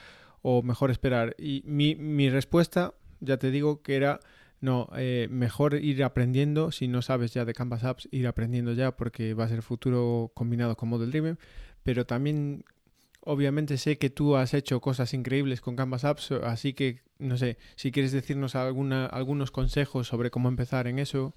¿O 0.42 0.62
mejor 0.62 0.90
esperar? 0.90 1.34
Y 1.38 1.62
mi, 1.64 1.94
mi 1.94 2.28
respuesta, 2.28 2.92
ya 3.20 3.38
te 3.38 3.50
digo 3.50 3.80
que 3.80 3.96
era 3.96 4.20
no, 4.60 4.90
eh, 4.96 5.28
mejor 5.30 5.74
ir 5.74 6.04
aprendiendo, 6.04 6.72
si 6.72 6.86
no 6.86 7.00
sabes 7.00 7.32
ya 7.32 7.46
de 7.46 7.54
Canvas 7.54 7.82
Apps, 7.82 8.06
ir 8.10 8.26
aprendiendo 8.26 8.74
ya 8.74 8.94
porque 8.94 9.32
va 9.32 9.44
a 9.44 9.48
ser 9.48 9.62
futuro 9.62 10.30
combinado 10.34 10.76
con 10.76 10.90
Model 10.90 11.10
Driven, 11.10 11.38
pero 11.82 12.06
también 12.06 12.64
obviamente 13.22 13.76
sé 13.78 13.98
que 13.98 14.10
tú 14.10 14.36
has 14.36 14.54
hecho 14.54 14.80
cosas 14.80 15.12
increíbles 15.14 15.60
con 15.60 15.76
Canvas 15.76 16.04
Apps, 16.04 16.32
así 16.32 16.72
que 16.72 17.00
no 17.18 17.36
sé, 17.36 17.58
si 17.76 17.92
quieres 17.92 18.12
decirnos 18.12 18.54
alguna, 18.54 19.06
algunos 19.06 19.50
consejos 19.50 20.08
sobre 20.08 20.30
cómo 20.30 20.48
empezar 20.48 20.86
en 20.86 20.98
eso. 20.98 21.34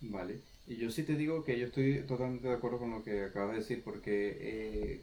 Vale, 0.00 0.40
y 0.66 0.76
yo 0.76 0.90
sí 0.90 1.02
te 1.02 1.16
digo 1.16 1.44
que 1.44 1.58
yo 1.58 1.66
estoy 1.66 2.02
totalmente 2.06 2.48
de 2.48 2.54
acuerdo 2.54 2.78
con 2.78 2.90
lo 2.90 3.02
que 3.04 3.24
acabas 3.24 3.52
de 3.52 3.58
decir, 3.58 3.82
porque 3.84 4.38
eh, 4.40 5.00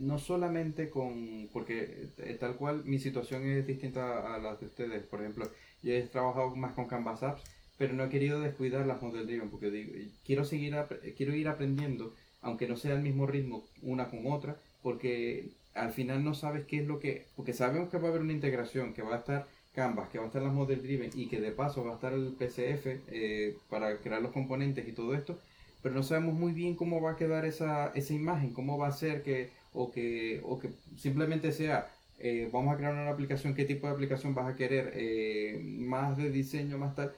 no 0.00 0.18
solamente 0.18 0.90
con, 0.90 1.48
porque 1.52 2.08
eh, 2.18 2.36
tal 2.38 2.56
cual 2.56 2.84
mi 2.84 2.98
situación 2.98 3.44
es 3.44 3.66
distinta 3.66 4.34
a 4.34 4.38
la 4.38 4.56
de 4.56 4.66
ustedes, 4.66 5.02
por 5.04 5.20
ejemplo, 5.20 5.50
yo 5.82 5.94
he 5.94 6.02
trabajado 6.02 6.54
más 6.56 6.72
con 6.72 6.88
Canvas 6.88 7.22
Apps, 7.22 7.42
pero 7.78 7.94
no 7.94 8.04
he 8.04 8.08
querido 8.08 8.40
descuidar 8.40 8.86
las 8.86 9.00
model 9.00 9.26
driven, 9.26 9.50
porque 9.50 9.70
digo, 9.70 9.92
quiero, 10.24 10.44
seguir, 10.44 10.74
quiero 11.16 11.34
ir 11.34 11.46
aprendiendo, 11.48 12.14
aunque 12.42 12.68
no 12.68 12.76
sea 12.76 12.94
el 12.94 13.02
mismo 13.02 13.26
ritmo 13.26 13.64
una 13.82 14.10
con 14.10 14.30
otra, 14.30 14.56
porque 14.82 15.50
al 15.74 15.92
final 15.92 16.24
no 16.24 16.34
sabes 16.34 16.64
qué 16.66 16.80
es 16.80 16.86
lo 16.86 16.98
que, 16.98 17.26
porque 17.36 17.52
sabemos 17.52 17.88
que 17.88 17.98
va 17.98 18.08
a 18.08 18.10
haber 18.10 18.22
una 18.22 18.32
integración, 18.32 18.94
que 18.94 19.02
va 19.02 19.14
a 19.14 19.18
estar 19.18 19.46
Canvas, 19.74 20.08
que 20.08 20.18
va 20.18 20.24
a 20.24 20.26
estar 20.26 20.42
las 20.42 20.52
model 20.52 20.82
driven 20.82 21.10
y 21.14 21.28
que 21.28 21.40
de 21.40 21.52
paso 21.52 21.84
va 21.84 21.92
a 21.92 21.94
estar 21.94 22.12
el 22.12 22.32
PCF 22.32 22.86
eh, 23.12 23.56
para 23.70 23.98
crear 23.98 24.20
los 24.20 24.32
componentes 24.32 24.88
y 24.88 24.92
todo 24.92 25.14
esto, 25.14 25.38
pero 25.82 25.94
no 25.94 26.02
sabemos 26.02 26.34
muy 26.34 26.52
bien 26.52 26.74
cómo 26.74 27.00
va 27.00 27.12
a 27.12 27.16
quedar 27.16 27.44
esa, 27.44 27.92
esa 27.94 28.12
imagen, 28.12 28.52
cómo 28.52 28.76
va 28.76 28.88
a 28.88 28.92
ser 28.92 29.22
que, 29.22 29.50
o 29.72 29.92
que, 29.92 30.40
o 30.44 30.58
que 30.58 30.70
simplemente 30.96 31.52
sea, 31.52 31.88
eh, 32.18 32.48
vamos 32.52 32.74
a 32.74 32.76
crear 32.76 32.92
una 32.92 33.08
aplicación, 33.08 33.54
qué 33.54 33.64
tipo 33.64 33.86
de 33.86 33.92
aplicación 33.92 34.34
vas 34.34 34.52
a 34.52 34.56
querer, 34.56 34.92
eh, 34.94 35.60
más 35.62 36.16
de 36.16 36.30
diseño, 36.30 36.78
más 36.78 36.96
tal. 36.96 37.12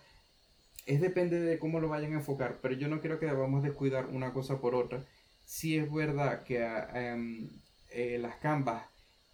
Es 0.86 1.00
depende 1.00 1.40
de 1.40 1.58
cómo 1.58 1.80
lo 1.80 1.88
vayan 1.88 2.12
a 2.12 2.16
enfocar, 2.16 2.58
pero 2.62 2.74
yo 2.74 2.88
no 2.88 3.00
creo 3.00 3.18
que 3.18 3.26
debamos 3.26 3.62
descuidar 3.62 4.06
una 4.06 4.32
cosa 4.32 4.60
por 4.60 4.74
otra. 4.74 5.04
Si 5.44 5.76
es 5.76 5.92
verdad 5.92 6.42
que 6.44 6.64
em, 6.94 7.48
eh, 7.90 8.18
las 8.20 8.36
canvas 8.36 8.84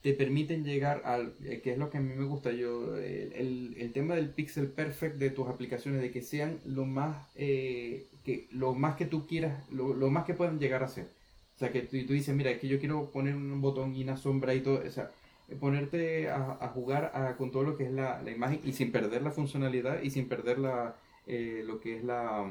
te 0.02 0.12
permiten 0.12 0.64
llegar 0.64 1.02
al, 1.04 1.34
que 1.62 1.72
es 1.72 1.78
lo 1.78 1.90
que 1.90 1.98
a 1.98 2.00
mí 2.00 2.14
me 2.14 2.24
gusta 2.24 2.52
yo, 2.52 2.96
el, 2.96 3.74
el, 3.76 3.92
tema 3.92 4.14
del 4.14 4.30
pixel 4.30 4.68
perfect 4.68 5.16
de 5.16 5.30
tus 5.30 5.48
aplicaciones, 5.48 6.00
de 6.00 6.10
que 6.12 6.22
sean 6.22 6.60
lo 6.64 6.84
más, 6.84 7.26
que, 7.34 8.48
lo 8.52 8.74
más 8.74 8.96
que 8.96 9.06
tú 9.06 9.26
quieras, 9.26 9.68
lo, 9.70 9.94
lo 9.94 10.10
más 10.10 10.24
que 10.24 10.34
puedan 10.34 10.60
llegar 10.60 10.84
a 10.84 10.88
ser. 10.88 11.08
O 11.56 11.58
sea, 11.58 11.72
que 11.72 11.80
tú, 11.82 11.96
tú 12.06 12.12
dices, 12.12 12.34
mira, 12.36 12.50
es 12.50 12.60
que 12.60 12.68
yo 12.68 12.78
quiero 12.78 13.10
poner 13.10 13.34
un 13.34 13.60
botón 13.60 13.94
y 13.94 14.04
una 14.04 14.16
sombra 14.16 14.54
y 14.54 14.60
todo, 14.60 14.82
o 14.86 14.90
sea, 14.90 15.10
ponerte 15.58 16.28
a, 16.28 16.58
a 16.60 16.68
jugar 16.68 17.34
con 17.38 17.50
todo 17.50 17.62
lo 17.62 17.76
que 17.76 17.84
es 17.84 17.92
la, 17.92 18.20
la, 18.22 18.30
imagen 18.30 18.60
y 18.64 18.72
sin 18.72 18.92
perder 18.92 19.22
la 19.22 19.30
funcionalidad 19.30 20.02
y 20.02 20.10
sin 20.10 20.28
perder 20.28 20.58
la, 20.58 20.96
eh, 21.26 21.62
lo 21.64 21.80
que 21.80 21.96
es 21.96 22.04
la, 22.04 22.48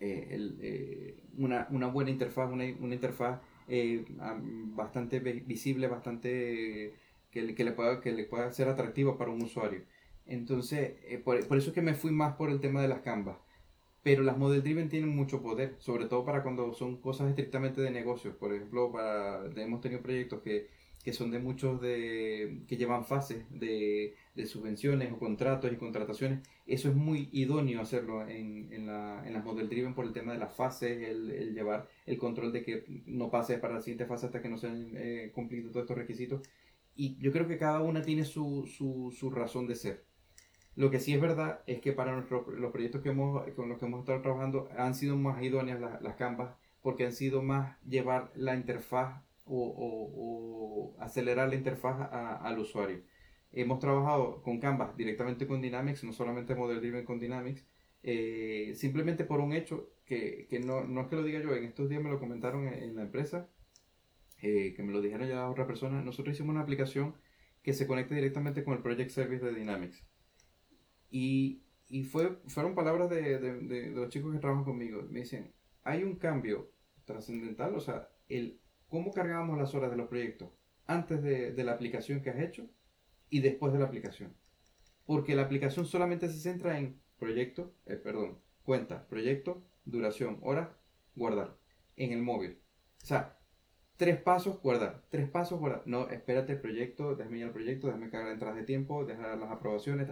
eh, 0.00 0.50
eh, 0.60 1.16
una, 1.38 1.68
una, 1.70 1.86
buena 1.86 2.10
interfaz, 2.10 2.50
una, 2.50 2.64
una 2.80 2.94
interfaz 2.94 3.40
bastante 4.74 5.20
visible, 5.20 5.86
bastante 5.86 6.94
que, 7.30 7.54
que, 7.54 7.64
le 7.64 7.72
pueda, 7.72 8.00
que 8.00 8.12
le 8.12 8.24
pueda 8.24 8.52
ser 8.52 8.68
atractiva 8.68 9.16
para 9.16 9.30
un 9.30 9.42
usuario. 9.42 9.82
Entonces, 10.26 10.94
por, 11.24 11.46
por, 11.46 11.58
eso 11.58 11.70
es 11.70 11.74
que 11.74 11.82
me 11.82 11.94
fui 11.94 12.10
más 12.10 12.34
por 12.36 12.50
el 12.50 12.60
tema 12.60 12.82
de 12.82 12.88
las 12.88 13.00
canvas. 13.00 13.38
Pero 14.02 14.24
las 14.24 14.36
model 14.36 14.62
driven 14.62 14.88
tienen 14.88 15.10
mucho 15.14 15.42
poder, 15.42 15.76
sobre 15.78 16.06
todo 16.06 16.24
para 16.24 16.42
cuando 16.42 16.74
son 16.74 17.00
cosas 17.00 17.28
estrictamente 17.28 17.80
de 17.80 17.90
negocios. 17.92 18.34
Por 18.34 18.52
ejemplo, 18.52 18.90
para, 18.90 19.46
hemos 19.56 19.80
tenido 19.80 20.02
proyectos 20.02 20.42
que, 20.42 20.68
que 21.04 21.12
son 21.12 21.30
de 21.30 21.38
muchos 21.38 21.80
de, 21.80 22.62
que 22.66 22.76
llevan 22.76 23.04
fases 23.04 23.44
de, 23.50 24.16
de, 24.34 24.46
subvenciones 24.46 25.12
o 25.12 25.18
contratos 25.18 25.72
y 25.72 25.76
contrataciones. 25.76 26.40
Eso 26.66 26.88
es 26.88 26.94
muy 26.94 27.28
idóneo 27.32 27.80
hacerlo 27.80 28.26
en, 28.26 28.72
en, 28.72 28.86
la, 28.86 29.26
en 29.26 29.32
las 29.34 29.44
model 29.44 29.68
driven 29.68 29.94
por 29.94 30.04
el 30.04 30.12
tema 30.12 30.32
de 30.32 30.38
las 30.38 30.54
fases, 30.54 31.08
el, 31.08 31.30
el, 31.30 31.54
llevar 31.54 31.88
el 32.06 32.18
control 32.18 32.52
de 32.52 32.62
que 32.62 33.02
no 33.06 33.30
pase 33.30 33.58
para 33.58 33.74
la 33.74 33.80
siguiente 33.80 34.06
fase 34.06 34.26
hasta 34.26 34.42
que 34.42 34.48
no 34.48 34.58
se 34.58 34.68
hayan 34.68 34.92
eh, 34.94 35.30
cumplido 35.34 35.70
todos 35.70 35.84
estos 35.84 35.98
requisitos. 35.98 36.42
Y 36.94 37.16
yo 37.18 37.32
creo 37.32 37.48
que 37.48 37.58
cada 37.58 37.80
una 37.80 38.02
tiene 38.02 38.24
su, 38.24 38.66
su, 38.66 39.14
su 39.16 39.30
razón 39.30 39.66
de 39.66 39.76
ser. 39.76 40.04
Lo 40.74 40.90
que 40.90 41.00
sí 41.00 41.12
es 41.12 41.20
verdad 41.20 41.60
es 41.66 41.80
que 41.80 41.92
para 41.92 42.12
nuestros, 42.12 42.46
los 42.48 42.72
proyectos 42.72 43.02
que 43.02 43.10
hemos, 43.10 43.46
con 43.52 43.68
los 43.68 43.78
que 43.78 43.86
hemos 43.86 44.00
estado 44.00 44.22
trabajando 44.22 44.68
han 44.76 44.94
sido 44.94 45.16
más 45.16 45.42
idóneas 45.42 45.80
las, 45.80 46.00
las 46.02 46.16
canvas 46.16 46.54
porque 46.82 47.06
han 47.06 47.12
sido 47.12 47.42
más 47.42 47.78
llevar 47.84 48.30
la 48.34 48.54
interfaz 48.54 49.22
o, 49.46 50.94
acelerar 50.98 51.48
la 51.48 51.54
interfaz 51.54 52.10
al 52.10 52.58
usuario. 52.58 53.02
Hemos 53.52 53.78
trabajado 53.80 54.42
con 54.42 54.58
Canvas 54.58 54.96
directamente 54.96 55.46
con 55.46 55.60
Dynamics, 55.60 56.04
no 56.04 56.12
solamente 56.12 56.54
Model 56.54 56.80
Driven 56.80 57.04
con 57.04 57.18
Dynamics, 57.18 57.66
eh, 58.02 58.72
simplemente 58.74 59.24
por 59.24 59.40
un 59.40 59.52
hecho 59.52 59.90
que, 60.04 60.46
que 60.48 60.58
no, 60.58 60.84
no, 60.84 61.02
es 61.02 61.06
que 61.08 61.16
lo 61.16 61.22
diga 61.22 61.40
yo, 61.40 61.54
en 61.54 61.64
estos 61.64 61.88
días 61.88 62.02
me 62.02 62.10
lo 62.10 62.18
comentaron 62.18 62.66
en, 62.66 62.96
la 62.96 63.02
empresa, 63.02 63.48
eh, 64.40 64.72
que 64.74 64.82
me 64.82 64.92
lo 64.92 65.00
dijeron 65.00 65.28
ya 65.28 65.48
otra 65.48 65.66
persona. 65.66 66.02
Nosotros 66.02 66.34
hicimos 66.34 66.52
una 66.52 66.62
aplicación 66.62 67.14
que 67.62 67.74
se 67.74 67.86
conecta 67.86 68.14
directamente 68.14 68.64
con 68.64 68.74
el 68.74 68.82
Project 68.82 69.10
Service 69.10 69.44
de 69.44 69.54
Dynamics. 69.54 70.04
Y, 71.10 71.62
y 71.88 72.04
fue, 72.04 72.38
fueron 72.46 72.74
palabras 72.74 73.10
de, 73.10 73.38
de, 73.38 73.60
de, 73.60 73.90
los 73.90 74.08
chicos 74.08 74.32
que 74.32 74.40
trabajan 74.40 74.64
conmigo. 74.64 75.02
Me 75.10 75.20
dicen, 75.20 75.52
hay 75.84 76.02
un 76.02 76.16
cambio 76.16 76.72
trascendental, 77.04 77.74
o 77.74 77.80
sea, 77.80 78.08
el 78.28 78.60
cómo 78.88 79.12
cargábamos 79.12 79.58
las 79.58 79.74
horas 79.74 79.90
de 79.90 79.96
los 79.96 80.08
proyectos 80.08 80.50
antes 80.86 81.22
de, 81.22 81.52
de, 81.52 81.64
la 81.64 81.72
aplicación 81.72 82.22
que 82.22 82.30
has 82.30 82.40
hecho 82.40 82.68
y 83.32 83.40
después 83.40 83.72
de 83.72 83.80
la 83.80 83.86
aplicación. 83.86 84.32
Porque 85.04 85.34
la 85.34 85.42
aplicación 85.42 85.86
solamente 85.86 86.28
se 86.28 86.38
centra 86.38 86.78
en 86.78 87.00
proyecto, 87.18 87.74
eh, 87.86 87.96
perdón, 87.96 88.38
cuenta, 88.62 89.08
proyecto, 89.08 89.64
duración, 89.84 90.38
horas, 90.42 90.68
guardar 91.16 91.56
en 91.96 92.12
el 92.12 92.22
móvil. 92.22 92.60
O 93.02 93.06
sea, 93.06 93.40
tres 93.96 94.20
pasos, 94.20 94.60
guardar, 94.62 95.02
tres 95.10 95.28
pasos, 95.28 95.58
guardar. 95.58 95.82
No, 95.86 96.08
espérate 96.08 96.52
el 96.52 96.60
proyecto, 96.60 97.16
déjame 97.16 97.38
ir 97.38 97.44
al 97.44 97.52
proyecto, 97.52 97.88
déjame 97.88 98.10
cargar 98.10 98.32
entradas 98.32 98.56
de 98.56 98.64
tiempo, 98.64 99.04
dejar 99.04 99.36
las 99.38 99.50
aprobaciones 99.50 100.08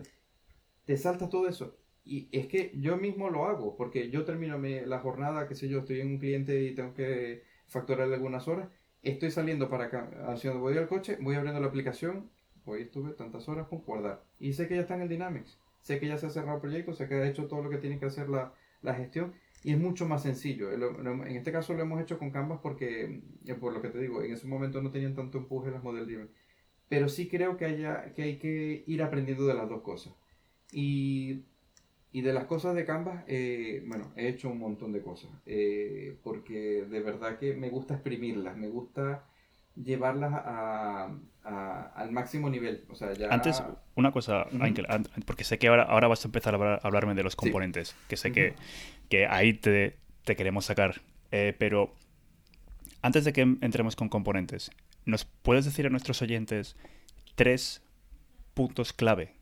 te 0.91 0.97
saltas 0.97 1.31
todo 1.31 1.47
eso. 1.49 1.77
Y 2.05 2.29
es 2.33 2.47
que 2.49 2.73
yo 2.75 2.97
mismo 2.97 3.31
lo 3.31 3.45
hago, 3.47 3.77
porque 3.77 4.11
yo 4.11 4.25
termino 4.25 4.59
la 4.59 4.99
jornada, 4.99 5.47
qué 5.47 5.55
sé 5.55 5.69
yo, 5.69 5.81
estoy 5.81 6.01
en 6.01 6.09
un 6.09 6.19
cliente 6.19 6.65
y 6.65 6.75
tengo 6.75 6.95
que 6.95 7.45
facturar 7.69 8.13
algunas 8.13 8.49
horas, 8.49 8.69
estoy 9.03 9.31
saliendo 9.31 9.69
para 9.71 9.85
acá, 9.85 10.11
haciendo, 10.27 10.59
voy 10.59 10.77
al 10.77 10.89
coche, 10.89 11.17
voy 11.21 11.37
abriendo 11.37 11.61
la 11.61 11.69
aplicación, 11.69 12.31
hoy 12.65 12.83
estuve 12.83 13.13
tantas 13.13 13.49
horas 13.49 13.69
con 13.69 13.81
guardar. 13.81 14.23
Y 14.39 14.53
sé 14.53 14.69
que 14.69 14.75
ya 14.77 14.83
está 14.83 14.95
en 14.95 15.03
el 15.03 15.09
Dynamics, 15.09 15.59
sé 15.81 15.99
que 15.99 16.09
ya 16.09 16.19
se 16.19 16.27
ha 16.27 16.31
cerrado 16.31 16.57
el 16.57 16.61
proyecto, 16.61 16.93
sé 16.93 17.09
que 17.09 17.15
ha 17.15 17.29
hecho 17.29 17.47
todo 17.47 17.63
lo 17.63 17.71
que 17.71 17.79
tiene 17.79 17.99
que 17.99 18.07
hacer 18.07 18.29
la, 18.29 18.53
la 18.83 18.95
gestión 18.95 19.35
y 19.63 19.73
es 19.73 19.79
mucho 19.79 20.07
más 20.07 20.23
sencillo. 20.23 20.73
En 20.73 21.37
este 21.37 21.53
caso 21.53 21.75
lo 21.75 21.83
hemos 21.83 22.01
hecho 22.01 22.19
con 22.19 22.31
Canvas 22.31 22.61
porque, 22.63 23.21
eh, 23.47 23.55
por 23.55 23.73
lo 23.73 23.83
que 23.83 23.89
te 23.89 23.99
digo, 23.99 24.23
en 24.23 24.33
ese 24.33 24.47
momento 24.47 24.81
no 24.81 24.91
tenían 24.91 25.15
tanto 25.15 25.39
empuje 25.39 25.71
las 25.71 25.83
model. 25.83 26.31
Pero 26.89 27.09
sí 27.09 27.29
creo 27.29 27.57
que, 27.57 27.67
hay 27.67 28.39
que 28.39 28.85
ir 28.87 29.03
aprendiendo 29.03 29.47
de 29.47 29.55
las 29.55 29.69
dos 29.69 29.83
cosas. 29.83 30.15
Y, 30.73 31.45
de 32.13 32.33
las 32.33 32.45
cosas 32.45 32.75
de 32.75 32.85
Canvas, 32.85 33.25
eh, 33.29 33.85
bueno, 33.87 34.13
he 34.17 34.29
hecho 34.29 34.51
un 34.51 34.59
montón 34.59 34.93
de 34.93 35.03
cosas, 35.03 35.31
eh, 35.47 36.17
porque 36.25 36.85
de 36.89 37.01
verdad 37.01 37.39
que 37.39 37.55
me 37.55 37.71
gusta 37.71 37.95
exprimirlas, 37.95 38.57
me 38.57 38.69
gusta 38.69 39.25
llevarlas 39.77 40.33
a, 40.35 41.17
al 41.45 42.13
máximo 42.13 42.49
nivel. 42.51 42.85
O 42.91 42.95
sea, 42.95 43.13
ya... 43.13 43.29
Antes, 43.31 43.63
una 43.95 44.13
cosa, 44.13 44.47
porque 45.27 45.45
sé 45.45 45.59
que 45.59 45.69
ahora, 45.69 45.85
ahora 45.85 46.09
vas 46.09 46.25
a 46.25 46.29
empezar 46.29 46.55
a, 46.55 46.75
hablarme 46.77 47.15
de 47.15 47.23
los 47.23 47.37
componentes, 47.37 47.95
que 48.09 48.17
sé 48.17 48.33
que, 48.33 48.55
que, 49.09 49.27
ahí 49.27 49.55
te, 49.55 49.97
te, 50.25 50.37
queremos 50.37 50.67
sacar, 50.67 51.01
eh, 51.31 51.55
pero 51.59 51.95
antes 53.03 53.25
de 53.25 53.33
que 53.33 53.43
entremos 53.43 53.97
con 53.97 54.09
componentes, 54.09 54.71
¿nos 55.05 55.25
puedes 55.25 55.65
decir 55.65 55.87
a 55.87 55.91
nuestros 55.91 56.21
oyentes 56.23 56.77
tres 57.35 57.83
puntos 58.55 58.93
clave 58.93 59.33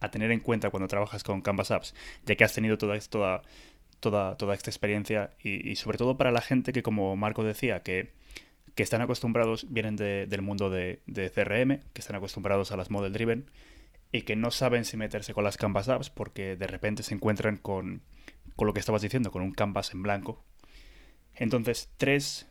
a 0.00 0.10
tener 0.10 0.30
en 0.30 0.40
cuenta 0.40 0.70
cuando 0.70 0.88
trabajas 0.88 1.22
con 1.24 1.40
Canvas 1.42 1.70
Apps, 1.70 1.94
ya 2.24 2.34
que 2.36 2.44
has 2.44 2.52
tenido 2.52 2.78
toda, 2.78 2.98
toda, 3.00 3.42
toda, 4.00 4.36
toda 4.36 4.54
esta 4.54 4.70
experiencia 4.70 5.30
y, 5.42 5.76
sobre 5.76 5.98
todo 5.98 6.16
para 6.16 6.30
la 6.30 6.40
gente 6.40 6.72
que, 6.72 6.82
como 6.82 7.16
Marco 7.16 7.42
decía, 7.44 7.82
que, 7.82 8.12
que 8.74 8.82
están 8.82 9.00
acostumbrados, 9.00 9.66
vienen 9.70 9.96
del 9.96 10.42
mundo 10.42 10.70
de, 10.70 11.00
CRM, 11.06 11.80
que 11.92 12.00
están 12.00 12.16
acostumbrados 12.16 12.72
a 12.72 12.76
las 12.76 12.90
model 12.90 13.12
driven 13.12 13.50
y 14.12 14.22
que 14.22 14.36
no 14.36 14.50
saben 14.50 14.84
si 14.84 14.96
meterse 14.96 15.34
con 15.34 15.44
las 15.44 15.56
Canvas 15.56 15.88
Apps 15.88 16.10
porque 16.10 16.56
de 16.56 16.66
repente 16.66 17.02
se 17.02 17.14
encuentran 17.14 17.56
con, 17.56 18.02
con 18.56 18.66
lo 18.66 18.74
que 18.74 18.80
estabas 18.80 19.02
diciendo, 19.02 19.30
con 19.30 19.42
un 19.42 19.52
Canvas 19.52 19.92
en 19.92 20.02
blanco. 20.02 20.44
Entonces, 21.34 21.90
tres 21.96 22.48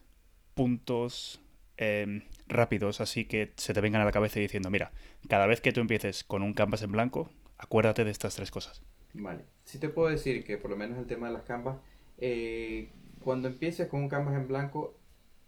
puntos 0.55 1.41
em, 1.77 2.23
rápidos, 2.47 3.01
así 3.01 3.25
que 3.25 3.53
se 3.55 3.73
te 3.73 3.81
vengan 3.81 4.01
a 4.01 4.05
la 4.05 4.11
cabeza 4.11 4.39
diciendo, 4.39 4.69
mira, 4.69 4.91
cada 5.29 5.47
vez 5.47 5.61
que 5.61 5.71
tú 5.71 5.81
empieces 5.81 6.23
con 6.23 6.43
un 6.43 6.53
canvas 6.53 6.81
en 6.83 6.91
blanco, 6.91 7.29
Acuérdate 7.63 8.03
de 8.03 8.11
estas 8.11 8.35
tres 8.35 8.51
cosas. 8.51 8.81
Vale. 9.13 9.45
Sí 9.63 9.79
te 9.79 9.87
puedo 9.87 10.09
decir 10.09 10.43
que 10.43 10.57
por 10.57 10.69
lo 10.69 10.75
menos 10.75 10.97
el 10.97 11.05
tema 11.05 11.27
de 11.27 11.33
las 11.33 11.43
canvas, 11.43 11.77
eh, 12.17 12.89
cuando 13.23 13.47
empieces 13.47 13.87
con 13.87 14.01
un 14.01 14.09
canvas 14.09 14.35
en 14.35 14.49
blanco 14.49 14.97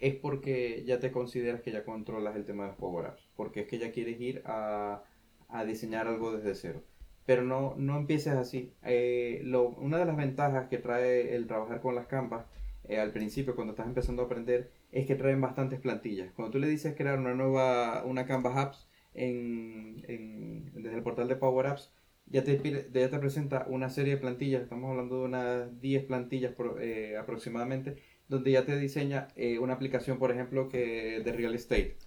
es 0.05 0.13
porque 0.15 0.83
ya 0.85 0.99
te 0.99 1.11
consideras 1.11 1.61
que 1.61 1.71
ya 1.71 1.83
controlas 1.83 2.35
el 2.35 2.45
tema 2.45 2.63
de 2.63 2.69
los 2.69 2.77
power 2.77 3.07
ups, 3.07 3.27
porque 3.35 3.61
es 3.61 3.67
que 3.67 3.79
ya 3.79 3.91
quieres 3.91 4.21
ir 4.21 4.43
a, 4.45 5.03
a 5.49 5.65
diseñar 5.65 6.07
algo 6.07 6.31
desde 6.31 6.53
cero. 6.53 6.83
Pero 7.25 7.41
no, 7.41 7.73
no 7.75 7.97
empieces 7.97 8.33
así. 8.33 8.71
Eh, 8.83 9.43
una 9.77 9.97
de 9.97 10.05
las 10.05 10.15
ventajas 10.15 10.67
que 10.67 10.77
trae 10.77 11.35
el 11.35 11.47
trabajar 11.47 11.81
con 11.81 11.95
las 11.95 12.05
canvas 12.05 12.45
eh, 12.87 12.99
al 12.99 13.13
principio 13.13 13.55
cuando 13.55 13.71
estás 13.73 13.87
empezando 13.87 14.21
a 14.21 14.25
aprender 14.25 14.69
es 14.91 15.07
que 15.07 15.15
traen 15.15 15.41
bastantes 15.41 15.79
plantillas. 15.79 16.31
Cuando 16.33 16.51
tú 16.51 16.59
le 16.59 16.67
dices 16.67 16.93
crear 16.95 17.17
una 17.17 17.33
nueva, 17.33 18.03
una 18.05 18.27
Canvas 18.27 18.57
Apps 18.57 18.87
en, 19.15 20.71
desde 20.75 20.97
el 20.97 21.03
portal 21.03 21.27
de 21.27 21.35
Power 21.35 21.65
Apps, 21.65 21.91
ya 22.27 22.43
te, 22.43 22.59
ya 22.93 23.09
te 23.09 23.19
presenta 23.19 23.65
una 23.69 23.89
serie 23.89 24.15
de 24.15 24.21
plantillas, 24.21 24.61
estamos 24.61 24.91
hablando 24.91 25.19
de 25.19 25.25
unas 25.25 25.81
10 25.81 26.05
plantillas 26.05 26.53
eh, 26.79 27.17
aproximadamente, 27.19 27.97
donde 28.27 28.51
ya 28.51 28.65
te 28.65 28.77
diseña 28.77 29.27
eh, 29.35 29.59
una 29.59 29.73
aplicación, 29.73 30.17
por 30.17 30.31
ejemplo, 30.31 30.69
que 30.69 31.21
de 31.23 31.31
real 31.31 31.55
estate. 31.55 31.97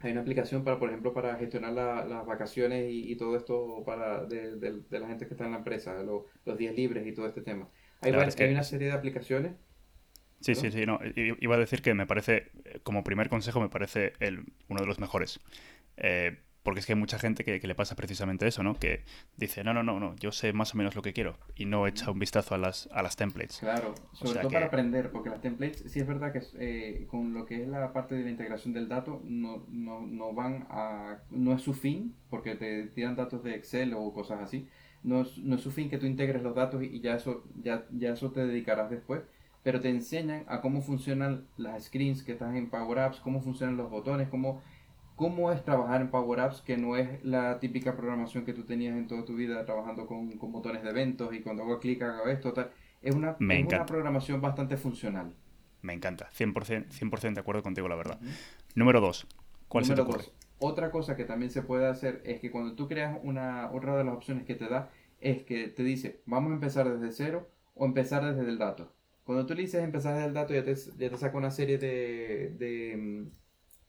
Hay 0.00 0.12
una 0.12 0.20
aplicación 0.20 0.64
para, 0.64 0.78
por 0.78 0.90
ejemplo, 0.90 1.14
para 1.14 1.36
gestionar 1.36 1.72
las 1.72 2.26
vacaciones 2.26 2.86
y, 2.90 3.16
todo 3.16 3.36
esto 3.36 3.82
para 3.86 4.24
de, 4.26 4.56
de, 4.56 5.00
la 5.00 5.06
gente 5.06 5.26
que 5.26 5.32
está 5.32 5.46
en 5.46 5.52
la 5.52 5.58
empresa, 5.58 6.02
los 6.02 6.58
días 6.58 6.74
libres 6.74 7.06
y 7.06 7.12
todo 7.12 7.26
este 7.26 7.40
tema. 7.40 7.68
Hay, 8.02 8.12
hay 8.12 8.50
una 8.52 8.62
serie 8.62 8.88
de 8.88 8.92
aplicaciones 8.92 9.52
Sí, 10.44 10.54
sí, 10.54 10.70
sí. 10.70 10.84
No, 10.84 11.00
iba 11.16 11.54
a 11.54 11.58
decir 11.58 11.80
que 11.80 11.94
me 11.94 12.06
parece, 12.06 12.50
como 12.82 13.02
primer 13.02 13.30
consejo, 13.30 13.62
me 13.62 13.70
parece 13.70 14.12
el, 14.20 14.44
uno 14.68 14.82
de 14.82 14.86
los 14.86 14.98
mejores. 14.98 15.40
Eh, 15.96 16.36
porque 16.64 16.80
es 16.80 16.86
que 16.86 16.94
hay 16.94 16.98
mucha 16.98 17.18
gente 17.18 17.44
que, 17.44 17.60
le 17.64 17.74
pasa 17.74 17.94
precisamente 17.94 18.46
eso, 18.46 18.62
¿no? 18.62 18.74
Que 18.74 19.04
dice, 19.36 19.62
no, 19.62 19.74
no, 19.74 19.82
no, 19.82 20.00
no, 20.00 20.16
yo 20.16 20.32
sé 20.32 20.52
más 20.54 20.74
o 20.74 20.78
menos 20.78 20.96
lo 20.96 21.02
que 21.02 21.12
quiero 21.12 21.36
y 21.54 21.66
no 21.66 21.86
echa 21.86 22.10
un 22.10 22.18
vistazo 22.18 22.54
a 22.54 22.58
las, 22.58 22.88
a 22.90 23.02
las 23.02 23.16
templates. 23.16 23.58
Claro, 23.58 23.94
sobre 24.14 24.40
todo 24.40 24.50
para 24.50 24.66
aprender, 24.66 25.12
porque 25.12 25.28
las 25.28 25.42
templates, 25.42 25.84
sí 25.86 26.00
es 26.00 26.06
verdad 26.06 26.32
que 26.32 26.40
eh, 26.58 27.06
con 27.08 27.34
lo 27.34 27.44
que 27.44 27.62
es 27.62 27.68
la 27.68 27.92
parte 27.92 28.14
de 28.14 28.24
la 28.24 28.30
integración 28.30 28.72
del 28.72 28.88
dato, 28.88 29.20
no, 29.24 29.66
no, 29.68 30.00
no 30.06 30.32
van 30.32 30.66
a, 30.70 31.18
no 31.30 31.52
es 31.52 31.60
su 31.60 31.74
fin, 31.74 32.14
porque 32.30 32.54
te 32.54 32.86
tiran 32.88 33.14
datos 33.14 33.44
de 33.44 33.54
Excel 33.54 33.92
o 33.92 34.12
cosas 34.14 34.40
así, 34.40 34.66
no 35.02 35.20
es, 35.20 35.36
no 35.36 35.56
es 35.56 35.60
su 35.60 35.70
fin 35.70 35.90
que 35.90 35.98
tú 35.98 36.06
integres 36.06 36.42
los 36.42 36.54
datos 36.54 36.82
y 36.82 37.00
ya 37.00 37.14
eso, 37.14 37.44
ya, 37.62 37.84
ya 37.90 38.14
eso 38.14 38.30
te 38.30 38.46
dedicarás 38.46 38.88
después, 38.88 39.20
pero 39.62 39.80
te 39.80 39.90
enseñan 39.90 40.44
a 40.46 40.62
cómo 40.62 40.80
funcionan 40.80 41.46
las 41.58 41.84
screens 41.84 42.22
que 42.22 42.32
están 42.32 42.56
en 42.56 42.70
Power 42.70 42.98
Apps, 43.00 43.20
cómo 43.20 43.42
funcionan 43.42 43.76
los 43.76 43.90
botones, 43.90 44.28
cómo 44.28 44.62
cómo 45.16 45.52
es 45.52 45.62
trabajar 45.64 46.00
en 46.00 46.10
Power 46.10 46.40
Apps, 46.40 46.62
que 46.62 46.76
no 46.76 46.96
es 46.96 47.24
la 47.24 47.60
típica 47.60 47.96
programación 47.96 48.44
que 48.44 48.52
tú 48.52 48.64
tenías 48.64 48.96
en 48.96 49.06
toda 49.06 49.24
tu 49.24 49.34
vida 49.34 49.64
trabajando 49.64 50.06
con, 50.06 50.32
con 50.38 50.52
botones 50.52 50.82
de 50.82 50.90
eventos 50.90 51.32
y 51.34 51.40
cuando 51.40 51.62
hago 51.62 51.78
clic 51.78 52.02
hago 52.02 52.26
esto, 52.26 52.52
tal. 52.52 52.70
Es 53.02 53.14
una, 53.14 53.36
una 53.38 53.86
programación 53.86 54.40
bastante 54.40 54.76
funcional. 54.76 55.32
Me 55.82 55.92
encanta, 55.92 56.30
100%, 56.32 56.90
100 56.90 57.34
de 57.34 57.40
acuerdo 57.40 57.62
contigo, 57.62 57.88
la 57.88 57.96
verdad. 57.96 58.18
Número 58.74 59.00
dos, 59.00 59.26
¿cuál 59.68 59.86
Número 59.86 60.10
se 60.18 60.30
Otra 60.58 60.90
cosa 60.90 61.14
que 61.14 61.24
también 61.24 61.50
se 61.50 61.62
puede 61.62 61.86
hacer 61.86 62.22
es 62.24 62.40
que 62.40 62.50
cuando 62.50 62.74
tú 62.74 62.88
creas 62.88 63.18
una, 63.22 63.70
otra 63.70 63.96
de 63.96 64.04
las 64.04 64.14
opciones 64.14 64.44
que 64.46 64.54
te 64.54 64.68
da, 64.68 64.90
es 65.20 65.42
que 65.42 65.68
te 65.68 65.84
dice, 65.84 66.22
vamos 66.24 66.52
a 66.52 66.54
empezar 66.54 66.88
desde 66.90 67.14
cero 67.14 67.48
o 67.74 67.84
empezar 67.84 68.24
desde 68.24 68.48
el 68.48 68.56
dato. 68.58 68.90
Cuando 69.24 69.44
tú 69.44 69.54
le 69.54 69.62
dices 69.62 69.84
empezar 69.84 70.14
desde 70.14 70.28
el 70.28 70.34
dato, 70.34 70.54
ya 70.54 70.64
te, 70.64 70.74
ya 70.74 71.10
te 71.10 71.16
saca 71.18 71.36
una 71.36 71.50
serie 71.50 71.76
de, 71.76 72.54
de, 72.58 73.26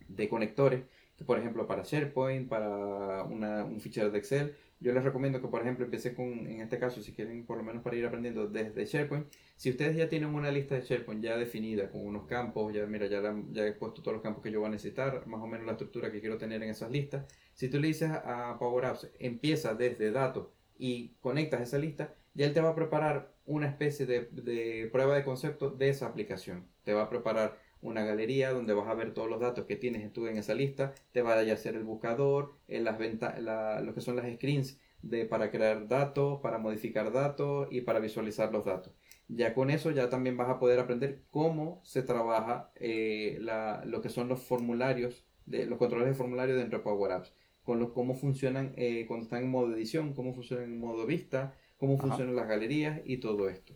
de 0.07 0.29
conectores 0.29 0.83
por 1.23 1.39
ejemplo, 1.39 1.65
para 1.65 1.83
SharePoint, 1.83 2.49
para 2.49 3.23
un 3.23 3.79
fichero 3.79 4.11
de 4.11 4.17
Excel. 4.17 4.55
Yo 4.81 4.93
les 4.93 5.03
recomiendo 5.03 5.41
que, 5.41 5.47
por 5.47 5.61
ejemplo, 5.61 5.85
empiece 5.85 6.13
con, 6.13 6.27
en 6.47 6.59
este 6.59 6.77
caso, 6.77 7.01
si 7.01 7.13
quieren 7.13 7.45
por 7.45 7.57
lo 7.57 7.63
menos 7.63 7.81
para 7.81 7.95
ir 7.95 8.05
aprendiendo 8.05 8.47
desde 8.47 8.85
SharePoint, 8.85 9.27
si 9.55 9.69
ustedes 9.69 9.95
ya 9.95 10.09
tienen 10.09 10.35
una 10.35 10.51
lista 10.51 10.75
de 10.75 10.81
SharePoint 10.81 11.23
ya 11.23 11.37
definida 11.37 11.89
con 11.89 12.05
unos 12.05 12.25
campos, 12.27 12.73
ya 12.73 12.85
mira, 12.85 13.07
ya, 13.07 13.21
he 13.65 13.71
puesto 13.71 14.01
todos 14.01 14.15
los 14.15 14.21
campos 14.21 14.43
que 14.43 14.51
yo 14.51 14.59
voy 14.59 14.67
a 14.67 14.71
necesitar, 14.71 15.25
más 15.27 15.41
o 15.41 15.47
menos 15.47 15.65
la 15.65 15.71
estructura 15.73 16.11
que 16.11 16.19
quiero 16.19 16.37
tener 16.37 16.61
en 16.61 16.69
esas 16.69 16.91
listas. 16.91 17.25
Si 17.53 17.69
tú 17.69 17.79
le 17.79 17.87
dices 17.87 18.11
a 18.11 18.57
Power 18.59 18.85
Apps, 18.85 19.09
empieza 19.19 19.73
desde 19.73 20.11
datos 20.11 20.49
y 20.77 21.15
conectas 21.21 21.61
esa 21.61 21.77
lista, 21.77 22.13
ya 22.33 22.45
él 22.45 22.53
te 22.53 22.59
va 22.59 22.71
a 22.71 22.75
preparar 22.75 23.33
una 23.45 23.67
especie 23.67 24.05
de 24.05 24.89
prueba 24.91 25.15
de 25.15 25.23
concepto 25.23 25.69
de 25.69 25.87
esa 25.87 26.07
aplicación. 26.07 26.67
Te 26.83 26.93
va 26.93 27.03
a 27.03 27.09
preparar 27.09 27.57
una 27.85 28.03
galería 28.03 28.51
donde 28.51 28.73
vas 28.73 28.87
a 28.87 28.95
ver 28.95 29.13
todos 29.13 29.29
los 29.29 29.39
datos 29.39 29.65
que 29.65 29.75
tienes 29.75 30.11
tú 30.11 30.27
en 30.27 30.37
esa 30.37 30.55
lista, 30.55 30.93
te 31.11 31.21
va 31.21 31.33
a 31.33 31.53
hacer 31.53 31.75
el 31.75 31.83
buscador, 31.83 32.55
en 32.67 32.83
las 32.83 32.99
la, 33.39 33.81
lo 33.81 33.93
que 33.93 34.01
son 34.01 34.15
las 34.15 34.31
screens 34.33 34.79
de, 35.01 35.25
para 35.25 35.51
crear 35.51 35.87
datos, 35.87 36.39
para 36.41 36.57
modificar 36.57 37.11
datos 37.11 37.67
y 37.71 37.81
para 37.81 37.99
visualizar 37.99 38.51
los 38.51 38.65
datos. 38.65 38.93
Ya 39.27 39.53
con 39.53 39.69
eso 39.69 39.91
ya 39.91 40.09
también 40.09 40.35
vas 40.35 40.49
a 40.49 40.59
poder 40.59 40.79
aprender 40.79 41.23
cómo 41.29 41.79
se 41.83 42.01
trabaja 42.01 42.71
eh, 42.75 43.37
la, 43.41 43.83
lo 43.85 44.01
que 44.01 44.09
son 44.09 44.29
los 44.29 44.41
formularios, 44.41 45.25
de, 45.45 45.65
los 45.67 45.77
controles 45.77 46.07
de 46.07 46.15
formulario 46.15 46.55
dentro 46.55 46.79
de 46.79 46.83
Power 46.83 47.11
Apps, 47.11 47.33
con 47.63 47.79
los, 47.79 47.91
cómo 47.91 48.15
funcionan 48.15 48.73
eh, 48.77 49.05
cuando 49.07 49.25
están 49.25 49.43
en 49.43 49.51
modo 49.51 49.75
edición, 49.75 50.13
cómo 50.13 50.33
funcionan 50.33 50.65
en 50.65 50.79
modo 50.79 51.05
vista, 51.05 51.55
cómo 51.77 51.97
funcionan 51.99 52.35
las 52.35 52.47
galerías 52.47 53.01
y 53.05 53.17
todo 53.17 53.47
esto. 53.49 53.73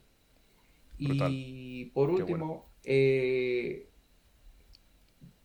Y 0.98 1.86
por 1.94 2.10
último, 2.10 2.70
eh, 2.84 3.89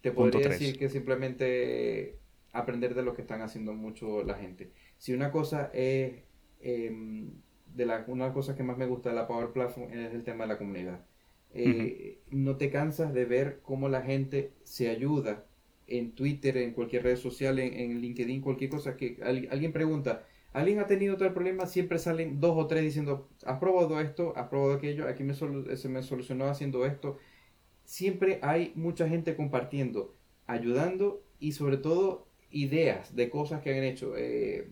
te 0.04 0.12
podría 0.12 0.50
decir 0.50 0.78
que 0.78 0.90
simplemente 0.90 2.18
aprender 2.52 2.94
de 2.94 3.02
lo 3.02 3.14
que 3.14 3.22
están 3.22 3.40
haciendo 3.40 3.72
mucho 3.72 4.22
la 4.22 4.34
gente. 4.34 4.70
Si 4.98 5.14
una 5.14 5.30
cosa 5.30 5.70
es, 5.72 6.12
em, 6.60 7.30
de 7.74 7.86
la, 7.86 8.04
una 8.06 8.24
de 8.24 8.28
las 8.28 8.34
cosas 8.34 8.54
que 8.54 8.62
más 8.62 8.76
me 8.76 8.84
gusta 8.84 9.08
de 9.08 9.14
la 9.14 9.26
Power 9.26 9.52
Platform 9.52 9.90
es 9.94 10.12
el 10.12 10.22
tema 10.22 10.44
de 10.44 10.48
la 10.48 10.58
comunidad. 10.58 11.06
Eh, 11.54 12.18
no 12.30 12.58
te 12.58 12.68
cansas 12.68 13.14
de 13.14 13.24
ver 13.24 13.60
cómo 13.62 13.88
la 13.88 14.02
gente 14.02 14.52
se 14.64 14.90
ayuda 14.90 15.46
en 15.86 16.12
Twitter, 16.12 16.58
en 16.58 16.74
cualquier 16.74 17.04
red 17.04 17.16
social, 17.16 17.58
en, 17.58 17.98
LinkedIn, 18.02 18.42
cualquier 18.42 18.68
cosa 18.68 18.98
que 18.98 19.16
alguien 19.22 19.72
pregunta, 19.72 20.26
alguien 20.52 20.80
ha 20.80 20.86
tenido 20.86 21.16
tal 21.16 21.32
problema, 21.32 21.64
siempre 21.64 21.98
salen 21.98 22.40
dos 22.40 22.58
o 22.58 22.66
tres 22.66 22.82
diciendo, 22.82 23.30
has 23.46 23.58
probado 23.58 23.98
esto, 24.00 24.34
has 24.36 24.48
probado 24.48 24.74
aquello, 24.74 25.08
aquí 25.08 25.24
me 25.24 25.32
se 25.32 25.88
me 25.88 26.02
solucionó 26.02 26.44
haciendo 26.44 26.84
esto 26.84 27.16
siempre 27.84 28.38
hay 28.42 28.72
mucha 28.74 29.08
gente 29.08 29.36
compartiendo, 29.36 30.14
ayudando 30.46 31.22
y 31.38 31.52
sobre 31.52 31.76
todo 31.76 32.26
ideas 32.50 33.14
de 33.14 33.30
cosas 33.30 33.62
que 33.62 33.76
han 33.76 33.84
hecho. 33.84 34.14
Eh, 34.16 34.68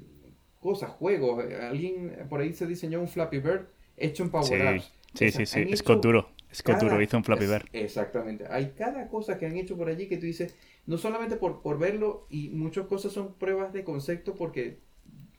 cosas, 0.60 0.90
juegos. 0.90 1.44
Alguien 1.60 2.26
por 2.30 2.40
ahí 2.40 2.52
se 2.54 2.66
diseñó 2.66 3.00
un 3.00 3.08
Flappy 3.08 3.38
Bird 3.38 3.66
hecho 3.96 4.22
en 4.22 4.30
Power 4.30 4.66
Apps. 4.68 4.92
Sí, 5.14 5.30
sí, 5.30 5.44
sí, 5.44 5.66
es 5.68 5.82
Duro. 5.84 6.30
Scott 6.54 6.80
Duro 6.80 7.00
hizo 7.02 7.16
un 7.16 7.24
Flappy 7.24 7.46
Bird. 7.46 7.66
Exactamente. 7.72 8.46
Hay 8.48 8.72
cada 8.76 9.08
cosa 9.08 9.38
que 9.38 9.46
han 9.46 9.56
hecho 9.56 9.76
por 9.76 9.88
allí 9.88 10.06
que 10.06 10.16
tú 10.16 10.26
dices, 10.26 10.54
no 10.86 10.98
solamente 10.98 11.36
por, 11.36 11.62
por 11.62 11.78
verlo, 11.78 12.26
y 12.30 12.50
muchas 12.50 12.86
cosas 12.86 13.12
son 13.12 13.34
pruebas 13.34 13.72
de 13.72 13.84
concepto 13.84 14.34
porque 14.34 14.78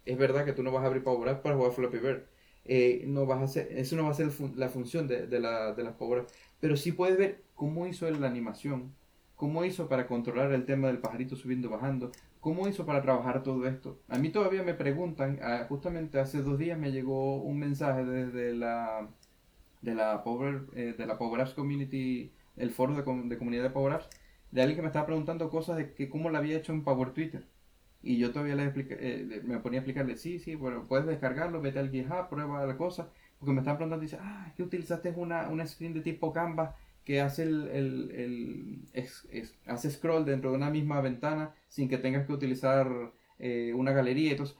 es 0.05 0.17
verdad 0.17 0.45
que 0.45 0.53
tú 0.53 0.63
no 0.63 0.71
vas 0.71 0.83
a 0.83 0.87
abrir 0.87 1.03
Power 1.03 1.29
Apps 1.29 1.41
para 1.41 1.55
jugar 1.55 1.71
Flappy 1.71 1.97
Bird. 1.97 2.23
Eh, 2.65 3.03
no 3.07 3.25
vas 3.25 3.41
a 3.41 3.43
hacer, 3.43 3.69
eso 3.71 3.95
no 3.95 4.03
va 4.03 4.11
a 4.11 4.13
ser 4.13 4.29
la 4.55 4.69
función 4.69 5.07
de, 5.07 5.27
de, 5.27 5.39
la, 5.39 5.73
de 5.73 5.83
las 5.83 5.93
Power 5.95 6.21
Apps. 6.21 6.33
Pero 6.59 6.75
sí 6.75 6.91
puedes 6.91 7.17
ver 7.17 7.42
cómo 7.55 7.87
hizo 7.87 8.07
él 8.07 8.21
la 8.21 8.27
animación, 8.27 8.93
cómo 9.35 9.65
hizo 9.65 9.87
para 9.89 10.07
controlar 10.07 10.51
el 10.51 10.65
tema 10.65 10.87
del 10.87 10.99
pajarito 10.99 11.35
subiendo 11.35 11.67
y 11.67 11.71
bajando, 11.71 12.11
cómo 12.39 12.67
hizo 12.67 12.85
para 12.85 13.01
trabajar 13.01 13.43
todo 13.43 13.67
esto. 13.67 13.99
A 14.09 14.17
mí 14.17 14.29
todavía 14.29 14.63
me 14.63 14.73
preguntan, 14.73 15.39
ah, 15.41 15.65
justamente 15.69 16.19
hace 16.19 16.41
dos 16.41 16.57
días 16.57 16.77
me 16.77 16.91
llegó 16.91 17.41
un 17.41 17.59
mensaje 17.59 18.05
desde 18.05 18.53
la 18.53 19.07
de 19.81 19.95
la 19.95 20.23
Power, 20.23 20.63
eh, 20.75 20.95
de 20.97 21.05
la 21.05 21.17
Power 21.17 21.41
Apps 21.41 21.53
Community, 21.53 22.31
el 22.55 22.71
foro 22.71 22.95
de, 22.95 23.03
comunidad 23.03 23.63
de 23.63 23.69
Power 23.69 23.93
Apps, 23.93 24.09
de 24.51 24.61
alguien 24.61 24.77
que 24.77 24.81
me 24.81 24.87
estaba 24.87 25.05
preguntando 25.05 25.49
cosas 25.49 25.77
de 25.77 25.93
que 25.93 26.09
cómo 26.09 26.29
lo 26.29 26.37
había 26.37 26.57
hecho 26.57 26.73
en 26.73 26.83
Power 26.83 27.11
Twitter. 27.11 27.45
Y 28.01 28.17
yo 28.17 28.31
todavía 28.31 28.55
le 28.55 28.73
eh, 28.75 29.41
me 29.45 29.59
ponía 29.59 29.79
a 29.79 29.81
explicarle, 29.81 30.17
sí, 30.17 30.39
sí, 30.39 30.55
bueno, 30.55 30.85
puedes 30.87 31.05
descargarlo, 31.05 31.61
vete 31.61 31.79
al 31.79 31.91
GitHub, 31.91 32.29
prueba 32.29 32.65
la 32.65 32.77
cosa. 32.77 33.09
Porque 33.39 33.53
me 33.53 33.59
están 33.59 33.77
preguntando, 33.77 34.01
dice, 34.03 34.17
ah, 34.21 34.53
que 34.55 34.63
utilizaste 34.63 35.13
una, 35.15 35.49
una 35.49 35.65
screen 35.65 35.93
de 35.93 36.01
tipo 36.01 36.31
Canvas 36.33 36.75
que 37.03 37.21
hace 37.21 37.43
el, 37.43 37.69
el, 38.93 39.53
hace 39.65 39.91
scroll 39.91 40.25
dentro 40.25 40.51
de 40.51 40.57
una 40.57 40.69
misma 40.69 41.01
ventana 41.01 41.53
sin 41.67 41.89
que 41.89 41.97
tengas 41.97 42.25
que 42.25 42.33
utilizar 42.33 42.87
eh, 43.39 43.73
una 43.75 43.91
galería. 43.91 44.31
Entonces, 44.31 44.55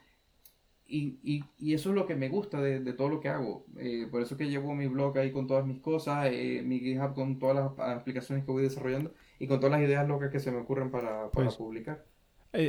y, 0.86 1.20
y, 1.24 1.44
y, 1.58 1.74
eso 1.74 1.90
es 1.90 1.96
lo 1.96 2.06
que 2.06 2.16
me 2.16 2.30
gusta 2.30 2.62
de, 2.62 2.82
de 2.82 2.94
todo 2.94 3.10
lo 3.10 3.20
que 3.22 3.30
hago. 3.30 3.66
Eh, 3.78 4.08
por 4.12 4.22
eso 4.22 4.36
que 4.36 4.50
llevo 4.50 4.76
mi 4.76 4.88
blog 4.88 5.18
ahí 5.18 5.32
con 5.32 5.48
todas 5.48 5.66
mis 5.66 5.80
cosas, 5.80 6.28
eh, 6.30 6.62
mi 6.64 6.80
GitHub 6.80 7.14
con 7.14 7.40
todas 7.40 7.56
las 7.56 7.98
aplicaciones 7.98 8.44
que 8.44 8.52
voy 8.52 8.64
desarrollando 8.64 9.14
y 9.40 9.48
con 9.48 9.60
todas 9.60 9.80
las 9.80 9.88
ideas 9.88 10.08
locas 10.08 10.30
que 10.30 10.40
se 10.40 10.52
me 10.52 10.58
ocurren 10.58 10.92
para, 10.92 11.30
para 11.32 11.46
pues, 11.46 11.56
publicar. 11.56 12.06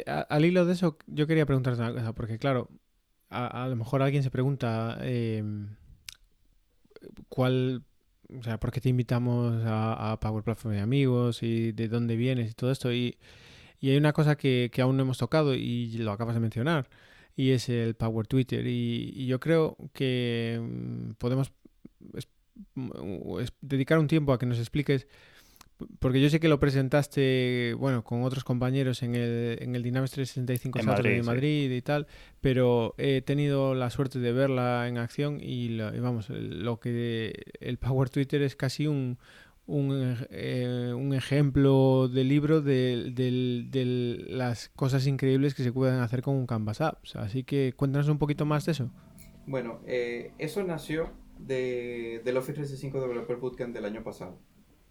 al 0.06 0.44
hilo 0.44 0.64
de 0.64 0.72
eso, 0.72 0.96
yo 1.06 1.26
quería 1.26 1.46
preguntarte 1.46 1.80
una 1.80 1.92
cosa, 1.92 2.12
porque 2.14 2.38
claro, 2.38 2.70
a, 3.28 3.64
a 3.64 3.68
lo 3.68 3.76
mejor 3.76 4.00
alguien 4.02 4.22
se 4.22 4.30
pregunta 4.30 4.98
cuál, 7.28 7.82
o 8.38 8.42
sea, 8.42 8.58
por 8.58 8.70
qué 8.72 8.80
te 8.80 8.88
invitamos 8.88 9.62
a, 9.66 10.18
Power 10.20 10.42
Platform 10.42 10.74
de 10.74 10.80
amigos 10.80 11.42
y 11.42 11.72
de 11.72 11.88
dónde 11.88 12.16
vienes 12.16 12.50
y 12.50 12.54
todo 12.54 12.70
esto. 12.70 12.92
Y, 12.92 13.16
hay 13.82 13.96
una 13.98 14.14
cosa 14.14 14.36
que, 14.36 14.70
aún 14.80 14.96
no 14.96 15.02
hemos 15.02 15.18
tocado 15.18 15.54
y 15.54 15.92
lo 15.98 16.12
acabas 16.12 16.34
de 16.34 16.40
mencionar, 16.40 16.88
y 17.36 17.50
es 17.50 17.68
el 17.68 17.94
Power 17.94 18.26
Twitter. 18.26 18.66
Y, 18.66 19.26
yo 19.26 19.40
creo 19.40 19.76
que 19.92 20.60
mm, 20.62 21.12
podemos 21.18 21.52
mm, 22.74 23.42
dedicar 23.60 23.98
un 23.98 24.08
tiempo 24.08 24.32
a 24.32 24.38
que 24.38 24.46
nos 24.46 24.58
expliques 24.58 25.06
porque 25.98 26.20
yo 26.20 26.30
sé 26.30 26.40
que 26.40 26.48
lo 26.48 26.60
presentaste, 26.60 27.74
bueno, 27.78 28.04
con 28.04 28.22
otros 28.22 28.44
compañeros 28.44 29.02
en 29.02 29.14
el, 29.14 29.58
en 29.60 29.74
el 29.74 29.82
Dynamics 29.82 30.12
365 30.12 30.78
en 30.78 30.86
Madrid, 30.86 31.10
de 31.16 31.22
Madrid 31.22 31.70
y 31.70 31.82
tal, 31.82 32.06
pero 32.40 32.94
he 32.98 33.22
tenido 33.22 33.74
la 33.74 33.90
suerte 33.90 34.18
de 34.18 34.32
verla 34.32 34.86
en 34.88 34.98
acción 34.98 35.38
y, 35.40 35.76
vamos, 35.78 36.30
lo 36.30 36.78
que 36.78 37.32
el 37.60 37.78
Power 37.78 38.08
Twitter 38.08 38.42
es 38.42 38.54
casi 38.54 38.86
un, 38.86 39.18
un, 39.66 40.16
eh, 40.30 40.92
un 40.94 41.14
ejemplo 41.14 42.08
de 42.08 42.24
libro 42.24 42.60
de, 42.60 43.10
de, 43.12 43.64
de, 43.68 44.24
las 44.28 44.68
cosas 44.70 45.06
increíbles 45.06 45.54
que 45.54 45.64
se 45.64 45.72
pueden 45.72 46.00
hacer 46.00 46.22
con 46.22 46.36
un 46.36 46.46
Canvas 46.46 46.80
Apps. 46.80 47.16
Así 47.16 47.44
que 47.44 47.72
cuéntanos 47.74 48.08
un 48.08 48.18
poquito 48.18 48.44
más 48.44 48.66
de 48.66 48.72
eso. 48.72 48.90
Bueno, 49.46 49.80
eh, 49.86 50.32
eso 50.38 50.62
nació 50.62 51.10
de, 51.38 52.22
del 52.24 52.36
Office 52.36 52.54
365 52.54 53.00
Developer 53.00 53.36
Bootcamp 53.36 53.74
del 53.74 53.84
año 53.84 54.02
pasado. 54.02 54.38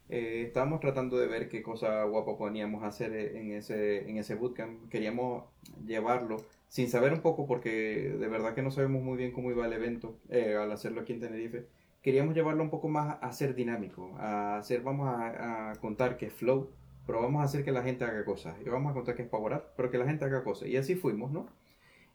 Eh, 0.09 0.43
estábamos 0.47 0.79
tratando 0.79 1.17
de 1.17 1.27
ver 1.27 1.49
qué 1.49 1.61
cosa 1.61 2.03
guapa 2.03 2.37
poníamos 2.37 2.83
hacer 2.83 3.15
en 3.15 3.51
ese, 3.51 4.09
en 4.09 4.17
ese 4.17 4.35
bootcamp. 4.35 4.89
Queríamos 4.89 5.45
llevarlo 5.85 6.37
sin 6.67 6.89
saber 6.89 7.13
un 7.13 7.21
poco, 7.21 7.45
porque 7.45 8.15
de 8.19 8.27
verdad 8.27 8.53
que 8.53 8.61
no 8.61 8.71
sabemos 8.71 9.03
muy 9.03 9.17
bien 9.17 9.31
cómo 9.31 9.51
iba 9.51 9.65
el 9.65 9.73
evento 9.73 10.17
eh, 10.29 10.55
al 10.55 10.71
hacerlo 10.71 11.01
aquí 11.01 11.13
en 11.13 11.19
Tenerife 11.19 11.67
queríamos 12.03 12.35
llevarlo 12.35 12.61
un 12.63 12.69
poco 12.69 12.89
más 12.89 13.17
a 13.21 13.31
ser 13.31 13.55
dinámico, 13.55 14.13
a 14.19 14.57
hacer, 14.57 14.81
vamos 14.81 15.09
a, 15.09 15.73
contar 15.81 16.17
que 16.17 16.27
es 16.27 16.33
flow, 16.33 16.69
pero 17.07 17.21
vamos 17.21 17.41
a 17.41 17.45
hacer 17.45 17.63
que 17.63 17.71
la 17.71 17.81
gente 17.81 18.03
haga 18.03 18.25
cosas. 18.25 18.55
Y 18.63 18.69
vamos 18.69 18.91
a 18.91 18.93
contar 18.93 19.15
que 19.15 19.23
es 19.23 19.29
power 19.29 19.63
pero 19.75 19.89
que 19.89 19.97
la 19.97 20.05
gente 20.05 20.25
haga 20.25 20.43
cosas. 20.43 20.67
Y 20.67 20.77
así 20.77 20.95
fuimos, 20.95 21.31
¿no? 21.31 21.47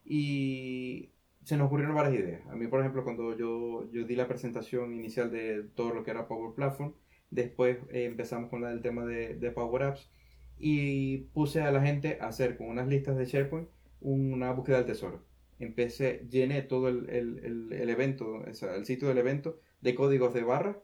Y 0.05 1.09
se 1.43 1.57
nos 1.57 1.67
ocurrieron 1.67 1.95
varias 1.95 2.15
ideas. 2.15 2.47
A 2.49 2.55
mí, 2.55 2.67
por 2.67 2.79
ejemplo, 2.79 3.03
cuando 3.03 3.35
yo, 3.35 3.89
yo 3.91 4.05
di 4.05 4.15
la 4.15 4.27
presentación 4.27 4.93
inicial 4.93 5.31
de 5.31 5.63
todo 5.75 5.93
lo 5.93 6.03
que 6.03 6.11
era 6.11 6.27
Power 6.27 6.53
Platform, 6.53 6.93
después 7.31 7.77
eh, 7.91 8.05
empezamos 8.05 8.49
con 8.49 8.61
del 8.61 8.81
tema 8.81 9.05
de, 9.05 9.35
de 9.35 9.51
Power 9.51 9.83
Apps 9.83 10.09
y 10.57 11.17
puse 11.33 11.61
a 11.61 11.71
la 11.71 11.81
gente 11.81 12.17
a 12.21 12.27
hacer 12.27 12.57
con 12.57 12.67
unas 12.67 12.87
listas 12.87 13.17
de 13.17 13.25
SharePoint 13.25 13.69
una 14.01 14.51
búsqueda 14.51 14.77
del 14.77 14.87
tesoro. 14.87 15.23
Empecé, 15.59 16.25
llené 16.29 16.61
todo 16.61 16.87
el, 16.87 17.09
el, 17.09 17.73
el, 17.73 17.89
evento, 17.89 18.45
el 18.45 18.85
sitio 18.85 19.09
del 19.09 19.17
evento 19.17 19.59
de 19.81 19.95
códigos 19.95 20.33
de 20.33 20.43
barra 20.43 20.79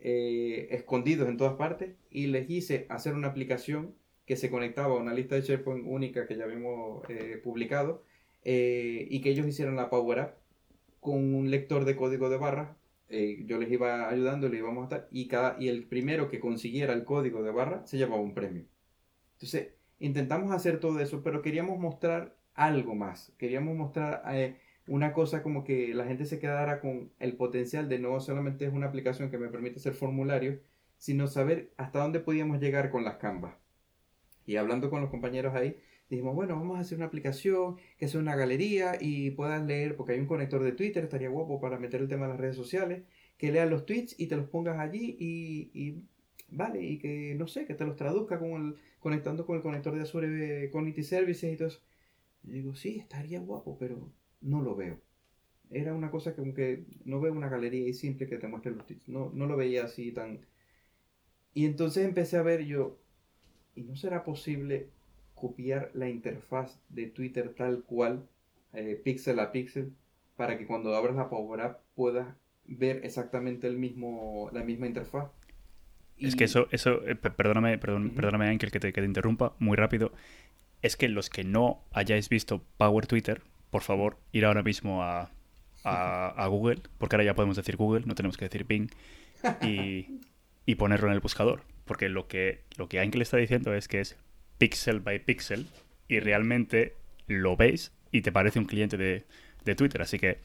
eh, 0.00 0.68
escondidos 0.70 1.28
en 1.28 1.36
todas 1.36 1.54
partes 1.54 1.94
y 2.10 2.26
les 2.28 2.48
hice 2.50 2.86
hacer 2.88 3.14
una 3.14 3.28
aplicación 3.28 3.94
que 4.26 4.36
se 4.36 4.50
conectaba 4.50 4.94
a 4.94 4.98
una 4.98 5.14
lista 5.14 5.34
de 5.36 5.42
SharePoint 5.42 5.84
única 5.86 6.26
que 6.26 6.36
ya 6.36 6.44
habíamos 6.44 7.02
eh, 7.08 7.40
publicado 7.42 8.02
y 8.44 9.20
que 9.20 9.30
ellos 9.30 9.46
hicieron 9.46 9.76
la 9.76 9.90
Power 9.90 10.20
App 10.20 10.38
con 11.00 11.34
un 11.34 11.50
lector 11.50 11.84
de 11.84 11.96
código 11.96 12.30
de 12.30 12.38
barra. 13.08 13.46
yo 13.46 13.58
les 13.58 13.70
iba 13.70 14.08
ayudando, 14.08 14.48
le 14.48 14.58
íbamos 14.58 14.82
a 14.82 14.84
estar 14.84 15.08
y, 15.10 15.28
cada, 15.28 15.56
y 15.60 15.68
el 15.68 15.84
primero 15.86 16.28
que 16.28 16.40
consiguiera 16.40 16.92
el 16.92 17.04
código 17.04 17.42
de 17.42 17.50
barra 17.50 17.86
se 17.86 17.98
llevaba 17.98 18.20
un 18.20 18.34
premio. 18.34 18.64
Entonces, 19.34 19.74
intentamos 19.98 20.52
hacer 20.52 20.80
todo 20.80 21.00
eso, 21.00 21.22
pero 21.22 21.42
queríamos 21.42 21.78
mostrar 21.78 22.36
algo 22.54 22.94
más. 22.94 23.32
Queríamos 23.38 23.76
mostrar 23.76 24.22
una 24.88 25.12
cosa 25.12 25.42
como 25.42 25.64
que 25.64 25.94
la 25.94 26.06
gente 26.06 26.24
se 26.26 26.38
quedara 26.40 26.80
con 26.80 27.12
el 27.20 27.36
potencial 27.36 27.88
de 27.88 27.98
no 27.98 28.20
solamente 28.20 28.66
es 28.66 28.72
una 28.72 28.86
aplicación 28.86 29.30
que 29.30 29.38
me 29.38 29.48
permite 29.48 29.78
hacer 29.78 29.94
formularios, 29.94 30.58
sino 30.98 31.28
saber 31.28 31.72
hasta 31.76 32.00
dónde 32.00 32.20
podíamos 32.20 32.60
llegar 32.60 32.90
con 32.90 33.04
las 33.04 33.16
Canvas. 33.16 33.54
Y 34.46 34.56
hablando 34.56 34.90
con 34.90 35.00
los 35.00 35.10
compañeros 35.10 35.54
ahí, 35.54 35.76
dijimos, 36.08 36.34
bueno, 36.34 36.56
vamos 36.56 36.78
a 36.78 36.80
hacer 36.80 36.96
una 36.96 37.06
aplicación 37.06 37.76
que 37.98 38.08
sea 38.08 38.20
una 38.20 38.36
galería 38.36 38.96
y 39.00 39.30
puedas 39.32 39.64
leer, 39.64 39.96
porque 39.96 40.12
hay 40.12 40.20
un 40.20 40.26
conector 40.26 40.62
de 40.62 40.72
Twitter, 40.72 41.04
estaría 41.04 41.28
guapo 41.28 41.60
para 41.60 41.78
meter 41.78 42.00
el 42.00 42.08
tema 42.08 42.26
de 42.26 42.32
las 42.32 42.40
redes 42.40 42.56
sociales, 42.56 43.02
que 43.36 43.52
leas 43.52 43.70
los 43.70 43.86
tweets 43.86 44.18
y 44.18 44.26
te 44.26 44.36
los 44.36 44.48
pongas 44.48 44.78
allí 44.78 45.16
y, 45.20 46.02
vale, 46.48 46.82
y 46.82 46.98
que, 46.98 47.34
no 47.36 47.46
sé, 47.46 47.66
que 47.66 47.74
te 47.74 47.84
los 47.84 47.96
traduzca 47.96 48.38
con 48.38 48.50
el, 48.52 48.76
conectando 49.00 49.46
con 49.46 49.56
el 49.56 49.62
conector 49.62 49.94
de 49.94 50.02
Azure 50.02 50.70
Cognitive 50.70 51.04
Services 51.04 51.52
y 51.52 51.56
todo 51.56 51.68
eso. 51.68 51.80
Y 52.44 52.52
digo, 52.52 52.74
sí, 52.74 52.98
estaría 52.98 53.40
guapo, 53.40 53.76
pero 53.78 54.10
no 54.40 54.62
lo 54.62 54.74
veo. 54.74 55.00
Era 55.70 55.92
una 55.94 56.10
cosa 56.10 56.34
que 56.34 56.40
aunque 56.40 56.84
no 57.04 57.20
veo 57.20 57.32
una 57.32 57.50
galería 57.50 57.86
y 57.86 57.92
simple 57.92 58.26
que 58.26 58.38
te 58.38 58.48
muestre 58.48 58.72
los 58.72 58.86
tweets, 58.86 59.08
no, 59.08 59.30
no 59.34 59.46
lo 59.46 59.56
veía 59.56 59.84
así 59.84 60.12
tan... 60.12 60.40
Y 61.52 61.66
entonces 61.66 62.04
empecé 62.06 62.36
a 62.36 62.42
ver 62.42 62.64
yo, 62.64 62.98
¿y 63.74 63.82
no 63.82 63.96
será 63.96 64.24
posible 64.24 64.90
copiar 65.38 65.90
la 65.94 66.08
interfaz 66.08 66.78
de 66.88 67.06
Twitter 67.06 67.54
tal 67.56 67.82
cual, 67.84 68.26
eh, 68.72 69.00
píxel 69.02 69.40
a 69.40 69.52
píxel, 69.52 69.92
para 70.36 70.58
que 70.58 70.66
cuando 70.66 70.94
abras 70.94 71.16
la 71.16 71.28
Power 71.28 71.60
App 71.60 71.80
puedas 71.94 72.28
ver 72.64 73.00
exactamente 73.04 73.66
el 73.66 73.76
mismo, 73.76 74.50
la 74.52 74.62
misma 74.62 74.86
interfaz? 74.86 75.30
Es 76.18 76.36
que 76.36 76.44
eso, 76.44 76.68
eso 76.70 77.06
eh, 77.06 77.14
perdóname, 77.14 77.78
perdóname 77.78 78.48
Ángel 78.48 78.70
que 78.70 78.80
te, 78.80 78.92
que 78.92 79.00
te 79.00 79.06
interrumpa 79.06 79.54
muy 79.58 79.76
rápido. 79.76 80.12
Es 80.82 80.96
que 80.96 81.08
los 81.08 81.30
que 81.30 81.44
no 81.44 81.82
hayáis 81.92 82.28
visto 82.28 82.62
Power 82.76 83.06
Twitter, 83.06 83.42
por 83.70 83.82
favor, 83.82 84.16
ir 84.32 84.44
ahora 84.44 84.62
mismo 84.62 85.02
a, 85.02 85.30
a, 85.84 86.46
Google, 86.48 86.80
porque 86.98 87.16
ahora 87.16 87.24
ya 87.24 87.34
podemos 87.34 87.56
decir 87.56 87.76
Google, 87.76 88.04
no 88.06 88.14
tenemos 88.14 88.36
que 88.36 88.44
decir 88.44 88.64
Bing, 88.64 88.90
y, 89.62 90.20
y 90.66 90.74
ponerlo 90.74 91.08
en 91.08 91.14
el 91.14 91.20
buscador. 91.20 91.62
Porque 91.84 92.08
lo 92.08 92.28
que, 92.28 92.64
lo 92.76 92.88
que 92.88 93.00
Ankel 93.00 93.22
está 93.22 93.36
diciendo 93.36 93.74
es 93.74 93.88
que 93.88 94.00
es 94.00 94.16
pixel 94.58 95.00
by 95.00 95.24
pixel 95.24 95.66
y 96.08 96.20
realmente 96.20 96.94
lo 97.26 97.56
veis 97.56 97.92
y 98.10 98.22
te 98.22 98.32
parece 98.32 98.58
un 98.58 98.64
cliente 98.64 98.96
de, 98.96 99.24
de 99.64 99.74
Twitter. 99.74 100.02
Así 100.02 100.18
que, 100.18 100.38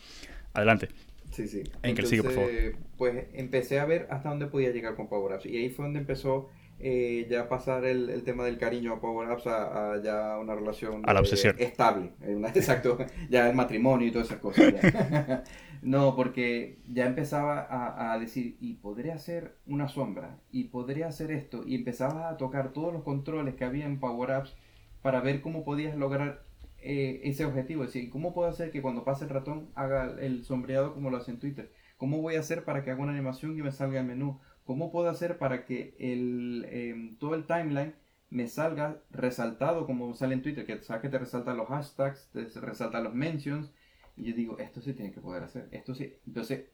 adelante. 0.53 0.89
Sí, 1.31 1.47
sí. 1.47 1.63
Enkel, 1.81 2.05
sigue, 2.05 2.23
por 2.23 2.33
favor. 2.33 2.51
Pues 2.97 3.25
empecé 3.33 3.79
a 3.79 3.85
ver 3.85 4.07
hasta 4.11 4.29
dónde 4.29 4.47
podía 4.47 4.71
llegar 4.71 4.95
con 4.95 5.07
Power 5.07 5.33
Apps. 5.33 5.45
Y 5.45 5.57
ahí 5.57 5.69
fue 5.69 5.85
donde 5.85 5.99
empezó 5.99 6.49
eh, 6.79 7.27
ya 7.29 7.47
pasar 7.47 7.85
el, 7.85 8.09
el, 8.09 8.23
tema 8.23 8.43
del 8.45 8.57
cariño 8.57 8.93
a 8.93 8.99
Power 8.99 9.29
Apps 9.31 9.47
a, 9.47 10.01
ya 10.03 10.37
una 10.37 10.53
relación 10.53 11.01
a 11.05 11.13
la 11.13 11.21
obsesión. 11.21 11.55
estable. 11.57 12.11
Eh, 12.21 12.39
exacto, 12.55 12.97
ya 13.29 13.49
el 13.49 13.55
matrimonio 13.55 14.07
y 14.07 14.11
todas 14.11 14.27
esas 14.27 14.39
cosas. 14.39 14.73
no, 15.83 16.15
porque 16.15 16.79
ya 16.87 17.05
empezaba 17.05 18.13
a, 18.13 18.17
decir, 18.17 18.57
y 18.61 18.75
podría 18.75 19.15
hacer 19.15 19.57
una 19.65 19.89
sombra, 19.89 20.39
y 20.49 20.65
podría 20.65 21.07
hacer 21.07 21.31
esto, 21.31 21.63
y 21.65 21.75
empezaba 21.75 22.29
a 22.29 22.37
tocar 22.37 22.71
todos 22.71 22.93
los 22.93 23.03
controles 23.03 23.55
que 23.55 23.65
había 23.65 23.85
en 23.85 23.99
Power 23.99 24.31
Apps 24.31 24.55
para 25.01 25.19
ver 25.19 25.41
cómo 25.41 25.65
podías 25.65 25.97
lograr 25.97 26.45
eh, 26.77 27.21
ese 27.25 27.45
objetivo. 27.45 27.83
Es 27.83 27.93
decir, 27.93 28.09
¿cómo 28.09 28.33
puedo 28.33 28.49
hacer 28.49 28.71
que 28.71 28.81
cuando 28.81 29.03
pase 29.03 29.25
el 29.25 29.29
ratón 29.31 29.71
haga 29.75 30.15
el 30.19 30.45
sombreado 30.45 30.93
como 30.93 31.09
lo 31.09 31.17
hace 31.17 31.31
en 31.31 31.39
Twitter? 31.39 31.73
¿Cómo 31.97 32.21
voy 32.21 32.35
a 32.35 32.39
hacer 32.39 32.63
para 32.63 32.83
que 32.83 32.91
haga 32.91 33.03
una 33.03 33.11
animación 33.11 33.57
y 33.57 33.61
me 33.61 33.71
salga 33.71 33.99
el 33.99 34.07
menú? 34.07 34.39
¿Cómo 34.63 34.91
puedo 34.91 35.09
hacer 35.09 35.37
para 35.37 35.65
que 35.65 35.95
el, 35.99 36.65
em, 36.69 37.17
todo 37.17 37.35
el 37.35 37.45
timeline 37.45 37.93
me 38.29 38.47
salga 38.47 39.01
resaltado 39.11 39.85
como 39.85 40.13
sale 40.13 40.33
en 40.35 40.41
Twitter? 40.41 40.65
Que 40.65 40.81
sabes 40.81 41.01
que 41.01 41.09
te 41.09 41.19
resaltan 41.19 41.57
los 41.57 41.67
hashtags, 41.67 42.29
te 42.31 42.45
resaltan 42.61 43.03
los 43.03 43.13
mentions. 43.13 43.71
Y 44.15 44.25
yo 44.25 44.35
digo, 44.35 44.59
esto 44.59 44.81
sí 44.81 44.93
tiene 44.93 45.11
que 45.11 45.21
poder 45.21 45.43
hacer. 45.43 45.69
Esto 45.71 45.95
sí. 45.95 46.13
Entonces, 46.25 46.69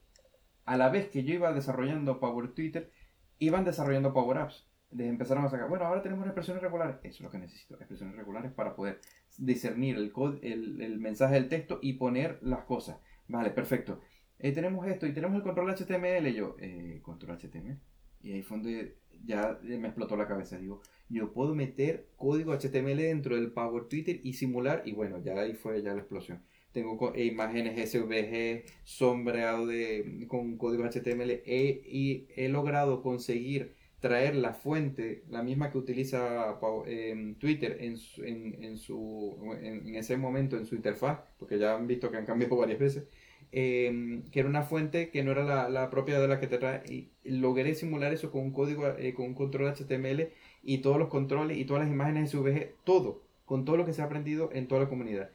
a 0.65 0.77
la 0.77 0.89
vez 0.89 1.09
que 1.09 1.23
yo 1.23 1.33
iba 1.33 1.53
desarrollando 1.53 2.19
Power 2.19 2.53
Twitter, 2.53 2.91
iban 3.39 3.65
desarrollando 3.65 4.13
Power 4.13 4.37
Apps. 4.37 4.67
Les 4.91 5.07
empezaron 5.07 5.45
a 5.45 5.49
sacar, 5.49 5.69
bueno, 5.69 5.85
ahora 5.85 6.01
tenemos 6.01 6.25
expresiones 6.25 6.63
regulares. 6.63 6.97
Eso 7.03 7.17
es 7.17 7.21
lo 7.21 7.29
que 7.29 7.37
necesito, 7.37 7.75
expresiones 7.75 8.15
regulares 8.15 8.51
para 8.51 8.75
poder 8.75 8.99
discernir 9.37 9.97
el, 9.97 10.11
el, 10.41 10.81
el 10.81 10.99
mensaje 10.99 11.35
del 11.35 11.47
texto 11.47 11.79
y 11.81 11.93
poner 11.93 12.39
las 12.41 12.63
cosas. 12.63 12.97
Vale, 13.27 13.51
perfecto. 13.51 14.01
Eh, 14.39 14.53
tenemos 14.53 14.87
esto 14.87 15.05
y 15.05 15.13
tenemos 15.13 15.35
el 15.35 15.43
control 15.43 15.69
HTML. 15.75 16.27
Y 16.27 16.33
yo, 16.33 16.55
eh, 16.59 16.99
control 17.03 17.37
HTML. 17.37 17.79
Y 18.21 18.33
ahí 18.33 18.41
fue 18.41 18.57
donde 18.57 18.97
ya 19.23 19.59
me 19.63 19.87
explotó 19.87 20.15
la 20.17 20.27
cabeza. 20.27 20.57
Digo, 20.57 20.81
yo 21.09 21.31
puedo 21.33 21.55
meter 21.55 22.09
código 22.15 22.53
HTML 22.53 22.97
dentro 22.97 23.35
del 23.35 23.51
Power 23.51 23.85
Twitter 23.87 24.19
y 24.23 24.33
simular. 24.33 24.81
Y 24.85 24.93
bueno, 24.93 25.21
ya 25.21 25.39
ahí 25.39 25.53
fue 25.53 25.81
ya 25.81 25.93
la 25.93 25.99
explosión. 25.99 26.43
Tengo 26.71 27.13
imágenes 27.15 27.89
SVG 27.89 28.63
sombreado 28.83 29.65
de, 29.67 30.25
con 30.27 30.57
código 30.57 30.83
HTML 30.83 31.41
y 31.45 32.27
he 32.35 32.49
logrado 32.49 33.01
conseguir 33.01 33.75
traer 33.99 34.35
la 34.35 34.53
fuente, 34.53 35.23
la 35.29 35.43
misma 35.43 35.71
que 35.71 35.77
utiliza 35.77 36.57
eh, 36.85 37.35
Twitter 37.39 37.77
en, 37.81 37.97
en, 38.23 38.63
en, 38.63 38.77
su, 38.77 39.37
en, 39.61 39.95
ese 39.95 40.15
momento 40.15 40.57
en 40.57 40.65
su 40.65 40.75
interfaz, 40.75 41.19
porque 41.37 41.59
ya 41.59 41.75
han 41.75 41.87
visto 41.87 42.09
que 42.09 42.17
han 42.17 42.25
cambiado 42.25 42.55
varias 42.57 42.79
veces, 42.79 43.03
Em, 43.51 44.29
que 44.29 44.41
era 44.41 44.49
una 44.49 44.61
fuente 44.61 45.09
que 45.09 45.23
no 45.23 45.31
era 45.31 45.43
la, 45.43 45.69
la, 45.69 45.89
propia 45.89 46.19
de 46.19 46.27
la 46.27 46.39
que 46.39 46.47
te 46.47 46.57
trae. 46.59 46.83
Y 46.87 47.09
logré 47.23 47.73
simular 47.73 48.13
eso 48.13 48.31
con 48.31 48.41
un 48.43 48.51
código, 48.51 48.87
eh, 48.97 49.13
con 49.13 49.25
un 49.25 49.33
control 49.33 49.73
HTML 49.73 50.29
y 50.63 50.79
todos 50.79 50.97
los 50.99 51.07
controles 51.09 51.57
y 51.57 51.65
todas 51.65 51.83
las 51.83 51.91
imágenes 51.91 52.29
SVG, 52.31 52.75
todo, 52.83 53.23
con 53.45 53.65
todo 53.65 53.77
lo 53.77 53.85
que 53.85 53.93
se 53.93 54.01
ha 54.01 54.05
aprendido 54.05 54.51
en 54.53 54.67
toda 54.67 54.81
la 54.81 54.89
comunidad. 54.89 55.31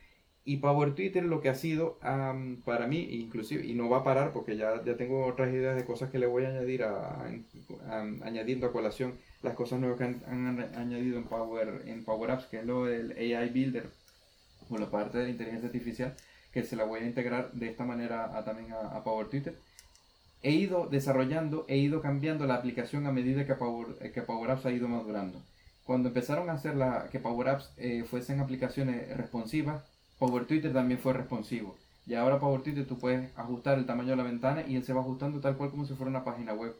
Y 0.46 0.58
Power 0.58 0.94
Twitter 0.94 1.24
lo 1.24 1.40
que 1.40 1.48
ha 1.48 1.54
sido 1.54 1.98
para 2.64 2.86
mí, 2.86 3.00
inclusive, 3.12 3.64
y 3.66 3.74
no 3.74 3.88
va 3.88 3.98
a 3.98 4.04
parar 4.04 4.32
porque 4.32 4.58
ya, 4.58 4.84
ya 4.84 4.96
tengo 4.96 5.24
otras 5.24 5.52
ideas 5.52 5.74
de 5.74 5.86
cosas 5.86 6.10
que 6.10 6.18
le 6.18 6.26
voy 6.26 6.44
a 6.44 6.48
añadir 6.48 6.82
a, 6.84 7.26
añadiendo 8.22 8.66
a 8.66 8.72
colación 8.72 9.14
las 9.42 9.54
cosas 9.54 9.80
nuevas 9.80 9.98
que 9.98 10.04
han, 10.04 10.60
añadido 10.76 11.16
en 11.16 11.24
Power, 11.24 11.82
en 11.86 12.04
Power 12.04 12.30
Apps, 12.32 12.44
que 12.46 12.58
es 12.58 12.66
lo 12.66 12.84
del 12.84 13.12
AI 13.12 13.48
Builder, 13.48 13.88
o 14.68 14.76
la 14.76 14.90
parte 14.90 15.16
de 15.16 15.24
la 15.24 15.30
inteligencia 15.30 15.68
artificial 15.68 16.14
que 16.52 16.62
se 16.62 16.76
la 16.76 16.84
voy 16.84 17.00
a 17.00 17.06
integrar 17.06 17.50
de 17.52 17.68
esta 17.68 17.84
manera 17.84 18.36
a, 18.36 18.44
también 18.44 18.72
a, 18.72 19.02
Power 19.02 19.28
Twitter. 19.28 19.58
He 20.42 20.52
ido 20.52 20.86
desarrollando, 20.86 21.64
he 21.68 21.78
ido 21.78 22.02
cambiando 22.02 22.46
la 22.46 22.54
aplicación 22.54 23.06
a 23.06 23.12
medida 23.12 23.46
que 23.46 23.54
Power, 23.54 24.12
que 24.12 24.22
Power 24.22 24.50
Apps 24.50 24.66
ha 24.66 24.70
ido 24.70 24.88
madurando. 24.88 25.42
Cuando 25.84 26.08
empezaron 26.08 26.48
a 26.50 26.52
hacer 26.52 26.76
la, 26.76 27.08
que 27.10 27.18
Power 27.18 27.48
Apps 27.48 27.72
eh, 27.76 28.04
fuesen 28.04 28.40
aplicaciones 28.40 29.16
responsivas, 29.16 29.82
Power 30.18 30.46
Twitter 30.46 30.72
también 30.72 31.00
fue 31.00 31.12
responsivo. 31.12 31.76
Y 32.06 32.14
ahora 32.14 32.38
Power 32.38 32.62
Twitter 32.62 32.86
tú 32.86 32.98
puedes 32.98 33.30
ajustar 33.36 33.78
el 33.78 33.86
tamaño 33.86 34.10
de 34.10 34.16
la 34.16 34.22
ventana 34.22 34.64
y 34.66 34.76
él 34.76 34.84
se 34.84 34.92
va 34.92 35.00
ajustando 35.00 35.40
tal 35.40 35.56
cual 35.56 35.70
como 35.70 35.86
si 35.86 35.94
fuera 35.94 36.10
una 36.10 36.24
página 36.24 36.52
web. 36.54 36.74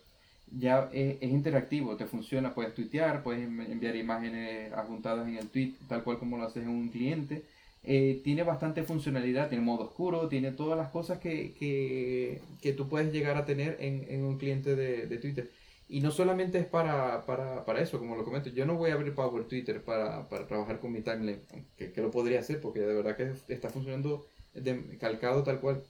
ya 0.58 0.90
es, 0.92 1.22
interactivo, 1.22 1.96
te 1.96 2.06
funciona, 2.06 2.54
puedes 2.54 2.74
tuitear, 2.74 3.22
puedes 3.22 3.42
enviar 3.42 3.96
imágenes 3.96 4.72
adjuntadas 4.72 5.26
en 5.26 5.36
el 5.36 5.48
tweet, 5.48 5.72
tal 5.88 6.04
cual 6.04 6.18
como 6.18 6.36
lo 6.36 6.44
haces 6.44 6.64
en 6.64 6.68
un 6.70 6.88
cliente. 6.88 7.42
Eh, 7.86 8.20
tiene 8.24 8.42
bastante 8.44 8.82
funcionalidad, 8.82 9.50
tiene 9.50 9.62
modo 9.64 9.84
oscuro, 9.84 10.28
tiene 10.28 10.52
todas 10.52 10.78
las 10.78 10.88
cosas 10.88 11.18
que, 11.18 11.52
que, 11.58 12.40
que 12.62 12.72
tú 12.72 12.88
puedes 12.88 13.12
llegar 13.12 13.36
a 13.36 13.44
tener 13.44 13.76
en, 13.80 14.06
en 14.08 14.24
un 14.24 14.38
cliente 14.38 14.74
de, 14.74 15.06
de, 15.06 15.18
Twitter. 15.18 15.50
Y 15.88 16.00
no 16.00 16.10
solamente 16.10 16.58
es 16.58 16.66
para, 16.66 17.26
para, 17.26 17.64
para, 17.64 17.80
eso, 17.80 17.98
como 17.98 18.16
lo 18.16 18.24
comento, 18.24 18.48
yo 18.50 18.64
no 18.64 18.76
voy 18.76 18.90
a 18.90 18.94
abrir 18.94 19.14
Power 19.14 19.44
Twitter 19.44 19.82
para, 19.84 20.28
para 20.28 20.46
trabajar 20.46 20.80
con 20.80 20.92
mi 20.92 21.02
timeline, 21.02 21.42
que, 21.76 21.92
que, 21.92 22.00
lo 22.00 22.10
podría 22.10 22.40
hacer 22.40 22.60
porque 22.60 22.80
de 22.80 22.94
verdad 22.94 23.16
que 23.16 23.32
está 23.52 23.68
funcionando 23.68 24.26
de, 24.54 24.96
calcado 24.98 25.42
tal 25.42 25.60
cual. 25.60 25.82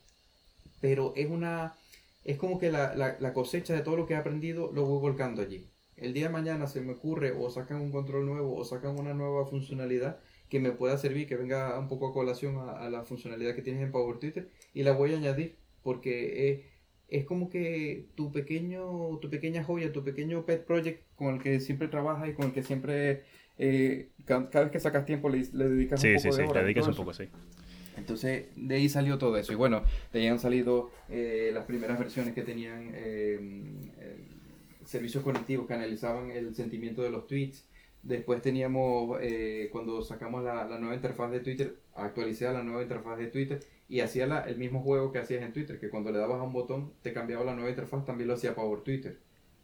Pero 0.80 1.12
es 1.16 1.30
una 1.30 1.74
es 2.24 2.38
como 2.38 2.58
que 2.58 2.70
la, 2.72 2.94
la, 2.94 3.16
la, 3.20 3.32
cosecha 3.34 3.74
de 3.74 3.82
todo 3.82 3.96
lo 3.96 4.06
que 4.06 4.14
he 4.14 4.16
aprendido 4.16 4.72
lo 4.72 4.84
voy 4.86 5.00
volcando 5.00 5.42
allí. 5.42 5.70
El 5.96 6.12
día 6.14 6.26
de 6.26 6.32
mañana 6.32 6.66
se 6.66 6.80
me 6.80 6.92
ocurre 6.92 7.32
o 7.32 7.50
sacan 7.50 7.80
un 7.80 7.92
control 7.92 8.26
nuevo 8.26 8.56
o 8.56 8.64
sacan 8.64 8.98
una 8.98 9.14
nueva 9.14 9.46
funcionalidad 9.46 10.18
que 10.48 10.60
me 10.60 10.72
pueda 10.72 10.98
servir, 10.98 11.28
que 11.28 11.36
venga 11.36 11.78
un 11.78 11.88
poco 11.88 12.08
a 12.08 12.12
colación 12.12 12.56
a, 12.58 12.88
la 12.90 13.04
funcionalidad 13.04 13.54
que 13.54 13.62
tienes 13.62 13.82
en 13.82 13.92
Power 13.92 14.18
Twitter 14.18 14.50
y 14.72 14.82
la 14.82 14.92
voy 14.92 15.12
a 15.12 15.16
añadir 15.16 15.56
porque 15.82 16.50
es, 16.50 16.60
es 17.08 17.24
como 17.24 17.50
que 17.50 18.06
tu 18.14 18.32
pequeño, 18.32 19.18
tu 19.18 19.30
pequeña 19.30 19.62
joya, 19.62 19.92
tu 19.92 20.02
pequeño 20.02 20.44
pet 20.44 20.64
project 20.64 21.02
con 21.16 21.34
el 21.34 21.42
que 21.42 21.60
siempre 21.60 21.88
trabajas 21.88 22.28
y 22.28 22.32
con 22.32 22.46
el 22.46 22.52
que 22.52 22.62
siempre 22.62 23.22
eh, 23.58 24.08
cada, 24.24 24.48
vez 24.62 24.70
que 24.70 24.80
sacas 24.80 25.06
tiempo 25.06 25.28
le, 25.28 25.44
le 25.52 25.68
dedicas 25.68 26.02
un 26.02 26.10
poco 26.10 26.20
sí, 26.20 26.28
de 26.28 26.32
sí, 26.32 26.52
le 26.54 26.62
dedicas 26.62 26.88
un 26.88 26.94
poco, 26.94 27.12
sí. 27.12 27.28
Entonces, 27.96 28.46
de 28.56 28.74
ahí 28.74 28.88
salió 28.88 29.18
todo 29.18 29.36
eso. 29.36 29.52
Y 29.52 29.56
bueno, 29.56 29.82
de 30.12 30.20
ahí 30.20 30.26
han 30.26 30.38
salido 30.38 30.90
eh, 31.08 31.50
las 31.52 31.64
primeras 31.64 31.98
versiones 31.98 32.34
que 32.34 32.42
tenían 32.42 32.90
eh, 32.94 33.38
eh, 33.98 34.16
servicios 34.84 35.22
conectivos 35.22 35.66
que 35.66 35.74
analizaban 35.74 36.30
el 36.30 36.54
sentimiento 36.54 37.02
de 37.02 37.10
los 37.10 37.26
tweets. 37.26 37.64
Después 38.02 38.42
teníamos, 38.42 39.18
cuando 39.72 40.02
sacamos 40.02 40.44
la, 40.44 40.66
la, 40.66 40.78
nueva 40.78 40.94
interfaz 40.94 41.30
de 41.30 41.40
Twitter, 41.40 41.74
actualicé 41.94 42.44
la 42.44 42.62
nueva 42.62 42.82
interfaz 42.82 43.16
de 43.16 43.28
Twitter 43.28 43.60
y 43.88 44.00
hacía 44.00 44.26
la, 44.26 44.40
el 44.40 44.56
mismo 44.56 44.82
juego 44.82 45.12
que 45.12 45.18
hacías 45.18 45.42
en 45.42 45.52
Twitter, 45.52 45.78
que 45.78 45.90
cuando 45.90 46.10
le 46.10 46.18
dabas 46.18 46.40
a 46.40 46.42
un 46.42 46.52
botón 46.52 46.92
te 47.02 47.12
cambiaba 47.12 47.44
la 47.44 47.54
nueva 47.54 47.70
interfaz, 47.70 48.04
también 48.04 48.28
lo 48.28 48.34
hacía 48.34 48.54
Power 48.54 48.80
Twitter. 48.80 49.18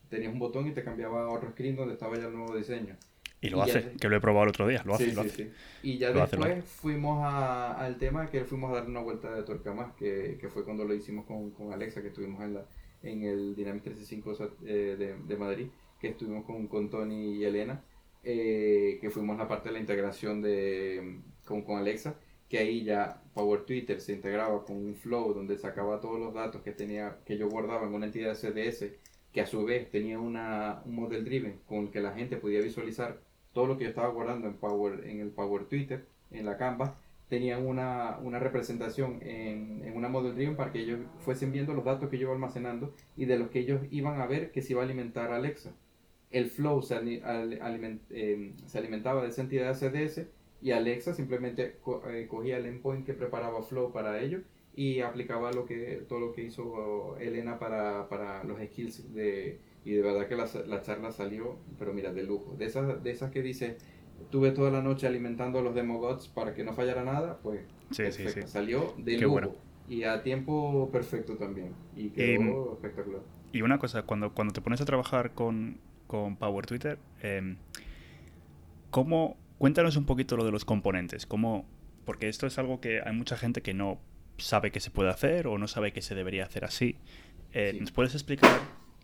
Tenías 0.08 0.32
un 0.32 0.38
botón 0.38 0.66
y 0.66 0.72
te 0.72 0.82
cambiaba 0.82 1.22
a 1.22 1.28
otro 1.28 1.50
screen 1.50 1.76
donde 1.76 1.94
estaba 1.94 2.16
ya 2.16 2.26
el 2.26 2.34
nuevo 2.34 2.56
diseño. 2.56 2.96
Y 3.42 3.48
lo 3.48 3.62
hace, 3.62 3.92
que 3.98 4.08
lo 4.08 4.16
he 4.16 4.20
probado 4.20 4.44
el 4.44 4.50
otro 4.50 4.68
día, 4.68 4.82
lo 4.84 4.94
hace, 4.94 5.14
lo 5.14 5.22
hace. 5.22 5.50
Y 5.82 5.96
ya 5.96 6.12
después 6.12 6.62
fuimos 6.64 7.24
al 7.24 7.96
tema 7.96 8.30
que 8.30 8.44
fuimos 8.44 8.70
a 8.70 8.74
dar 8.74 8.86
una 8.86 9.00
vuelta 9.00 9.34
de 9.34 9.42
tuerca 9.44 9.72
más, 9.72 9.94
que, 9.94 10.36
que 10.38 10.48
fue 10.48 10.62
cuando 10.62 10.84
lo 10.84 10.92
hicimos 10.94 11.24
con, 11.24 11.50
con, 11.52 11.72
Alexa, 11.72 12.02
que 12.02 12.08
estuvimos 12.08 12.42
en, 12.42 12.54
la, 12.54 12.66
en 13.02 13.22
el 13.22 13.56
Dynamic 13.56 13.82
365 13.84 14.56
eh, 14.66 14.96
de, 14.98 15.16
de, 15.16 15.36
Madrid, 15.38 15.68
que 15.98 16.08
estuvimos 16.08 16.44
con, 16.44 16.66
con 16.66 16.90
Tony 16.90 17.36
y 17.36 17.44
Elena, 17.44 17.82
eh, 18.22 18.98
que 19.00 19.08
fuimos 19.08 19.38
la 19.38 19.48
parte 19.48 19.70
de 19.70 19.72
la 19.72 19.80
integración 19.80 20.42
de, 20.42 21.20
con, 21.46 21.62
con 21.62 21.78
Alexa, 21.78 22.16
que 22.46 22.58
ahí 22.58 22.84
ya 22.84 23.19
Power 23.34 23.64
Twitter 23.64 24.00
se 24.00 24.12
integraba 24.12 24.64
con 24.64 24.76
un 24.76 24.94
flow 24.94 25.32
donde 25.34 25.56
sacaba 25.56 26.00
todos 26.00 26.18
los 26.18 26.34
datos 26.34 26.62
que 26.62 26.72
tenía 26.72 27.18
que 27.24 27.38
yo 27.38 27.48
guardaba 27.48 27.86
en 27.86 27.94
una 27.94 28.06
entidad 28.06 28.34
CDS 28.34 28.86
que 29.32 29.40
a 29.40 29.46
su 29.46 29.64
vez 29.64 29.90
tenía 29.90 30.18
una, 30.18 30.82
un 30.84 30.96
model 30.96 31.24
driven 31.24 31.60
con 31.66 31.78
el 31.78 31.90
que 31.90 32.00
la 32.00 32.12
gente 32.12 32.36
podía 32.36 32.60
visualizar 32.60 33.20
todo 33.52 33.66
lo 33.66 33.78
que 33.78 33.84
yo 33.84 33.90
estaba 33.90 34.08
guardando 34.08 34.48
en, 34.48 34.54
Power, 34.54 35.06
en 35.06 35.20
el 35.20 35.30
Power 35.30 35.64
Twitter, 35.66 36.06
en 36.30 36.46
la 36.46 36.56
Canva, 36.56 36.98
tenían 37.28 37.64
una, 37.64 38.18
una 38.18 38.38
representación 38.40 39.20
en, 39.22 39.82
en, 39.84 39.96
una 39.96 40.08
Model 40.08 40.34
Driven 40.34 40.56
para 40.56 40.72
que 40.72 40.80
ellos 40.80 40.98
fuesen 41.20 41.52
viendo 41.52 41.74
los 41.74 41.84
datos 41.84 42.10
que 42.10 42.18
yo 42.18 42.22
iba 42.22 42.32
almacenando 42.32 42.92
y 43.16 43.26
de 43.26 43.38
los 43.38 43.50
que 43.50 43.60
ellos 43.60 43.82
iban 43.90 44.20
a 44.20 44.26
ver 44.26 44.50
que 44.50 44.62
se 44.62 44.72
iba 44.72 44.82
a 44.82 44.84
alimentar 44.84 45.32
Alexa. 45.32 45.72
El 46.30 46.50
Flow 46.50 46.82
se, 46.82 46.96
eh, 46.96 48.52
se 48.66 48.78
alimentaba 48.78 49.22
de 49.22 49.28
esa 49.28 49.42
entidad 49.42 49.74
CDS 49.74 50.26
y 50.62 50.72
Alexa 50.72 51.14
simplemente 51.14 51.76
eh, 52.08 52.26
cogía 52.28 52.58
el 52.58 52.66
endpoint 52.66 53.06
que 53.06 53.14
preparaba 53.14 53.62
Flow 53.62 53.92
para 53.92 54.20
ellos 54.20 54.42
y 54.74 55.00
aplicaba 55.00 55.52
lo 55.52 55.64
que, 55.66 56.04
todo 56.08 56.20
lo 56.20 56.32
que 56.32 56.44
hizo 56.44 57.16
Elena 57.18 57.58
para, 57.58 58.08
para 58.08 58.44
los 58.44 58.58
skills 58.60 59.12
de, 59.14 59.58
y 59.84 59.94
de 59.94 60.02
verdad 60.02 60.28
que 60.28 60.36
la, 60.36 60.48
la, 60.66 60.82
charla 60.82 61.10
salió, 61.10 61.56
pero 61.78 61.92
mira, 61.92 62.12
de 62.12 62.22
lujo. 62.22 62.54
De 62.56 62.66
esas, 62.66 63.02
de 63.02 63.10
esas 63.10 63.30
que 63.30 63.42
dice, 63.42 63.78
tuve 64.30 64.52
toda 64.52 64.70
la 64.70 64.82
noche 64.82 65.06
alimentando 65.06 65.62
los 65.62 65.74
demogods 65.74 66.28
para 66.28 66.54
que 66.54 66.64
no 66.64 66.74
fallara 66.74 67.04
nada, 67.04 67.38
pues 67.42 67.62
salió 68.46 68.94
de 68.98 69.18
lujo. 69.18 69.56
Y 69.88 70.04
a 70.04 70.22
tiempo 70.22 70.88
perfecto 70.92 71.36
también. 71.36 71.72
Y 71.96 72.10
quedó 72.10 72.74
espectacular. 72.74 73.22
Y 73.52 73.62
una 73.62 73.78
cosa, 73.78 74.02
cuando, 74.02 74.32
cuando 74.32 74.52
te 74.52 74.60
pones 74.60 74.80
a 74.80 74.84
trabajar 74.84 75.32
con, 75.34 75.78
con 76.06 76.36
Power 76.36 76.66
Twitter, 76.66 76.98
eh, 77.22 77.56
¿cómo, 78.90 79.36
cuéntanos 79.60 79.98
un 79.98 80.06
poquito 80.06 80.38
lo 80.38 80.46
de 80.46 80.52
los 80.52 80.64
componentes? 80.64 81.26
¿Cómo, 81.26 81.68
porque 82.06 82.30
esto 82.30 82.46
es 82.46 82.58
algo 82.58 82.80
que 82.80 83.02
hay 83.04 83.12
mucha 83.12 83.36
gente 83.36 83.60
que 83.60 83.74
no 83.74 84.00
sabe 84.38 84.70
que 84.70 84.80
se 84.80 84.90
puede 84.90 85.10
hacer 85.10 85.46
o 85.46 85.58
no 85.58 85.68
sabe 85.68 85.92
que 85.92 86.00
se 86.00 86.14
debería 86.14 86.44
hacer 86.44 86.64
así. 86.64 86.96
Eh, 87.52 87.76
¿Nos 87.78 87.92
puedes 87.92 88.14
explicar 88.14 88.58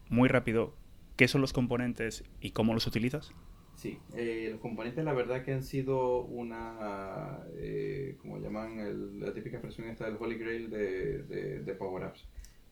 muy 0.09 0.31
rápido, 0.31 0.75
¿qué 1.17 1.29
son 1.29 1.43
los 1.43 1.53
componentes 1.53 2.25
y 2.41 2.53
cómo 2.53 2.73
los 2.73 2.87
utilizas? 2.87 3.33
Sí, 3.75 3.99
eh, 4.15 4.49
los 4.53 4.61
componentes 4.61 5.05
la 5.05 5.13
verdad 5.13 5.45
que 5.45 5.53
han 5.53 5.63
sido 5.63 6.23
una, 6.23 7.41
eh, 7.57 8.17
como 8.23 8.39
llaman 8.39 9.21
la 9.21 9.35
típica 9.35 9.59
expresión 9.59 9.89
esta 9.89 10.07
del 10.07 10.17
Holy 10.19 10.39
Grail 10.39 10.71
de, 10.71 11.59
de, 11.63 11.75
Power 11.75 12.05
Apps. 12.05 12.25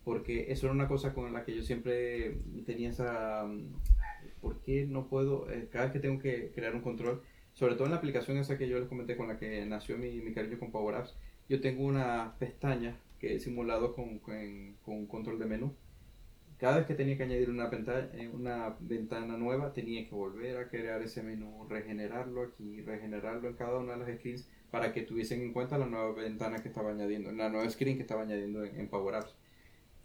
Porque 0.05 0.51
eso 0.51 0.67
era 0.67 0.75
una 0.75 0.89
cosa 0.89 1.13
con 1.13 1.35
la 1.35 1.45
que 1.45 1.55
yo 1.55 1.63
siempre 1.63 2.39
tenía 2.65 2.89
esa... 2.89 3.47
¿Por 4.41 4.61
qué 4.63 4.87
no 4.87 5.07
puedo? 5.09 5.51
Eh, 5.51 5.69
cada 5.71 5.87
vez 5.87 5.93
que 5.93 6.01
tengo 6.01 6.19
que 6.19 6.51
crear 6.55 6.75
un 6.75 6.81
control, 6.81 7.23
sobre 7.55 7.75
todo 7.75 7.85
en 7.87 7.93
la 7.93 7.99
aplicación 7.99 8.37
esa 8.37 8.59
que 8.59 8.69
yo 8.69 8.79
les 8.79 8.89
comenté 8.89 9.17
con 9.17 9.29
la 9.29 9.39
que 9.39 9.65
nació 9.65 9.97
mi, 9.97 10.21
cariño 10.33 10.59
con 10.59 10.71
Power 10.71 10.97
Apps, 10.97 11.17
yo 11.49 11.61
tengo 11.61 11.85
una 11.85 12.35
pestaña 12.39 12.97
que 13.19 13.35
he 13.35 13.41
simulado 13.41 13.95
con, 13.95 14.19
con, 14.19 15.07
control 15.07 15.39
de 15.39 15.47
menú 15.47 15.75
cada 16.59 16.79
vez 16.79 16.87
que 16.87 16.95
tenía 16.95 17.17
que 17.17 17.25
añadir 17.25 17.51
una, 17.51 17.67
ventana, 17.67 18.09
eh, 18.15 18.29
una 18.33 18.77
ventana 18.81 19.37
nueva, 19.37 19.73
tenía 19.73 20.09
que 20.09 20.15
volver 20.15 20.57
a 20.57 20.69
crear 20.69 21.03
ese 21.03 21.23
menú, 21.23 21.67
regenerarlo 21.69 22.43
aquí, 22.43 22.81
regenerarlo 22.81 23.49
en 23.49 23.55
cada 23.55 23.79
una 23.79 23.97
de 23.97 23.99
las 23.99 24.19
screens 24.19 24.49
para 24.71 24.93
que 24.93 25.03
tuviesen 25.03 25.43
en 25.43 25.53
cuenta 25.53 25.79
la 25.79 25.87
nueva 25.87 26.13
ventana 26.13 26.63
que 26.63 26.69
estaba 26.69 26.91
añadiendo, 26.91 27.33
la 27.33 27.49
nueva 27.49 27.69
screen 27.69 27.97
que 27.97 28.03
estaba 28.03 28.23
añadiendo 28.23 28.65
en, 28.65 28.89
Power 28.89 29.17
Apps. 29.17 29.35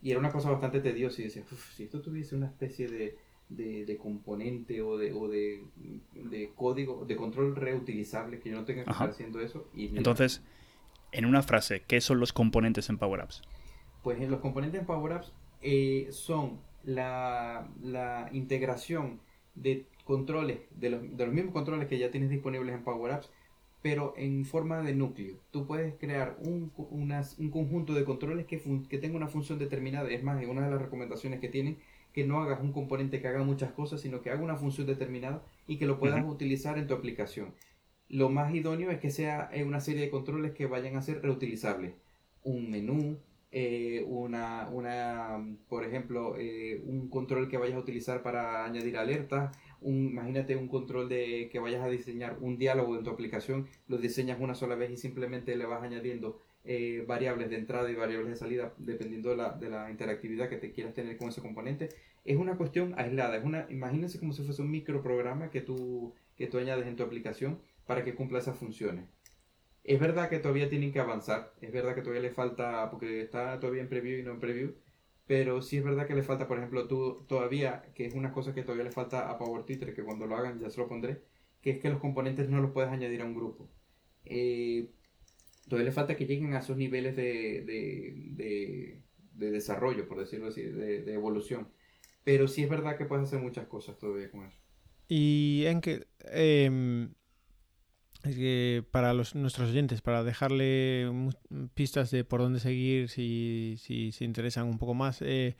Y 0.02 0.12
era 0.12 0.20
una 0.20 0.32
cosa 0.32 0.50
bastante 0.50 0.80
tediosa 0.80 1.22
y 1.22 1.26
decía, 1.26 1.43
si 1.76 1.84
esto 1.84 2.02
tuviese 2.02 2.36
una 2.36 2.47
especie 2.47 2.88
de, 2.88 3.18
de, 3.50 3.97
componente 3.97 4.82
o, 4.82 4.97
de, 4.97 5.12
o 5.12 5.28
de, 5.28 5.64
de, 6.14 6.52
código, 6.56 7.06
de 7.06 7.16
control 7.16 7.56
reutilizable, 7.56 8.39
que 8.39 8.50
yo 8.50 8.56
no 8.56 8.66
tenga 8.66 8.86
que 8.86 8.91
estar 8.91 9.10
haciendo 9.10 9.41
eso. 9.41 9.68
Y 9.74 9.97
Entonces, 9.97 10.41
en 11.12 11.26
una 11.26 11.41
frase, 11.41 11.82
¿qué 11.88 12.00
son 12.00 12.20
los 12.20 12.32
componentes 12.32 12.89
en 12.89 12.97
Power 12.97 13.22
Apps? 13.22 13.41
Pues 14.04 14.22
en 14.22 14.32
los 14.32 14.39
componentes 14.39 14.80
en 14.80 14.86
Power 14.86 15.14
Apps 15.14 15.34
eh, 15.62 16.08
son 16.12 16.62
la, 16.84 17.68
la, 17.82 18.30
integración 18.32 19.20
de 19.56 19.86
controles, 20.06 20.60
de 20.72 20.91
los, 20.91 21.18
de 21.18 21.26
los, 21.26 21.34
mismos 21.34 21.54
controles 21.54 21.88
que 21.88 21.97
ya 21.97 22.12
tienes 22.12 22.30
disponibles 22.30 22.74
en 22.74 22.84
Power 22.84 23.12
Apps, 23.12 23.30
pero 23.82 24.14
en 24.16 24.45
forma 24.45 24.82
de 24.82 24.93
núcleo. 24.93 25.38
Tú 25.52 25.66
puedes 25.66 25.95
crear 25.95 26.38
un, 26.39 26.72
un 26.78 27.50
conjunto 27.50 27.93
de 27.93 28.06
controles 28.06 28.45
que, 28.45 28.62
que 28.89 28.97
tenga 28.97 29.18
una 29.18 29.28
función 29.28 29.58
determinada. 29.58 30.10
Es 30.10 30.24
más, 30.24 30.43
una 30.45 30.66
de 30.66 30.72
las 30.72 30.82
recomendaciones 30.82 31.39
que 31.39 31.50
tienen 31.50 31.78
que 32.20 32.26
no 32.26 32.41
hagas 32.41 32.59
un 32.59 32.74
componente 32.74 33.22
que 33.22 33.30
haga 33.30 33.45
muchas 33.45 33.72
cosas, 33.72 34.01
sino 34.01 34.22
que 34.22 34.30
haga 34.30 34.43
una 34.43 34.57
función 34.57 34.86
determinada 34.86 35.41
y 35.67 35.78
que 35.78 35.86
lo 35.86 35.99
puedas 35.99 36.22
utilizar 36.28 36.78
en 36.78 36.86
tu 36.86 36.93
aplicación. 36.93 37.53
Lo 38.09 38.28
más 38.28 38.53
idóneo 38.53 38.91
es 38.91 38.99
que 38.99 39.09
sea 39.09 39.49
una 39.65 39.80
serie 39.80 40.01
de 40.01 40.09
controles 40.09 40.51
que 40.51 40.65
vayan 40.65 40.97
a 40.97 41.01
ser 41.01 41.22
reutilizables. 41.22 41.93
Un 42.43 42.70
menú, 42.70 43.20
eh, 43.53 44.03
una, 44.09 44.67
una, 44.70 45.47
por 45.70 45.86
ejemplo, 45.86 46.36
eh, 46.38 46.84
un 46.86 47.07
control 47.09 47.47
que 47.47 47.57
vayas 47.57 47.78
a 47.78 47.80
utilizar 47.80 48.22
para 48.22 48.65
añadir 48.65 48.97
alertas, 48.97 49.57
un, 49.80 50.09
imagínate 50.09 50.57
un 50.57 50.67
control 50.67 51.07
de 51.07 51.47
que 51.49 51.59
vayas 51.59 51.82
a 51.82 51.88
diseñar 51.88 52.38
un 52.41 52.57
diálogo 52.57 52.97
en 52.97 53.05
tu 53.05 53.11
aplicación, 53.11 53.67
lo 53.88 53.97
diseñas 53.97 54.41
una 54.41 54.55
sola 54.55 54.76
vez 54.76 54.91
y 54.91 54.97
simplemente 54.97 55.55
le 55.55 55.65
vas 55.65 55.82
añadiendo 55.84 56.41
eh, 56.65 57.05
variables 57.07 57.49
de 57.49 57.55
entrada 57.55 57.89
y 57.89 57.95
variables 57.95 58.30
de 58.32 58.36
salida 58.36 58.74
dependiendo 58.78 59.30
de 59.30 59.38
la, 59.38 59.53
de 59.53 59.70
la, 59.70 59.89
interactividad 59.89 60.49
que 60.49 60.57
te 60.57 60.72
quieras 60.74 60.93
tener 60.93 61.17
con 61.17 61.30
ese 61.30 61.41
componente. 61.41 61.89
Es 62.26 62.38
una 62.38 62.57
cuestión 62.57 62.93
aislada, 62.97 63.38
es 63.38 63.43
una, 63.43 63.65
imagínense 63.70 64.20
como 64.20 64.34
si 64.34 64.43
fuese 64.43 64.61
un 64.61 64.72
microprograma 64.72 65.49
que 65.49 65.61
tú, 65.61 66.13
que 66.36 66.47
tú 66.47 66.57
añades 66.57 66.88
en 66.88 66.95
tu 66.95 67.03
aplicación 67.03 67.59
para 67.86 68.03
que 68.03 68.15
cumpla 68.15 68.39
esas 68.39 68.57
funciones. 68.57 69.05
Es 69.84 69.99
verdad 69.99 70.30
que 70.30 70.39
todavía 70.39 70.70
tienen 70.70 70.91
que 70.91 70.99
avanzar, 70.99 71.53
es 71.61 71.72
verdad 71.72 71.95
que 71.95 72.01
todavía 72.01 72.22
le 72.22 72.32
falta, 72.32 72.89
porque 72.91 73.22
está 73.22 73.59
todavía 73.59 73.82
en 73.82 73.89
preview 73.89 74.20
y 74.20 74.24
no 74.24 74.32
en 74.32 74.39
preview, 74.39 74.76
pero 75.26 75.61
sí 75.61 75.78
es 75.78 75.84
verdad 75.84 76.07
que 76.07 76.15
le 76.15 76.24
falta, 76.24 76.47
por 76.47 76.57
ejemplo, 76.57 76.88
tú 76.88 77.26
todavía, 77.28 77.84
que 77.93 78.05
es 78.05 78.13
una 78.15 78.32
cosa 78.32 78.53
que 78.53 78.63
todavía 78.63 78.86
le 78.86 78.91
falta 78.91 79.30
a 79.30 79.38
Power 79.38 79.63
Twitter, 79.63 79.93
que 79.93 80.03
cuando 80.03 80.26
lo 80.26 80.36
hagan 80.36 80.59
ya 80.59 80.70
se 80.70 80.80
lo 80.80 80.88
pondré, 80.88 81.22
que 81.61 81.72
es 81.72 81.80
que 81.80 81.89
los 81.89 81.99
componentes 81.99 82.49
no 82.49 82.61
los 82.61 82.72
puedes 82.72 82.89
añadir 82.89 83.22
a 83.22 83.26
un 83.26 83.36
grupo. 83.36 83.70
Eh, 84.26 84.89
todavía 85.67 85.89
le 85.89 85.91
falta 85.91 86.15
que 86.15 86.26
lleguen 86.26 86.53
a 86.53 86.59
esos 86.59 86.78
niveles 86.78 87.15
de, 87.15 87.63
de, 87.65 89.01
de, 89.34 89.51
desarrollo, 89.51 90.07
por 90.07 90.20
decirlo 90.20 90.47
así, 90.47 90.63
de, 90.63 91.13
evolución. 91.13 91.70
Pero 92.30 92.47
sí 92.47 92.61
es 92.61 92.69
verdad 92.69 92.95
que 92.95 93.05
puedes 93.05 93.25
hacer 93.25 93.39
muchas 93.39 93.65
cosas 93.65 93.97
todavía 93.97 94.30
con 94.30 94.45
eso. 94.45 94.55
Y 95.07 95.63
en 95.65 95.82
que 95.82 96.05
em, 96.25 97.15
es 98.23 98.36
que 98.36 98.86
para 98.91 99.15
los, 99.15 99.34
nuestros 99.34 99.71
oyentes, 99.71 100.01
para 100.01 100.23
dejarle 100.23 101.09
pistas 101.73 102.11
de 102.11 102.23
por 102.23 102.41
dónde 102.41 102.59
seguir 102.59 103.09
si, 103.09 103.77
si 103.80 104.11
se 104.11 104.25
interesan 104.25 104.67
un 104.67 104.77
poco 104.77 104.93
más, 104.93 105.23
eh, 105.23 105.57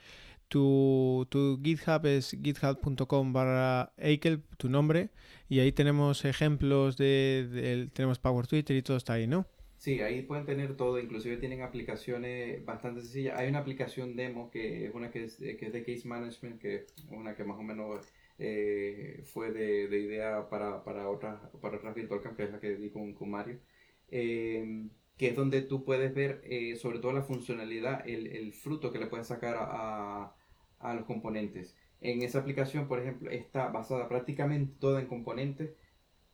tu, 0.48 1.26
tu, 1.32 1.60
GitHub 1.64 2.06
es 2.06 2.38
github.com 2.40 3.34
barra 3.34 3.92
Eikel, 3.98 4.44
tu 4.58 4.70
nombre, 4.70 5.10
y 5.48 5.62
ahí 5.62 5.72
tenemos 5.72 6.24
ejemplos 6.24 6.98
de, 6.98 7.90
tenemos 7.94 8.20
Power 8.20 8.46
Twitter 8.46 8.78
y 8.78 8.84
todo 8.84 8.98
está 8.98 9.14
ahí, 9.14 9.26
¿no? 9.26 9.48
Sí, 9.80 10.02
ahí 10.02 10.24
pueden 10.24 10.46
tener 10.46 10.76
todo, 10.76 11.00
inclusive 11.00 11.38
tienen 11.38 11.62
aplicaciones 11.62 12.66
bastante 12.66 13.00
sencillas. 13.00 13.40
Hay 13.40 13.48
una 13.48 13.60
aplicación 13.60 14.18
demo 14.18 14.52
que 14.52 14.86
es 14.86 14.94
una 14.94 15.10
que 15.10 15.24
es, 15.24 15.38
que 15.38 15.58
es 15.68 15.72
de 15.72 15.84
Case 15.86 16.06
Management, 16.06 16.60
que 16.60 16.76
es 16.76 16.94
una 17.10 17.34
que 17.34 17.46
más 17.46 17.58
o 17.58 17.64
menos 17.64 18.06
eh, 18.40 19.24
fue 19.26 19.52
de, 19.52 19.88
de, 19.88 20.00
idea 20.00 20.50
para, 20.50 20.84
para, 20.84 21.10
otras, 21.10 21.40
para 21.62 21.78
otras 21.78 21.96
Virtual 21.96 22.22
Camp, 22.22 22.36
que 22.36 22.50
la 22.50 22.60
que 22.60 22.76
di 22.76 22.90
con, 22.90 23.14
con 23.14 23.30
Mario, 23.32 23.60
eh, 24.12 24.90
que 25.18 25.28
es 25.30 25.36
donde 25.38 25.62
tú 25.62 25.86
puedes 25.86 26.14
ver 26.14 26.42
eh, 26.44 26.76
sobre 26.76 27.00
todo 27.00 27.14
la 27.14 27.22
funcionalidad, 27.24 28.06
el, 28.06 28.28
el, 28.28 28.52
fruto 28.54 28.92
que 28.92 29.00
le 29.00 29.08
puedes 29.08 29.28
sacar 29.28 29.56
a, 29.58 30.36
a, 30.80 30.94
los 30.94 31.06
componentes. 31.06 31.78
En 32.02 32.22
esa 32.22 32.40
aplicación, 32.40 32.90
por 32.90 33.00
ejemplo, 33.00 33.32
está 33.32 33.70
basada 33.70 34.10
prácticamente 34.10 34.74
toda 34.80 35.00
en 35.00 35.08
componentes 35.08 35.72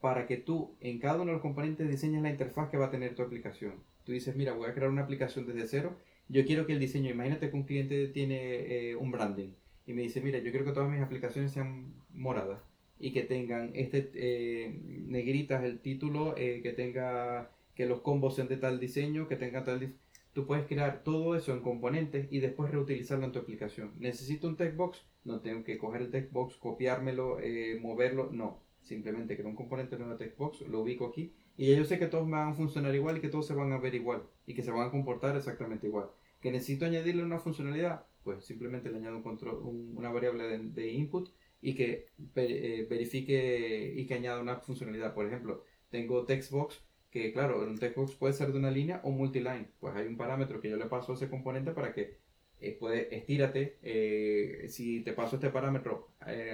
para 0.00 0.26
que 0.26 0.36
tú 0.36 0.76
en 0.80 0.98
cada 0.98 1.16
uno 1.16 1.26
de 1.26 1.32
los 1.32 1.42
componentes 1.42 1.88
diseñes 1.88 2.22
la 2.22 2.30
interfaz 2.30 2.68
que 2.70 2.76
va 2.76 2.86
a 2.86 2.90
tener 2.90 3.14
tu 3.14 3.22
aplicación. 3.22 3.74
Tú 4.04 4.12
dices, 4.12 4.36
mira, 4.36 4.52
voy 4.52 4.68
a 4.68 4.74
crear 4.74 4.90
una 4.90 5.02
aplicación 5.02 5.46
desde 5.46 5.66
cero. 5.66 5.96
Yo 6.28 6.44
quiero 6.44 6.66
que 6.66 6.74
el 6.74 6.80
diseño, 6.80 7.10
imagínate 7.10 7.50
que 7.50 7.56
un 7.56 7.64
cliente 7.64 8.08
tiene 8.08 8.90
eh, 8.90 8.96
un 8.96 9.10
branding 9.10 9.50
y 9.86 9.92
me 9.94 10.02
dice, 10.02 10.20
mira, 10.20 10.38
yo 10.38 10.50
quiero 10.50 10.64
que 10.64 10.72
todas 10.72 10.90
mis 10.90 11.00
aplicaciones 11.00 11.52
sean 11.52 11.94
moradas 12.12 12.60
y 12.98 13.12
que 13.12 13.22
tengan 13.22 13.70
este 13.74 14.10
eh, 14.14 14.80
negritas 15.06 15.62
el 15.64 15.80
título, 15.80 16.34
eh, 16.36 16.60
que 16.62 16.72
tenga 16.72 17.50
que 17.74 17.86
los 17.86 18.00
combos 18.00 18.36
sean 18.36 18.48
de 18.48 18.56
tal 18.56 18.80
diseño, 18.80 19.28
que 19.28 19.36
tenga 19.36 19.64
tal 19.64 19.94
tú 20.32 20.46
puedes 20.46 20.66
crear 20.66 21.02
todo 21.02 21.34
eso 21.36 21.52
en 21.52 21.60
componentes 21.60 22.26
y 22.30 22.40
después 22.40 22.70
reutilizarlo 22.70 23.24
en 23.24 23.32
tu 23.32 23.38
aplicación. 23.38 23.92
Necesito 23.98 24.48
un 24.48 24.56
textbox, 24.56 25.04
no 25.24 25.40
tengo 25.40 25.64
que 25.64 25.78
coger 25.78 26.02
el 26.02 26.10
textbox, 26.10 26.56
copiármelo, 26.56 27.38
moverlo, 27.80 28.30
no 28.32 28.65
simplemente 28.86 29.36
creo 29.36 29.48
un 29.48 29.56
componente 29.56 29.96
nuevo 29.96 30.12
de 30.12 30.18
textbox, 30.24 30.60
lo 30.62 30.80
ubico 30.80 31.06
aquí 31.06 31.34
y 31.56 31.70
ya 31.70 31.76
yo 31.76 31.84
sé 31.84 31.98
que 31.98 32.06
todos 32.06 32.28
van 32.28 32.50
a 32.50 32.54
funcionar 32.54 32.94
igual 32.94 33.16
y 33.16 33.20
que 33.20 33.28
todos 33.28 33.46
se 33.46 33.54
van 33.54 33.72
a 33.72 33.78
ver 33.78 33.94
igual 33.94 34.22
y 34.46 34.54
que 34.54 34.62
se 34.62 34.70
van 34.70 34.86
a 34.86 34.90
comportar 34.90 35.36
exactamente 35.36 35.86
igual. 35.86 36.10
Que 36.40 36.52
necesito 36.52 36.84
añadirle 36.84 37.24
una 37.24 37.38
funcionalidad, 37.38 38.06
pues 38.22 38.44
simplemente 38.44 38.90
le 38.90 38.98
añado 38.98 39.16
un 39.16 39.22
control, 39.22 39.60
una 39.64 40.10
variable 40.10 40.58
de, 40.58 40.88
input 40.92 41.30
y 41.62 41.74
que 41.74 42.06
eh, 42.36 42.86
verifique 42.88 43.94
y 43.96 44.06
que 44.06 44.14
añada 44.14 44.40
una 44.40 44.56
funcionalidad. 44.56 45.14
Por 45.14 45.26
ejemplo, 45.26 45.64
tengo 45.90 46.24
textbox 46.24 46.84
que 47.10 47.32
claro, 47.32 47.62
un 47.62 47.78
textbox 47.78 48.14
puede 48.16 48.34
ser 48.34 48.52
de 48.52 48.58
una 48.58 48.70
línea 48.70 49.00
o 49.02 49.10
multiline. 49.10 49.68
Pues 49.80 49.96
hay 49.96 50.06
un 50.06 50.18
parámetro 50.18 50.60
que 50.60 50.68
yo 50.68 50.76
le 50.76 50.86
paso 50.86 51.12
a 51.12 51.14
ese 51.14 51.30
componente 51.30 51.72
para 51.72 51.94
que 51.94 52.18
eh, 52.60 52.76
puede 52.78 53.16
estírate. 53.16 53.78
Eh, 53.82 54.66
si 54.68 55.00
te 55.00 55.14
paso 55.14 55.36
este 55.36 55.48
parámetro, 55.48 56.10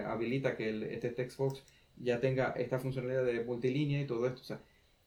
habilita 0.07 0.57
que 0.57 0.69
el, 0.69 0.85
este 0.85 1.11
textbox 1.11 1.65
ya 1.97 2.21
tenga 2.21 2.53
esta 2.53 2.79
funcionalidad 2.79 3.25
de 3.25 3.45
multilínea 3.45 4.01
y 4.01 4.07
todo 4.07 4.27
esto. 4.27 4.41
O 4.41 4.45
sea, 4.45 4.61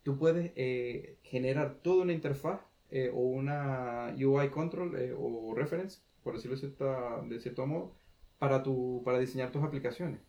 tú 0.04 0.18
puedes 0.18 0.52
eh, 0.56 1.18
generar 1.24 1.76
toda 1.82 2.04
una 2.04 2.14
interfaz 2.14 2.62
eh, 2.92 3.12
o 3.14 3.20
una 3.20 4.16
UI 4.18 4.50
control 4.50 4.96
eh, 4.98 5.14
o 5.18 5.54
reference, 5.56 6.00
por 6.24 6.36
decirlo 6.36 6.58
de, 6.58 7.36
de 7.36 7.40
cierto 7.40 7.66
modo, 7.66 7.96
para, 8.40 8.64
tu, 8.64 9.02
para 9.04 9.20
diseñar 9.20 9.52
tus 9.52 9.64
aplicaciones. 9.64 10.20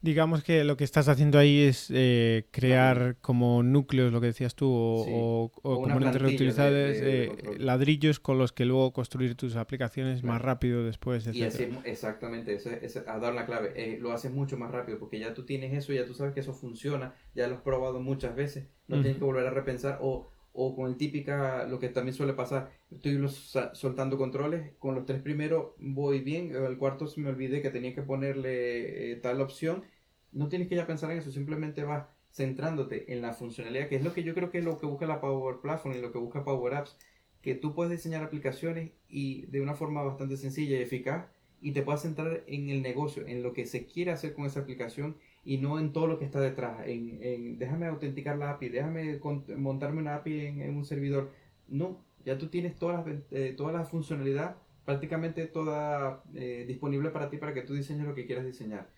Digamos 0.00 0.42
que 0.42 0.64
lo 0.64 0.76
que 0.76 0.84
estás 0.84 1.08
haciendo 1.08 1.38
ahí 1.38 1.60
es 1.60 1.88
eh, 1.90 2.46
crear 2.50 3.16
como 3.20 3.62
núcleos, 3.62 4.12
lo 4.12 4.20
que 4.20 4.28
decías 4.28 4.54
tú, 4.56 4.68
o, 4.68 5.52
componentes 5.62 6.20
reutilizables, 6.20 6.98
eh, 7.00 7.56
ladrillos 7.58 8.18
con 8.18 8.36
los 8.36 8.52
que 8.52 8.64
luego 8.64 8.92
construir 8.92 9.36
tus 9.36 9.54
aplicaciones 9.54 10.24
más 10.24 10.42
rápido 10.42 10.84
después. 10.84 11.28
Y 11.32 11.42
exactamente, 11.42 12.54
esa 12.54 12.74
es, 12.74 12.96
a 12.96 13.18
dar 13.18 13.34
la 13.34 13.46
clave. 13.46 13.72
Eh, 13.76 13.98
lo 14.00 14.12
haces 14.12 14.32
mucho 14.32 14.56
más 14.56 14.70
rápido 14.72 14.98
porque 14.98 15.18
ya 15.20 15.34
tú 15.34 15.44
tienes 15.44 15.72
eso, 15.72 15.92
ya 15.92 16.04
tú 16.04 16.14
sabes 16.14 16.34
que 16.34 16.40
eso 16.40 16.52
funciona, 16.52 17.14
ya 17.34 17.46
lo 17.46 17.56
has 17.56 17.62
probado 17.62 18.00
muchas 18.00 18.34
veces, 18.34 18.66
no 18.88 19.00
tienes 19.00 19.18
que 19.18 19.24
volver 19.24 19.46
a 19.46 19.50
repensar 19.50 19.98
o 20.02 20.31
o 20.52 20.76
con 20.76 20.90
el 20.90 20.96
típica, 20.96 21.66
lo 21.66 21.78
que 21.78 21.88
también 21.88 22.14
suele 22.14 22.34
pasar, 22.34 22.70
estoy 22.90 23.18
soltando 23.72 24.18
controles, 24.18 24.72
con 24.78 24.94
los 24.94 25.06
tres 25.06 25.22
primeros 25.22 25.72
voy 25.78 26.20
bien, 26.20 26.54
el 26.54 26.78
cuarto 26.78 27.06
se 27.06 27.20
me 27.20 27.30
olvidé 27.30 27.62
que 27.62 27.70
tenía 27.70 27.94
que 27.94 28.02
ponerle 28.02 29.12
eh, 29.12 29.16
tal 29.16 29.40
opción, 29.40 29.84
no 30.32 30.48
tienes 30.48 30.68
que 30.68 30.76
ya 30.76 30.86
pensar 30.86 31.10
en 31.10 31.18
eso, 31.18 31.30
simplemente 31.30 31.84
vas 31.84 32.06
centrándote 32.32 33.12
en 33.12 33.22
la 33.22 33.32
funcionalidad, 33.32 33.88
que 33.88 33.96
es 33.96 34.04
lo 34.04 34.12
que 34.14 34.22
yo 34.22 34.34
creo 34.34 34.50
que 34.50 34.58
es 34.58 34.64
lo 34.64 34.78
que 34.78 34.86
busca 34.86 35.06
la 35.06 35.20
Power 35.20 35.56
Platform 35.60 35.96
y 35.96 36.00
lo 36.00 36.12
que 36.12 36.18
busca 36.18 36.44
Power 36.44 36.74
Apps, 36.74 36.96
que 37.42 37.54
tú 37.54 37.74
puedes 37.74 37.90
diseñar 37.90 38.22
aplicaciones 38.22 38.92
y 39.08 39.46
de 39.46 39.60
una 39.60 39.74
forma 39.74 40.02
bastante 40.02 40.36
sencilla 40.36 40.78
y 40.78 40.82
eficaz 40.82 41.26
y 41.60 41.72
te 41.72 41.82
puedas 41.82 42.02
centrar 42.02 42.44
en 42.46 42.70
el 42.70 42.82
negocio, 42.82 43.26
en 43.26 43.42
lo 43.42 43.52
que 43.52 43.66
se 43.66 43.86
quiere 43.86 44.10
hacer 44.10 44.34
con 44.34 44.46
esa 44.46 44.60
aplicación 44.60 45.16
y 45.44 45.58
no 45.58 45.78
en 45.78 45.92
todo 45.92 46.06
lo 46.06 46.18
que 46.18 46.24
está 46.24 46.40
detrás, 46.40 46.86
en, 46.86 47.18
en 47.22 47.58
déjame 47.58 47.86
autenticar 47.86 48.38
la 48.38 48.50
API, 48.50 48.68
déjame 48.68 49.20
montarme 49.56 50.00
una 50.00 50.16
API 50.16 50.46
en, 50.46 50.76
un 50.76 50.84
servidor. 50.84 51.32
No, 51.68 52.04
ya 52.24 52.38
tú 52.38 52.48
tienes 52.48 52.76
toda 52.78 52.94
la, 52.94 53.22
eh, 53.32 53.54
toda 53.56 53.72
la 53.72 53.84
funcionalidad, 53.84 54.56
prácticamente 54.84 55.46
toda 55.46 56.22
eh, 56.34 56.64
disponible 56.66 57.10
para 57.10 57.28
ti 57.30 57.38
para 57.38 57.54
que 57.54 57.62
tú 57.62 57.74
diseñes 57.74 58.06
lo 58.06 58.14
que 58.14 58.26
quieras 58.26 58.46
diseñar. 58.46 58.90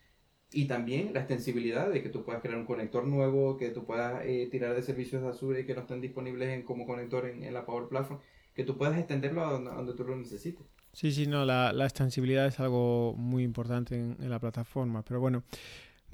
Y 0.52 0.66
también 0.66 1.14
la 1.14 1.20
extensibilidad 1.20 1.90
de 1.90 2.02
que 2.02 2.10
tú 2.10 2.24
puedas 2.24 2.42
crear 2.42 2.58
un 2.58 2.66
conector 2.66 3.06
nuevo, 3.06 3.56
que 3.56 3.70
tú 3.70 3.84
puedas 3.86 4.22
eh, 4.24 4.48
tirar 4.50 4.74
de 4.74 4.82
servicios 4.82 5.22
de 5.22 5.28
Azure 5.28 5.66
que 5.66 5.74
no 5.74 5.80
estén 5.80 6.00
disponibles 6.00 6.50
en, 6.50 6.62
como 6.62 6.86
conector 6.86 7.26
en, 7.26 7.42
en, 7.42 7.54
la 7.54 7.64
Power 7.64 7.88
Platform, 7.88 8.20
que 8.54 8.64
tú 8.64 8.76
puedas 8.76 8.98
extenderlo 8.98 9.44
a 9.44 9.52
donde, 9.52 9.94
tú 9.94 10.04
lo 10.04 10.14
necesites. 10.14 10.64
Sí, 10.92 11.10
sí, 11.10 11.26
no, 11.26 11.44
la, 11.44 11.72
la 11.72 11.86
extensibilidad 11.86 12.46
es 12.46 12.60
algo 12.60 13.14
muy 13.16 13.42
importante 13.42 13.96
en, 13.96 14.16
en 14.20 14.30
la 14.30 14.38
plataforma. 14.38 15.02
Pero 15.02 15.18
bueno, 15.18 15.42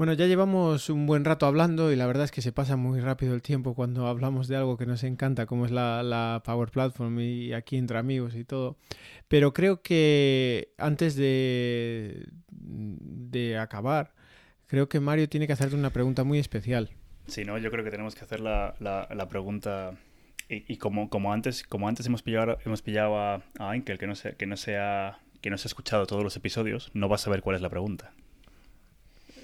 bueno, 0.00 0.14
ya 0.14 0.26
llevamos 0.26 0.88
un 0.88 1.06
buen 1.06 1.26
rato 1.26 1.44
hablando 1.44 1.92
y 1.92 1.96
la 1.96 2.06
verdad 2.06 2.24
es 2.24 2.30
que 2.30 2.40
se 2.40 2.52
pasa 2.52 2.74
muy 2.74 3.00
rápido 3.00 3.34
el 3.34 3.42
tiempo 3.42 3.74
cuando 3.74 4.06
hablamos 4.06 4.48
de 4.48 4.56
algo 4.56 4.78
que 4.78 4.86
nos 4.86 5.04
encanta, 5.04 5.44
como 5.44 5.66
es 5.66 5.72
la, 5.72 6.40
Power 6.42 6.70
Platform 6.70 7.20
y 7.20 7.52
aquí 7.52 7.76
entre 7.76 7.98
amigos 7.98 8.34
y 8.34 8.44
todo. 8.44 8.78
Pero 9.28 9.52
creo 9.52 9.82
que 9.82 10.72
antes 10.78 11.16
de, 11.16 12.28
de 12.48 13.58
acabar, 13.58 14.14
creo 14.68 14.88
que 14.88 15.00
Mario 15.00 15.28
tiene 15.28 15.46
que 15.46 15.52
hacerte 15.52 15.76
una 15.76 15.90
pregunta 15.90 16.24
muy 16.24 16.38
especial. 16.38 16.88
Sí, 17.26 17.44
no, 17.44 17.58
yo 17.58 17.70
creo 17.70 17.84
que 17.84 17.90
tenemos 17.90 18.14
que 18.14 18.24
hacer 18.24 18.40
la, 18.40 18.74
la, 18.80 19.28
pregunta. 19.28 19.98
Y, 20.48 20.78
como, 20.78 21.10
como, 21.10 21.30
antes, 21.34 21.62
como 21.62 21.88
antes 21.88 22.06
hemos 22.06 22.22
pillado, 22.22 22.56
hemos 22.64 22.80
pillado 22.80 23.18
a, 23.18 23.42
a 23.58 23.70
Ankel, 23.72 23.98
que 23.98 24.06
no, 24.06 24.14
se, 24.14 24.34
que, 24.34 24.46
no 24.46 24.56
se 24.56 24.78
que 25.42 25.50
no 25.50 25.58
se 25.58 25.66
ha 25.66 25.68
escuchado 25.68 26.06
todos 26.06 26.24
los 26.24 26.38
episodios, 26.38 26.90
no 26.94 27.10
va 27.10 27.16
a 27.16 27.18
saber 27.18 27.42
cuál 27.42 27.56
es 27.56 27.60
la 27.60 27.68
pregunta. 27.68 28.14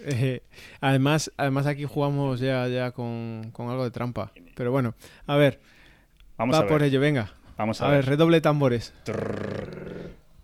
Eh, 0.04 0.42
además, 0.80 1.32
además 1.36 1.66
aquí 1.66 1.84
jugamos 1.84 2.40
ya, 2.40 2.68
ya 2.68 2.92
con, 2.92 3.52
algo 3.56 3.84
de 3.84 3.90
trampa. 3.90 4.32
Pero 4.54 4.70
bueno, 4.70 4.94
a 5.26 5.36
ver. 5.36 5.60
Vamos 6.36 6.56
va 6.56 6.66
por 6.66 6.82
ello, 6.82 7.00
venga. 7.00 7.32
Vamos 7.56 7.80
a, 7.80 7.88
ver. 7.88 8.04
redoble 8.04 8.40
tambores. 8.40 8.92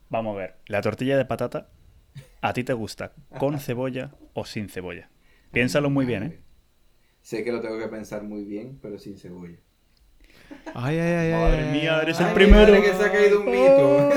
Vamos 0.08 0.34
a 0.34 0.38
ver. 0.38 0.54
La 0.66 0.80
tortilla 0.80 1.16
de 1.16 1.24
patata, 1.24 1.68
¿a 2.40 2.52
ti 2.52 2.64
te 2.64 2.72
gusta 2.72 3.12
con 3.38 3.58
cebolla 3.60 4.12
o 4.32 4.46
sin 4.46 4.68
cebolla? 4.68 5.10
Piénsalo 5.52 5.90
muy 5.90 6.06
bien, 6.06 6.22
¿eh? 6.22 6.38
Sé 7.20 7.44
que 7.44 7.52
lo 7.52 7.60
tengo 7.60 7.78
que 7.78 7.88
pensar 7.88 8.22
muy 8.22 8.44
bien, 8.44 8.78
pero 8.80 8.98
sin 8.98 9.18
cebolla. 9.18 9.58
Ay, 10.74 10.98
ay, 10.98 11.12
ay, 11.14 11.32
Madre 11.32 11.72
mía, 11.72 12.00
eres 12.02 12.20
el 12.20 12.32
primero. 12.32 12.72
que 12.80 12.92
se 12.92 13.04
ha 13.04 13.12
caído 13.12 13.40
un 13.40 13.46
mito. 13.46 14.10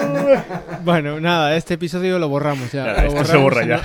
bueno, 0.84 1.20
nada, 1.20 1.56
este 1.56 1.76
episodio 1.76 2.20
lo 2.20 2.30
borramos 2.30 2.72
ya. 2.72 3.06
esto 3.06 3.26
se 3.26 3.38
borra 3.38 3.66
ya. 3.66 3.82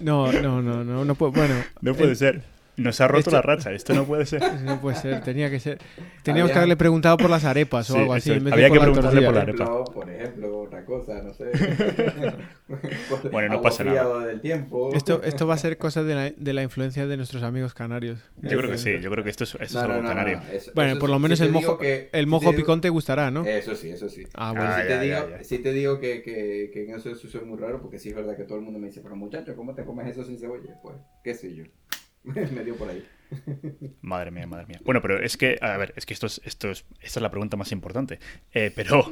No, 0.00 0.32
no, 0.32 0.62
no, 0.62 0.84
no, 0.84 1.04
no 1.04 1.14
puede, 1.14 1.32
bueno. 1.32 1.54
No 1.80 1.94
puede 1.94 2.14
ser. 2.14 2.42
Nos 2.80 3.00
ha 3.00 3.08
roto 3.08 3.30
la 3.30 3.42
racha, 3.42 3.72
esto 3.72 3.92
no 3.92 4.04
puede 4.04 4.26
ser. 4.26 4.40
No 4.64 4.80
puede 4.80 4.96
ser, 4.96 5.22
tenía 5.22 5.50
que 5.50 5.58
ser. 5.60 5.78
Teníamos 6.22 6.52
que 6.52 6.58
haberle 6.58 6.76
preguntado 6.76 7.16
por 7.16 7.30
las 7.30 7.44
arepas 7.44 7.90
o 7.90 7.98
algo 7.98 8.14
así. 8.14 8.32
había 8.32 8.70
que 8.70 8.80
preguntarle 8.80 9.22
por 9.22 9.34
la 9.34 9.42
arepa. 9.42 9.84
Por 9.84 10.10
ejemplo, 10.10 10.60
otra 10.60 10.84
cosa, 10.84 11.22
no 11.22 11.34
sé. 11.34 11.50
bueno, 13.32 13.54
no 13.54 13.62
pasa 13.62 13.84
nada. 13.84 14.26
Del 14.26 14.40
tiempo. 14.40 14.92
Esto, 14.94 15.22
esto 15.22 15.46
va 15.46 15.54
a 15.54 15.58
ser 15.58 15.76
cosa 15.78 16.02
de 16.04 16.14
la, 16.14 16.30
de 16.30 16.52
la 16.52 16.62
influencia 16.62 17.06
de 17.06 17.16
nuestros 17.16 17.42
amigos 17.42 17.74
canarios. 17.74 18.18
Yo 18.42 18.58
creo 18.58 18.70
que 18.70 18.78
sí, 18.78 18.98
yo 19.00 19.10
creo 19.10 19.24
que 19.24 19.30
esto 19.30 19.44
es, 19.44 19.54
esto 19.60 19.80
algo 19.80 20.02
canario. 20.06 20.40
bueno, 20.74 20.98
por 20.98 21.10
lo 21.10 21.18
menos 21.18 21.40
el 21.40 21.50
mojo, 21.50 21.78
el 21.80 22.26
mojo 22.26 22.54
picón 22.54 22.80
te 22.80 22.88
gustará, 22.88 23.30
¿no? 23.30 23.44
Eso 23.44 23.74
sí, 23.74 23.90
eso 23.90 24.08
sí. 24.08 24.24
Ah, 24.34 24.52
bueno. 24.52 24.70
Ah, 24.70 24.80
si, 24.80 24.88
te 24.88 25.00
digo, 25.00 25.16
si 25.42 25.58
te 25.58 25.72
digo 25.72 26.00
que, 26.00 26.22
que, 26.22 26.70
que 26.72 26.84
en 26.84 26.94
eso, 26.94 27.10
eso 27.10 27.26
es 27.26 27.44
muy 27.44 27.58
raro, 27.58 27.80
porque 27.80 27.98
sí 27.98 28.10
es 28.10 28.14
verdad 28.14 28.36
que 28.36 28.44
todo 28.44 28.58
el 28.58 28.64
mundo 28.64 28.78
me 28.78 28.88
dice, 28.88 29.00
pero 29.02 29.16
muchacho, 29.16 29.54
¿cómo 29.56 29.74
te 29.74 29.84
comes 29.84 30.06
eso 30.08 30.24
sin 30.24 30.38
cebolla? 30.38 30.78
Pues, 30.82 30.96
qué 31.22 31.34
sé 31.34 31.54
yo. 31.54 31.64
me 32.24 32.64
dio 32.64 32.76
por 32.76 32.88
ahí. 32.90 33.06
Madre 34.02 34.30
mía, 34.32 34.46
madre 34.46 34.66
mía. 34.66 34.80
Bueno, 34.84 35.00
pero 35.00 35.22
es 35.22 35.36
que, 35.36 35.56
a 35.60 35.76
ver, 35.76 35.92
es 35.96 36.04
que 36.04 36.14
esto 36.14 36.26
es, 36.26 36.40
esto 36.44 36.68
es, 36.70 36.84
esta 37.00 37.20
es 37.20 37.22
la 37.22 37.30
pregunta 37.30 37.56
más 37.56 37.70
importante. 37.72 38.18
Eh, 38.52 38.72
pero, 38.74 39.04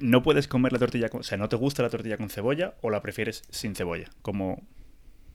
¿no 0.00 0.22
puedes 0.22 0.48
comer 0.48 0.72
la 0.72 0.78
tortilla 0.78 1.08
con, 1.08 1.20
o 1.20 1.22
sea, 1.22 1.36
¿no 1.38 1.48
te 1.48 1.56
gusta 1.56 1.82
la 1.82 1.90
tortilla 1.90 2.16
con 2.16 2.30
cebolla 2.30 2.74
o 2.80 2.90
la 2.90 3.02
prefieres 3.02 3.42
sin 3.50 3.74
cebolla? 3.74 4.08
Como... 4.22 4.62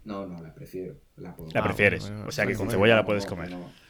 No, 0.05 0.25
no, 0.25 0.41
la 0.41 0.53
prefiero. 0.55 0.95
La, 1.17 1.35
puedo- 1.35 1.49
La 1.53 1.59
Ah, 1.59 1.63
prefieres. 1.63 2.01
bueno, 2.03 2.15
bueno. 2.17 2.29
o 2.29 2.31
sea, 2.31 2.45
que 2.47 2.55
con 2.55 2.69
cebolla 2.71 2.95
la 2.95 3.05
puedes 3.05 3.25
comer. 3.25 3.49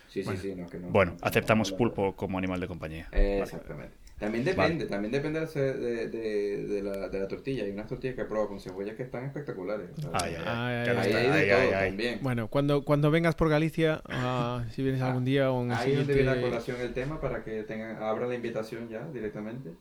Sí, 0.10 0.24
sí, 0.24 0.36
sí, 0.38 0.56
no, 0.56 0.68
que 0.68 0.80
no. 0.80 0.90
Bueno, 0.90 1.12
no, 1.14 1.18
no, 1.20 1.26
aceptamos 1.28 1.72
pulpo 1.72 2.16
como 2.16 2.38
animal 2.38 2.60
de 2.60 2.68
compañía. 2.68 3.08
Eh, 3.12 3.38
Vale. 3.40 3.44
Exactamente. 3.44 3.96
También 4.20 4.44
depende, 4.44 4.86
también 4.88 5.12
depende 5.12 5.46
de, 5.46 6.08
de- 6.10 6.64
de 6.66 6.82
la, 6.84 7.08
de 7.08 7.20
la 7.20 7.28
tortilla. 7.28 7.64
Hay 7.66 7.72
unas 7.72 7.88
tortillas 7.88 8.16
que 8.16 8.22
he 8.24 8.26
probado 8.26 8.50
con 8.50 8.60
cebolla 8.60 8.96
que 8.96 9.04
están 9.04 9.26
espectaculares. 9.26 9.90
Ay, 10.12 10.34
ay, 10.44 10.44
Ay, 10.46 11.14
hay 11.14 11.46
de 11.46 11.54
ay, 11.54 11.70
todo 11.70 11.80
también. 11.80 12.20
Bueno, 12.22 12.48
cuando, 12.48 12.84
cuando 12.84 13.12
vengas 13.12 13.36
por 13.36 13.48
Galicia, 13.50 14.02
ah, 14.10 14.66
si 14.72 14.82
vienes 14.82 15.02
algún 15.04 15.24
día 15.24 15.52
o 15.52 15.64
en 15.64 15.72
el 15.72 15.78
Ahí 15.78 15.92
es 15.92 15.98
donde 16.00 16.14
viene 16.16 16.30
a 16.30 16.34
siguiente... 16.34 16.50
colación 16.50 16.82
el 16.82 16.94
tema 16.94 17.22
para 17.22 17.44
que 17.44 17.62
tengan, 17.64 18.02
abran 18.02 18.30
la 18.30 18.36
invitación 18.36 18.90
ya 18.90 19.08
directamente. 19.14 19.72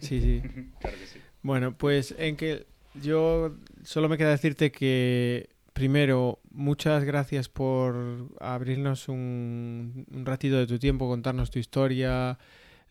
Sí, 0.00 0.20
sí. 0.20 0.42
Claro 0.80 0.96
que 0.98 1.06
sí. 1.06 1.18
Bueno, 1.42 1.76
pues 1.76 2.14
en 2.18 2.36
que 2.36 2.64
yo 2.94 3.54
solo 3.82 4.08
me 4.08 4.16
queda 4.16 4.30
decirte 4.30 4.72
que 4.72 5.50
primero, 5.74 6.38
muchas 6.50 7.04
gracias 7.04 7.48
por 7.48 8.28
abrirnos 8.40 9.08
un, 9.08 10.06
un 10.10 10.24
ratito 10.24 10.56
de 10.56 10.66
tu 10.66 10.78
tiempo, 10.78 11.08
contarnos 11.08 11.50
tu 11.50 11.58
historia, 11.58 12.38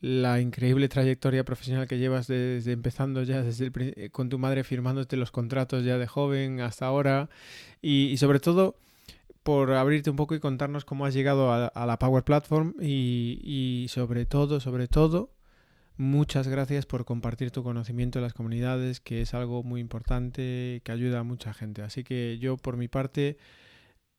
la 0.01 0.41
increíble 0.41 0.89
trayectoria 0.89 1.43
profesional 1.45 1.87
que 1.87 1.99
llevas 1.99 2.27
desde 2.27 2.71
empezando 2.71 3.21
ya 3.23 3.43
desde 3.43 3.67
el 3.67 4.11
con 4.11 4.29
tu 4.29 4.39
madre 4.39 4.63
firmándote 4.63 5.15
los 5.15 5.31
contratos 5.31 5.83
ya 5.85 5.97
de 5.99 6.07
joven 6.07 6.59
hasta 6.59 6.87
ahora 6.87 7.29
y, 7.81 8.17
sobre 8.17 8.39
todo 8.39 8.75
por 9.43 9.71
abrirte 9.73 10.09
un 10.09 10.15
poco 10.15 10.35
y 10.35 10.39
contarnos 10.39 10.85
cómo 10.85 11.05
has 11.05 11.13
llegado 11.13 11.51
a, 11.51 11.67
a 11.67 11.85
la 11.85 11.97
Power 11.99 12.23
Platform 12.23 12.73
y, 12.81 13.39
y 13.43 13.87
sobre 13.89 14.25
todo, 14.25 14.59
sobre 14.59 14.87
todo, 14.87 15.31
Muchas 15.97 16.47
gracias 16.47 16.87
por 16.87 17.05
compartir 17.05 17.51
tu 17.51 17.61
conocimiento 17.63 18.17
en 18.17 18.23
las 18.23 18.33
comunidades, 18.33 18.99
que 19.01 19.21
es 19.21 19.35
algo 19.35 19.61
muy 19.61 19.81
importante, 19.81 20.81
que 20.83 20.91
ayuda 20.91 21.19
a 21.19 21.23
mucha 21.23 21.53
gente. 21.53 21.83
Así 21.83 22.03
que 22.03 22.39
yo, 22.39 22.57
por 22.57 22.75
mi 22.75 22.87
parte, 22.87 23.37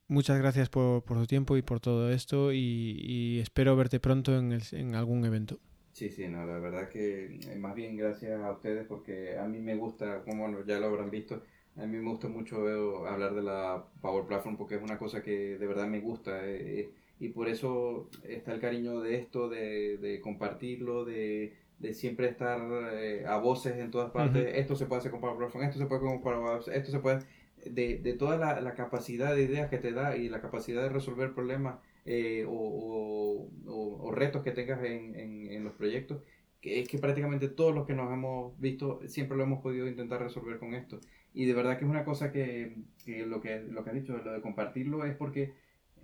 muchas 0.06 0.38
gracias 0.38 0.68
por, 0.68 1.02
por 1.02 1.18
tu 1.18 1.26
tiempo 1.26 1.56
y 1.56 1.62
por 1.62 1.80
todo 1.80 2.12
esto 2.12 2.52
y, 2.52 3.00
y 3.02 3.40
espero 3.40 3.74
verte 3.74 3.98
pronto 3.98 4.38
en, 4.38 4.52
el- 4.52 4.62
en 4.72 4.94
algún 4.94 5.24
evento. 5.24 5.58
Sí, 5.92 6.08
sí, 6.08 6.26
no, 6.26 6.46
la 6.46 6.58
verdad 6.58 6.88
que 6.88 7.26
eh, 7.26 7.56
más 7.58 7.74
bien 7.74 7.96
gracias 7.96 8.40
a 8.40 8.50
ustedes 8.50 8.86
porque 8.86 9.36
a 9.38 9.46
mí 9.46 9.58
me 9.60 9.76
gusta, 9.76 10.22
como 10.24 10.42
bueno, 10.42 10.64
ya 10.66 10.80
lo 10.80 10.86
habrán 10.86 11.10
visto, 11.10 11.42
a 11.76 11.86
mí 11.86 11.98
me 11.98 12.08
gusta 12.08 12.28
mucho 12.28 13.06
hablar 13.06 13.34
de 13.34 13.42
la 13.42 13.84
Power 14.00 14.24
Platform 14.26 14.56
porque 14.56 14.76
es 14.76 14.82
una 14.82 14.98
cosa 14.98 15.22
que 15.22 15.58
de 15.58 15.66
verdad 15.66 15.86
me 15.86 16.00
gusta 16.00 16.40
eh, 16.48 16.90
y 17.20 17.28
por 17.28 17.48
eso 17.48 18.08
está 18.22 18.54
el 18.54 18.60
cariño 18.60 19.00
de 19.00 19.16
esto, 19.16 19.48
de, 19.50 19.98
de 19.98 20.20
compartirlo, 20.20 21.04
de, 21.04 21.52
de 21.78 21.94
siempre 21.94 22.26
estar 22.28 22.60
eh, 22.94 23.24
a 23.26 23.36
voces 23.36 23.76
en 23.76 23.90
todas 23.90 24.10
partes. 24.10 24.50
Esto 24.56 24.74
se 24.76 24.86
puede 24.86 25.00
hacer 25.00 25.10
con 25.10 25.20
Power 25.20 25.36
Platform, 25.36 25.64
esto 25.64 25.78
se 25.78 25.86
puede 25.86 26.00
hacer 26.00 26.10
con 26.10 26.22
Power 26.22 26.62
esto 26.72 26.90
se 26.90 26.98
puede... 27.00 27.20
De, 27.64 27.98
de 27.98 28.14
toda 28.14 28.36
la, 28.38 28.60
la 28.60 28.74
capacidad 28.74 29.36
de 29.36 29.42
ideas 29.44 29.70
que 29.70 29.78
te 29.78 29.92
da 29.92 30.16
y 30.16 30.28
la 30.28 30.40
capacidad 30.40 30.82
de 30.82 30.88
resolver 30.88 31.32
problemas 31.32 31.76
eh, 32.04 32.44
o, 32.48 32.52
o- 32.52 33.50
o- 33.66 34.08
o 34.08 34.10
retos 34.12 34.42
que 34.42 34.52
tengas 34.52 34.82
en, 34.84 35.14
en- 35.18 35.50
en 35.52 35.64
los 35.64 35.74
proyectos, 35.74 36.22
que 36.60 36.80
es 36.80 36.88
que 36.88 36.98
prácticamente 36.98 37.48
todos 37.48 37.74
los 37.74 37.86
que 37.86 37.94
nos 37.94 38.12
hemos 38.12 38.58
visto 38.60 39.00
siempre 39.08 39.36
lo 39.36 39.44
hemos 39.44 39.60
podido 39.62 39.88
intentar 39.88 40.22
resolver 40.22 40.58
con 40.58 40.74
esto. 40.74 41.00
Y 41.34 41.46
de 41.46 41.54
verdad 41.54 41.78
que 41.78 41.84
es 41.84 41.90
una 41.90 42.04
cosa 42.04 42.30
que, 42.32 42.76
que 43.04 43.26
lo 43.26 43.40
que 43.40 43.60
lo 43.60 43.82
que 43.84 43.90
has 43.90 43.96
dicho, 43.96 44.16
lo 44.18 44.32
de 44.32 44.40
compartirlo, 44.42 45.04
es 45.04 45.16
porque 45.16 45.54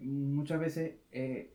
muchas 0.00 0.58
veces 0.60 0.96
eh, 1.12 1.52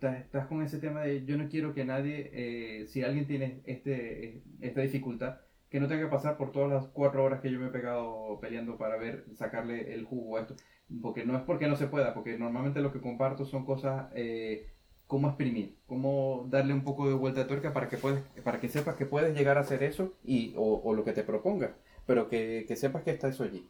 estás 0.00 0.46
con 0.46 0.62
ese 0.62 0.78
tema 0.78 1.02
de 1.02 1.24
yo 1.24 1.36
no 1.36 1.48
quiero 1.48 1.72
que 1.74 1.84
nadie, 1.84 2.30
eh, 2.32 2.86
si 2.86 3.02
alguien 3.02 3.26
tiene 3.26 3.60
este, 3.64 4.42
esta 4.60 4.80
dificultad, 4.82 5.40
que 5.70 5.80
no 5.80 5.88
tenga 5.88 6.02
que 6.04 6.10
pasar 6.10 6.36
por 6.36 6.52
todas 6.52 6.70
las 6.70 6.86
cuatro 6.88 7.24
horas 7.24 7.40
que 7.40 7.50
yo 7.50 7.58
me 7.58 7.66
he 7.66 7.70
pegado 7.70 8.38
peleando 8.40 8.76
para 8.78 8.96
ver, 8.96 9.24
sacarle 9.34 9.94
el 9.94 10.04
jugo 10.04 10.36
a 10.36 10.42
esto. 10.42 10.56
Porque 11.02 11.24
no 11.26 11.36
es 11.36 11.42
porque 11.42 11.66
no 11.66 11.76
se 11.76 11.88
pueda, 11.88 12.14
porque 12.14 12.38
normalmente 12.38 12.80
lo 12.80 12.92
que 12.92 13.00
comparto 13.00 13.44
son 13.44 13.64
cosas, 13.64 14.06
eh, 14.14 14.68
cómo 15.08 15.28
exprimir, 15.28 15.76
cómo 15.86 16.46
darle 16.48 16.74
un 16.74 16.84
poco 16.84 17.08
de 17.08 17.14
vuelta 17.14 17.40
de 17.40 17.46
tuerca 17.46 17.72
para 17.72 17.88
que, 17.88 17.96
puedes, 17.98 18.22
para 18.44 18.60
que 18.60 18.68
sepas 18.68 18.94
que 18.96 19.04
puedes 19.06 19.36
llegar 19.36 19.58
a 19.58 19.62
hacer 19.62 19.82
eso 19.82 20.14
y, 20.24 20.54
o, 20.56 20.80
o 20.84 20.94
lo 20.94 21.04
que 21.04 21.12
te 21.12 21.24
propongas, 21.24 21.72
pero 22.06 22.28
que, 22.28 22.64
que 22.68 22.76
sepas 22.76 23.02
que 23.02 23.10
está 23.10 23.28
eso 23.28 23.42
allí. 23.44 23.68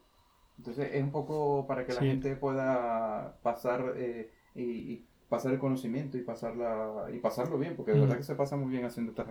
Entonces 0.59 0.91
es 0.95 1.03
un 1.03 1.12
poco 1.12 1.67
para 1.67 1.87
que 1.87 1.95
la 1.95 2.01
Sí. 2.01 2.07
gente 2.07 2.37
pueda 2.37 3.37
pasar 3.43 3.95
eh, 3.97 4.31
y, 4.55 4.62
y 4.62 5.07
pasar 5.29 5.53
el 5.53 5.59
conocimiento 5.59 6.19
y 6.19 6.23
pasarla 6.23 7.09
y 7.14 7.19
pasarlo 7.21 7.59
bien, 7.59 7.77
porque 7.77 7.93
de 7.93 7.99
Mm. 7.99 8.01
verdad 8.01 8.19
que 8.19 8.25
se 8.25 8.35
pasa 8.37 8.57
muy 8.57 8.71
bien 8.73 8.85
haciendo 8.85 9.12
estas. 9.12 9.29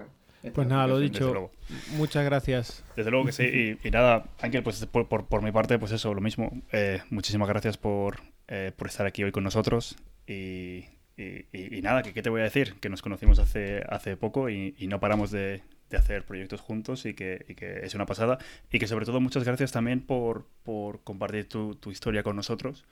Pues 0.53 0.67
nada, 0.67 0.87
lo 0.87 0.99
dicho, 0.99 1.51
muchas 1.97 2.23
gracias. 2.25 2.83
Desde 2.95 3.11
luego 3.11 3.25
que 3.25 3.31
sí. 3.31 3.43
Y, 3.83 3.87
y 3.87 3.91
nada, 3.91 4.25
Ángel, 4.41 4.63
pues 4.63 4.85
por, 4.85 5.07
por, 5.07 5.25
por 5.27 5.41
mi 5.41 5.51
parte, 5.51 5.79
pues 5.79 5.91
eso, 5.91 6.13
lo 6.13 6.21
mismo. 6.21 6.61
Eh, 6.71 7.01
muchísimas 7.09 7.47
gracias 7.47 7.77
por, 7.77 8.19
eh, 8.47 8.71
por 8.75 8.87
estar 8.87 9.05
aquí 9.05 9.23
hoy 9.23 9.31
con 9.31 9.43
nosotros. 9.43 9.95
Y, 10.27 10.85
y- 11.17 11.45
y- 11.51 11.77
y 11.77 11.81
nada, 11.81 12.03
que 12.03 12.13
qué 12.13 12.21
te 12.21 12.29
voy 12.29 12.41
a 12.41 12.45
decir, 12.45 12.75
que 12.81 12.89
nos 12.89 13.01
conocimos 13.01 13.39
hace, 13.39 13.83
hace 13.89 14.17
poco 14.17 14.49
y, 14.49 14.75
y 14.77 14.87
no 14.87 14.99
paramos 14.99 15.31
de, 15.31 15.61
de 15.89 15.97
hacer 15.97 16.23
proyectos 16.25 16.61
juntos 16.61 17.05
y 17.05 17.13
que, 17.13 17.45
y 17.47 17.55
que 17.55 17.79
es 17.83 17.95
una 17.95 18.05
pasada. 18.05 18.37
Y 18.71 18.79
que 18.79 18.87
sobre 18.87 19.05
todo 19.05 19.19
muchas 19.21 19.43
gracias 19.43 19.71
también 19.71 20.01
por, 20.01 20.45
por 20.63 21.03
compartir 21.03 21.47
tu, 21.49 21.75
tu 21.75 21.91
historia 21.91 22.21
con 22.23 22.35
nosotros, 22.35 22.85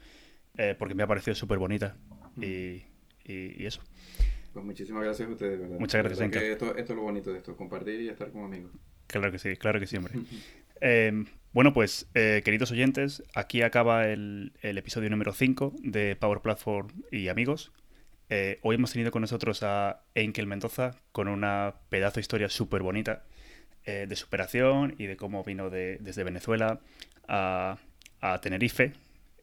eh, 0.58 0.76
porque 0.78 0.96
me 0.96 1.04
ha 1.04 1.08
parecido 1.08 1.36
súper 1.36 1.58
bonita. 1.60 1.96
Y- 2.42 2.84
y 3.26 3.66
eso. 3.66 3.82
Pues 4.54 4.64
muchísimas 4.66 5.04
gracias 5.04 5.28
a 5.28 5.32
ustedes, 5.32 5.54
de 5.58 5.64
¿verdad? 5.64 5.80
Muchas 5.80 6.04
gracias, 6.04 6.32
que 6.32 6.52
Esto, 6.52 6.76
esto 6.78 6.94
es 6.94 6.98
lo 6.98 7.02
bonito 7.04 7.32
de 7.32 7.40
esto, 7.40 7.56
compartir 7.58 8.00
y 8.02 8.10
estar 8.10 8.32
como 8.32 8.46
amigos. 8.46 8.72
Claro 9.08 9.32
que 9.32 9.40
sí, 9.40 9.56
claro 9.58 9.80
que 9.80 9.88
sí, 9.88 9.98
hombre. 9.98 10.14
Eh, 10.86 11.14
bueno, 11.54 11.72
pues, 11.72 12.10
eh, 12.14 12.42
queridos 12.44 12.70
oyentes, 12.72 13.24
aquí 13.36 13.62
acaba 13.62 14.08
el, 14.10 14.52
el 14.62 14.78
episodio 14.78 15.10
número 15.10 15.32
5 15.32 15.74
de 15.82 16.18
Power 16.18 16.42
Platform 16.42 16.90
y 17.10 17.30
amigos. 17.30 17.72
Eh, 18.30 18.60
hoy 18.64 18.76
hemos 18.76 18.92
tenido 18.92 19.10
con 19.10 19.22
nosotros 19.22 19.64
a 19.64 20.02
Enkel 20.14 20.46
Mendoza 20.46 20.98
con 21.14 21.30
una 21.30 21.76
pedazo 21.88 22.16
de 22.16 22.22
historia 22.22 22.50
súper 22.50 22.82
bonita 22.82 23.24
eh, 23.86 24.08
de 24.10 24.16
superación 24.18 24.96
y 24.98 25.06
de 25.06 25.16
cómo 25.16 25.42
vino 25.46 25.70
de- 25.70 26.00
desde 26.02 26.26
Venezuela 26.26 26.82
a, 27.30 27.78
a 28.20 28.42
Tenerife 28.42 28.92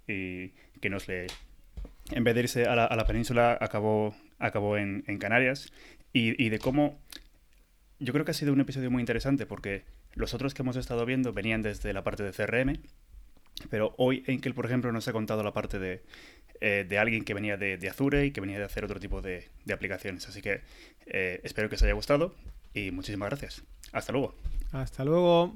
y 0.06 0.48
que 0.82 0.90
nos 0.90 1.08
le... 1.08 1.26
En 2.10 2.22
vez 2.24 2.34
de 2.34 2.40
irse 2.42 2.66
a 2.66 2.74
la, 2.76 2.84
a 2.84 2.96
la 2.96 3.06
península, 3.06 3.56
acabó, 3.58 4.14
acabó 4.40 4.76
en, 4.76 5.04
en 5.06 5.18
Canarias 5.18 5.72
y, 6.12 6.42
y 6.42 6.48
de 6.48 6.58
cómo 6.58 6.98
yo 8.00 8.12
creo 8.12 8.24
que 8.24 8.32
ha 8.32 8.34
sido 8.34 8.52
un 8.52 8.60
episodio 8.60 8.90
muy 8.90 9.00
interesante 9.00 9.46
porque 9.46 9.84
los 10.14 10.34
otros 10.34 10.54
que 10.54 10.62
hemos 10.62 10.76
estado 10.76 11.06
viendo 11.06 11.32
venían 11.32 11.62
desde 11.62 11.92
la 11.92 12.02
parte 12.02 12.22
de 12.22 12.32
CRM, 12.32 12.80
pero 13.68 13.94
hoy 13.98 14.24
Enkel, 14.26 14.54
por 14.54 14.66
ejemplo, 14.66 14.90
nos 14.90 15.06
ha 15.06 15.12
contado 15.12 15.42
la 15.42 15.52
parte 15.52 15.78
de, 15.78 16.02
eh, 16.60 16.86
de 16.88 16.98
alguien 16.98 17.24
que 17.24 17.34
venía 17.34 17.56
de, 17.56 17.88
Azure 17.88 18.24
y 18.26 18.32
que 18.32 18.40
venía 18.40 18.58
de 18.58 18.64
hacer 18.64 18.84
otro 18.84 18.98
tipo 18.98 19.20
de, 19.20 19.48
de 19.64 19.74
aplicaciones. 19.74 20.26
Así 20.28 20.40
que 20.40 20.62
eh, 21.06 21.40
espero 21.44 21.68
que 21.68 21.76
os 21.76 21.82
haya 21.82 21.92
gustado 21.92 22.34
y 22.74 22.90
muchísimas 22.90 23.28
gracias. 23.28 23.62
Hasta 23.92 24.12
luego. 24.12 24.34
Hasta 24.72 25.04
luego. 25.04 25.54